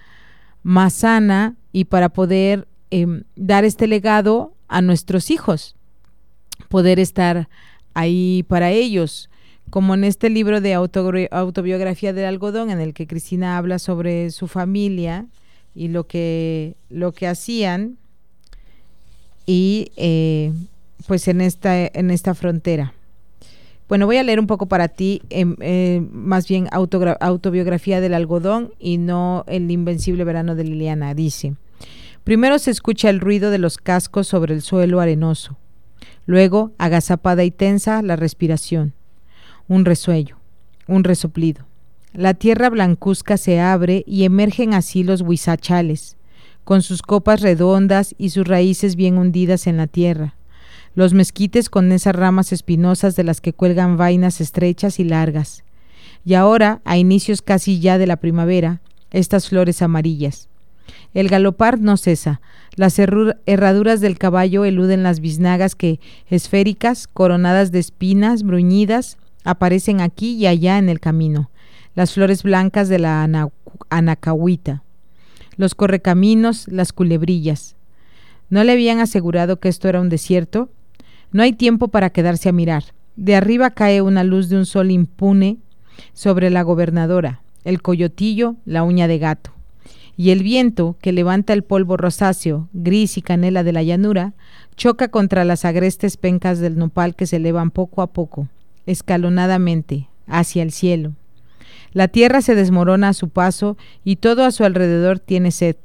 más 0.64 0.94
sana 0.94 1.56
y 1.72 1.86
para 1.86 2.10
poder 2.10 2.68
em, 2.90 3.26
dar 3.36 3.64
este 3.64 3.86
legado 3.86 4.56
a 4.68 4.82
nuestros 4.82 5.30
hijos, 5.30 5.76
poder 6.68 6.98
estar 6.98 7.48
ahí 7.94 8.44
para 8.48 8.72
ellos, 8.72 9.30
como 9.70 9.94
en 9.94 10.04
este 10.04 10.30
libro 10.30 10.62
de 10.62 10.74
autobiografía 10.74 12.14
del 12.14 12.26
algodón 12.26 12.70
en 12.70 12.80
el 12.80 12.94
que 12.94 13.08
Cristina 13.08 13.58
habla 13.58 13.80
sobre 13.80 14.32
su 14.32 14.48
familia 14.48 15.28
y 15.74 15.88
lo 15.88 16.06
que, 16.08 16.76
lo 16.90 17.14
que 17.14 17.28
hacían 17.28 17.98
y 19.46 19.92
eh, 19.96 20.54
pues 21.08 21.28
en 21.28 21.42
esta, 21.42 21.78
en 21.78 22.12
esta 22.12 22.36
frontera. 22.36 22.94
Bueno, 23.92 24.06
voy 24.06 24.16
a 24.16 24.24
leer 24.24 24.40
un 24.40 24.48
poco 24.48 24.68
para 24.68 24.88
ti, 24.88 25.22
em, 25.30 25.58
eh, 25.60 26.02
más 26.14 26.48
bien 26.48 26.70
autobiografía 26.72 28.00
del 28.00 28.14
algodón 28.14 28.72
y 28.80 28.98
no 28.98 29.44
el 29.48 29.70
invencible 29.70 30.24
verano 30.24 30.56
de 30.56 30.64
Liliana. 30.64 31.14
Dice, 31.14 31.56
primero 32.24 32.58
se 32.58 32.72
escucha 32.72 33.10
el 33.10 33.20
ruido 33.20 33.52
de 33.52 33.58
los 33.58 33.78
cascos 33.78 34.30
sobre 34.30 34.54
el 34.54 34.62
suelo 34.62 35.02
arenoso, 35.02 35.58
luego, 36.26 36.72
agazapada 36.78 37.44
y 37.44 37.52
tensa, 37.52 38.02
la 38.02 38.16
respiración, 38.16 38.94
un 39.68 39.86
resuello, 39.86 40.38
un 40.88 41.04
resoplido. 41.04 41.66
La 42.14 42.34
tierra 42.34 42.70
blancuzca 42.70 43.38
se 43.38 43.60
abre 43.60 44.04
y 44.06 44.26
emergen 44.26 44.74
así 44.74 45.04
los 45.04 45.22
huizachales, 45.22 46.18
con 46.64 46.82
sus 46.82 47.02
copas 47.02 47.42
redondas 47.42 48.16
y 48.18 48.30
sus 48.30 48.48
raíces 48.48 48.96
bien 48.96 49.18
hundidas 49.18 49.68
en 49.68 49.78
la 49.78 49.88
tierra 49.88 50.36
los 50.94 51.14
mezquites 51.14 51.70
con 51.70 51.92
esas 51.92 52.16
ramas 52.16 52.52
espinosas 52.52 53.16
de 53.16 53.24
las 53.24 53.40
que 53.40 53.54
cuelgan 53.54 53.98
vainas 53.98 54.42
estrechas 54.42 55.00
y 55.00 55.04
largas. 55.04 55.64
Y 56.26 56.34
ahora, 56.34 56.82
a 56.84 56.98
inicios 56.98 57.42
casi 57.42 57.80
ya 57.80 57.98
de 57.98 58.08
la 58.08 58.18
primavera, 58.18 58.82
estas 59.10 59.48
flores 59.48 59.82
amarillas. 59.82 60.50
El 61.14 61.28
galopar 61.28 61.80
no 61.80 61.98
cesa. 61.98 62.42
Las 62.76 62.98
herraduras 63.00 64.00
del 64.02 64.18
caballo 64.18 64.64
eluden 64.66 65.04
las 65.04 65.20
biznagas 65.20 65.76
que, 65.76 66.00
esféricas, 66.30 67.08
coronadas 67.08 67.72
de 67.72 67.80
espinas 67.80 68.44
bruñidas, 68.44 69.18
aparecen 69.44 70.00
aquí 70.02 70.36
y 70.36 70.48
allá 70.48 70.78
en 70.78 70.88
el 70.88 71.00
camino. 71.00 71.50
Las 71.96 72.14
flores 72.14 72.44
blancas 72.44 72.88
de 72.88 73.00
la 73.00 73.28
anacahuita. 73.90 74.84
Los 75.58 75.76
correcaminos, 75.76 76.68
las 76.70 76.94
culebrillas. 76.94 77.76
¿No 78.50 78.64
le 78.64 78.72
habían 78.72 79.00
asegurado 79.00 79.60
que 79.60 79.70
esto 79.70 79.90
era 79.90 80.00
un 80.00 80.10
desierto? 80.10 80.70
No 81.32 81.44
hay 81.44 81.54
tiempo 81.54 81.90
para 81.90 82.10
quedarse 82.10 82.50
a 82.50 82.54
mirar. 82.54 82.84
De 83.16 83.36
arriba 83.36 83.72
cae 83.72 84.02
una 84.02 84.24
luz 84.24 84.50
de 84.50 84.58
un 84.58 84.66
sol 84.66 84.92
impune 84.92 85.58
sobre 86.14 86.50
la 86.50 86.62
gobernadora, 86.64 87.42
el 87.66 87.82
coyotillo, 87.82 88.56
la 88.66 88.84
uña 88.84 89.08
de 89.08 89.20
gato. 89.20 89.52
Y 90.22 90.30
el 90.30 90.44
viento, 90.44 90.98
que 91.02 91.14
levanta 91.14 91.52
el 91.52 91.64
polvo 91.64 91.98
rosáceo, 91.98 92.70
gris 92.74 93.18
y 93.18 93.24
canela 93.24 93.64
de 93.64 93.72
la 93.72 93.82
llanura, 93.82 94.34
choca 94.76 95.08
contra 95.08 95.46
las 95.46 95.66
agrestes 95.66 96.16
pencas 96.16 96.60
del 96.60 96.78
nopal 96.78 97.16
que 97.16 97.26
se 97.26 97.38
elevan 97.38 97.72
poco 97.72 98.04
a 98.04 98.14
poco, 98.14 98.48
escalonadamente, 98.86 100.10
hacia 100.28 100.62
el 100.62 100.72
cielo. 100.72 101.14
La 101.92 102.08
tierra 102.08 102.44
se 102.44 102.54
desmorona 102.54 103.10
a 103.10 103.14
su 103.14 103.30
paso 103.30 103.78
y 104.04 104.18
todo 104.18 104.46
a 104.46 104.52
su 104.52 104.64
alrededor 104.64 105.18
tiene 105.18 105.50
sed, 105.50 105.78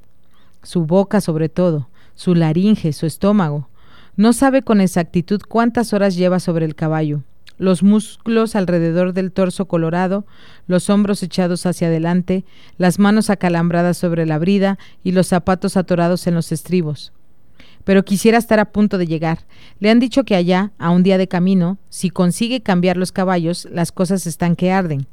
su 0.62 0.84
boca 0.84 1.22
sobre 1.22 1.48
todo, 1.48 1.88
su 2.14 2.34
laringe, 2.34 2.92
su 2.92 3.06
estómago, 3.06 3.70
no 4.16 4.34
sabe 4.34 4.60
con 4.60 4.82
exactitud 4.82 5.40
cuántas 5.48 5.94
horas 5.94 6.14
lleva 6.14 6.40
sobre 6.40 6.66
el 6.66 6.74
caballo. 6.74 7.22
Los 7.58 7.82
músculos 7.82 8.54
alrededor 8.54 9.12
del 9.12 9.32
torso 9.32 9.66
colorado, 9.66 10.26
los 10.66 10.90
hombros 10.90 11.22
echados 11.22 11.66
hacia 11.66 11.88
adelante, 11.88 12.44
las 12.76 12.98
manos 12.98 13.30
acalambradas 13.30 13.96
sobre 13.96 14.26
la 14.26 14.38
brida 14.38 14.78
y 15.02 15.12
los 15.12 15.28
zapatos 15.28 15.76
atorados 15.76 16.26
en 16.26 16.34
los 16.34 16.52
estribos. 16.52 17.12
Pero 17.84 18.04
quisiera 18.04 18.38
estar 18.38 18.58
a 18.58 18.72
punto 18.72 18.98
de 18.98 19.06
llegar. 19.06 19.46
Le 19.78 19.90
han 19.90 20.00
dicho 20.00 20.24
que 20.24 20.34
allá, 20.34 20.72
a 20.78 20.90
un 20.90 21.02
día 21.02 21.18
de 21.18 21.28
camino, 21.28 21.78
si 21.88 22.10
consigue 22.10 22.60
cambiar 22.60 22.96
los 22.96 23.12
caballos, 23.12 23.66
las 23.70 23.92
cosas 23.92 24.26
están 24.26 24.56
que 24.56 24.72
arden. 24.72 25.06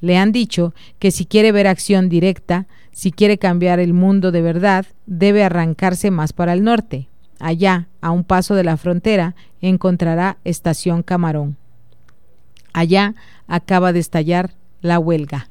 Le 0.00 0.16
han 0.16 0.32
dicho 0.32 0.74
que 0.98 1.10
si 1.10 1.26
quiere 1.26 1.50
ver 1.52 1.66
acción 1.66 2.08
directa, 2.08 2.66
si 2.92 3.10
quiere 3.10 3.38
cambiar 3.38 3.80
el 3.80 3.94
mundo 3.94 4.32
de 4.32 4.42
verdad, 4.42 4.86
debe 5.06 5.42
arrancarse 5.42 6.10
más 6.10 6.32
para 6.32 6.52
el 6.52 6.62
norte, 6.62 7.10
Allá, 7.40 7.88
a 8.02 8.10
un 8.10 8.22
paso 8.22 8.54
de 8.54 8.64
la 8.64 8.76
frontera, 8.76 9.34
encontrará 9.62 10.36
Estación 10.44 11.02
Camarón. 11.02 11.56
Allá 12.72 13.14
acaba 13.46 13.92
de 13.92 14.00
estallar 14.00 14.54
la 14.80 14.98
huelga. 14.98 15.48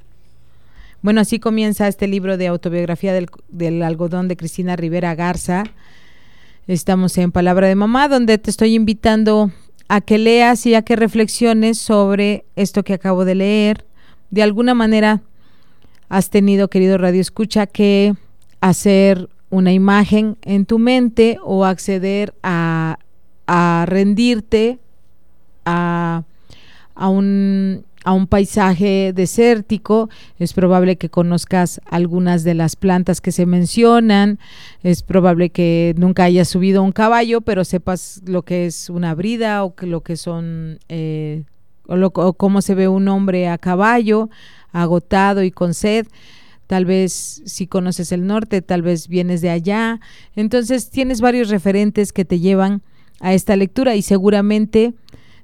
Bueno, 1.02 1.22
así 1.22 1.38
comienza 1.38 1.88
este 1.88 2.06
libro 2.06 2.36
de 2.36 2.48
autobiografía 2.48 3.14
del, 3.48 3.82
algodón 3.82 4.28
de 4.28 4.36
Cristina 4.36 4.76
Rivera 4.76 5.14
Garza. 5.14 5.64
Estamos 6.66 7.16
en 7.16 7.32
Palabra 7.32 7.68
de 7.68 7.74
Mamá, 7.74 8.08
donde 8.08 8.36
te 8.36 8.50
estoy 8.50 8.74
invitando 8.74 9.50
a 9.88 10.02
que 10.02 10.18
leas 10.18 10.66
y 10.66 10.74
a 10.74 10.82
que 10.82 10.96
reflexiones 10.96 11.78
sobre 11.78 12.44
esto 12.54 12.84
que 12.84 12.92
acabo 12.92 13.24
de 13.24 13.34
leer. 13.34 13.86
De 14.30 14.42
alguna 14.42 14.74
manera 14.74 15.22
has 16.10 16.28
tenido, 16.28 16.68
querido 16.68 16.98
Radio 16.98 17.20
Escucha, 17.20 17.66
que 17.66 18.14
hacer 18.60 19.30
una 19.48 19.72
imagen 19.72 20.36
en 20.42 20.66
tu 20.66 20.78
mente 20.78 21.38
o 21.42 21.64
acceder 21.64 22.34
a, 22.42 22.98
rendirte 23.86 24.78
a, 25.64 26.24
un, 27.08 27.84
a 28.04 28.12
un 28.12 28.26
paisaje 28.26 29.12
desértico, 29.14 30.08
es 30.38 30.52
probable 30.52 30.96
que 30.96 31.08
conozcas 31.10 31.80
algunas 31.86 32.44
de 32.44 32.54
las 32.54 32.76
plantas 32.76 33.20
que 33.20 33.32
se 33.32 33.46
mencionan, 33.46 34.38
es 34.82 35.02
probable 35.02 35.50
que 35.50 35.94
nunca 35.96 36.24
hayas 36.24 36.48
subido 36.48 36.80
a 36.80 36.84
un 36.84 36.92
caballo, 36.92 37.40
pero 37.40 37.64
sepas 37.64 38.22
lo 38.26 38.42
que 38.42 38.66
es 38.66 38.90
una 38.90 39.14
brida 39.14 39.64
o 39.64 39.74
que 39.74 39.86
lo 39.86 40.02
que 40.02 40.16
son, 40.16 40.78
eh, 40.88 41.44
o 41.86 42.32
cómo 42.34 42.62
se 42.62 42.74
ve 42.74 42.88
un 42.88 43.08
hombre 43.08 43.48
a 43.48 43.58
caballo, 43.58 44.30
agotado 44.72 45.42
y 45.42 45.50
con 45.50 45.74
sed. 45.74 46.06
Tal 46.66 46.84
vez 46.84 47.42
si 47.46 47.66
conoces 47.66 48.12
el 48.12 48.26
norte, 48.26 48.62
tal 48.62 48.82
vez 48.82 49.08
vienes 49.08 49.40
de 49.40 49.50
allá. 49.50 50.00
Entonces 50.36 50.88
tienes 50.88 51.20
varios 51.20 51.48
referentes 51.48 52.12
que 52.12 52.24
te 52.24 52.38
llevan 52.38 52.82
a 53.18 53.34
esta 53.34 53.56
lectura 53.56 53.96
y 53.96 54.02
seguramente 54.02 54.94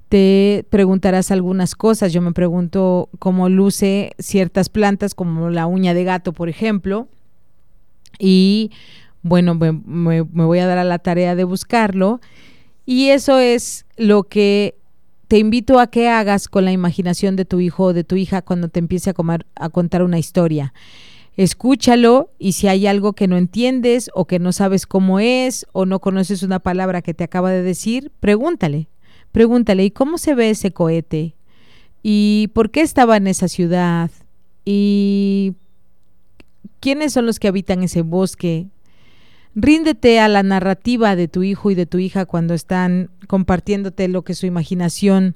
te 0.09 0.65
preguntarás 0.71 1.31
algunas 1.31 1.75
cosas. 1.75 2.13
Yo 2.13 2.21
me 2.21 2.33
pregunto 2.33 3.09
cómo 3.19 3.49
luce 3.49 4.13
ciertas 4.19 4.69
plantas 4.69 5.15
como 5.15 5.51
la 5.51 5.67
uña 5.67 5.95
de 5.95 6.05
gato, 6.05 6.33
por 6.33 6.49
ejemplo. 6.49 7.09
Y 8.19 8.71
bueno, 9.23 9.55
me, 9.55 10.21
voy 10.21 10.59
a 10.59 10.67
dar 10.67 10.79
a 10.79 10.85
la 10.85 10.99
tarea 10.99 11.35
de 11.35 11.45
buscarlo 11.45 12.21
Y 12.87 13.09
eso 13.09 13.39
es 13.41 13.85
lo 13.97 14.25
que 14.25 14.77
te 15.29 15.39
invito 15.39 15.81
a 15.81 15.89
que 15.89 16.09
hagas 16.09 16.47
con 16.47 16.65
la 16.65 16.73
imaginación 16.73 17.35
de 17.35 17.45
tu 17.45 17.59
hijo 17.59 17.85
o 17.85 17.93
de 17.93 18.05
tu 18.05 18.15
hija 18.15 18.43
cuando 18.43 18.69
te 18.69 18.79
empiece 18.79 19.11
a, 19.11 19.15
a 19.57 19.69
contar 19.71 20.05
una 20.05 20.21
historia. 20.21 20.73
Escúchalo 21.37 22.31
y 22.39 22.53
si 22.53 22.69
hay 22.69 22.87
algo 22.87 23.13
que 23.13 23.27
no 23.27 23.37
entiendes 23.37 24.09
o 24.15 24.27
que 24.27 24.39
no 24.39 24.53
sabes 24.53 24.87
cómo 24.87 25.19
es 25.19 25.67
o 25.73 25.85
no 25.85 25.99
conoces 25.99 26.45
una 26.45 26.61
palabra 26.61 27.03
que 27.03 27.13
te 27.13 27.25
acaba 27.25 27.51
de 27.51 27.63
decir, 27.63 28.13
pregúntale. 28.21 28.89
Pregúntale, 29.37 29.85
¿y 29.85 29.91
cómo 29.91 30.17
se 30.17 30.35
ve 30.35 30.49
ese 30.49 30.71
cohete? 30.71 31.35
¿Y 32.03 32.49
por 32.55 32.71
qué 32.71 32.81
estaba 32.81 33.19
en 33.19 33.27
esa 33.27 33.49
ciudad? 33.49 34.11
¿Y 34.65 35.53
quiénes 36.81 37.13
son 37.13 37.27
los 37.27 37.39
que 37.39 37.49
habitan 37.49 37.83
ese 37.83 38.01
bosque? 38.01 38.69
Ríndete 39.55 40.21
a 40.21 40.29
la 40.29 40.43
narrativa 40.43 41.17
de 41.17 41.29
tu 41.29 41.43
hijo 41.43 41.71
y 41.71 41.75
de 41.75 41.85
tu 41.85 41.99
hija 41.99 42.25
cuando 42.25 42.55
están 42.55 43.11
compartiéndote 43.27 44.09
lo 44.09 44.23
que 44.23 44.35
su 44.35 44.47
imaginación 44.47 45.35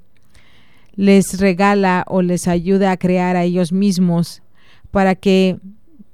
les 0.97 1.39
regala 1.39 2.07
o 2.09 2.23
les 2.23 2.49
ayuda 2.49 2.93
a 2.93 2.97
crear 2.97 3.37
a 3.37 3.45
ellos 3.45 3.71
mismos 3.71 4.41
para 4.91 5.15
que 5.15 5.59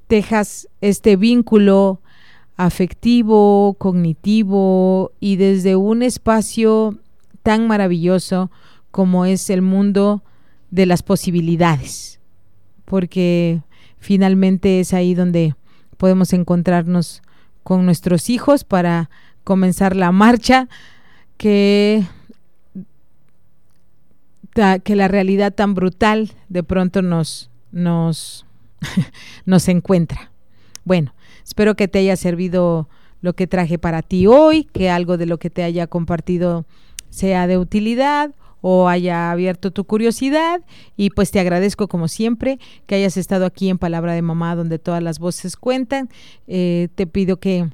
dejas 0.09 0.67
este 0.81 1.15
vínculo 1.15 2.01
afectivo, 2.57 3.77
cognitivo 3.79 5.13
y 5.21 5.37
desde 5.37 5.77
un 5.77 6.03
espacio 6.03 6.99
tan 7.47 7.69
maravilloso 7.69 8.51
como 8.91 9.25
es 9.25 9.51
el 9.51 9.63
mundo 9.63 10.25
de 10.73 10.85
las 10.85 11.05
posibilidades, 11.05 12.19
porque 12.85 13.63
finalmente 13.99 14.81
es 14.81 14.93
ahí 14.93 15.15
donde 15.15 15.55
podemos 15.97 16.33
encontrarnos 16.33 17.23
con 17.63 17.87
nuestros 17.87 18.31
hijos 18.31 18.65
para 18.65 19.11
comenzar 19.45 19.95
la 19.95 20.11
marcha 20.11 20.69
que, 21.37 22.03
que 24.83 24.97
la 24.97 25.07
realidad 25.07 25.55
tan 25.55 25.75
brutal 25.75 26.33
de 26.49 26.65
pronto 26.65 27.01
nos, 27.01 27.49
nos, 27.71 28.45
nos 29.45 29.69
encuentra. 29.69 30.33
Bueno, 30.85 31.15
espero 31.45 31.77
que 31.77 31.87
te 31.87 32.01
haya 32.01 32.17
servido 32.17 32.89
lo 33.21 33.35
que 33.35 33.47
traje 33.47 33.79
para 33.79 34.03
ti 34.03 34.27
hoy, 34.27 34.65
que 34.65 34.91
algo 34.91 35.17
de 35.17 35.27
lo 35.27 35.39
que 35.39 35.49
te 35.49 35.63
haya 35.63 35.87
compartido 35.87 36.67
sea 37.17 37.47
de 37.47 37.57
utilidad 37.57 38.35
o 38.61 38.89
haya 38.89 39.31
abierto 39.31 39.71
tu 39.71 39.85
curiosidad 39.85 40.61
y 40.99 41.11
pues 41.11 41.31
te 41.31 41.41
agradezco 41.41 41.89
como 41.89 42.09
siempre 42.09 42.59
que 42.87 42.97
hayas 42.97 43.17
estado 43.17 43.47
aquí 43.47 43.71
en 43.71 43.79
Palabra 43.79 44.13
de 44.13 44.21
Mamá 44.21 44.55
donde 44.55 44.79
todas 44.79 45.03
las 45.03 45.19
voces 45.19 45.57
cuentan. 45.57 46.11
Eh, 46.47 46.89
te 46.95 47.07
pido 47.07 47.39
que 47.39 47.71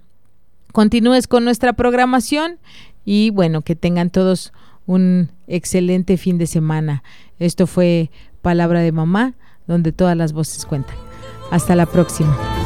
continúes 0.73 1.27
con 1.27 1.45
nuestra 1.45 1.73
programación 1.73 2.59
y 3.05 3.31
bueno, 3.31 3.63
que 3.63 3.75
tengan 3.75 4.11
todos 4.11 4.53
un 4.87 5.33
excelente 5.49 6.17
fin 6.17 6.39
de 6.39 6.47
semana. 6.47 7.03
Esto 7.41 7.67
fue 7.67 8.13
Palabra 8.43 8.81
de 8.81 8.93
Mamá 8.93 9.35
donde 9.67 9.91
todas 9.91 10.17
las 10.17 10.33
voces 10.33 10.65
cuentan. 10.67 10.97
Hasta 11.51 11.75
la 11.75 11.87
próxima. 11.87 12.62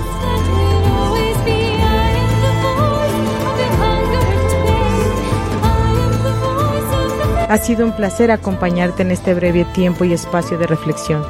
Ha 7.49 7.59
sido 7.59 7.87
un 7.87 7.93
placer 7.93 8.33
acompañarte 8.33 9.03
en 9.03 9.13
este 9.13 9.33
breve 9.33 9.65
tiempo 9.67 10.05
y 10.05 10.13
espacio 10.13 10.59
de 10.59 10.67
reflexión. 10.67 11.25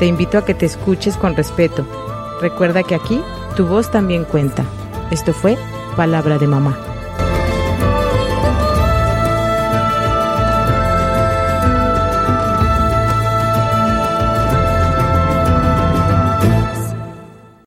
Te 0.00 0.06
invito 0.06 0.38
a 0.38 0.44
que 0.44 0.54
te 0.54 0.66
escuches 0.66 1.16
con 1.16 1.36
respeto. 1.36 1.86
Recuerda 2.40 2.82
que 2.82 2.96
aquí 2.96 3.22
tu 3.54 3.66
voz 3.66 3.90
también 3.90 4.24
cuenta. 4.24 4.64
Esto 5.10 5.32
fue 5.32 5.56
Palabra 5.96 6.38
de 6.38 6.48
Mamá. 6.48 6.89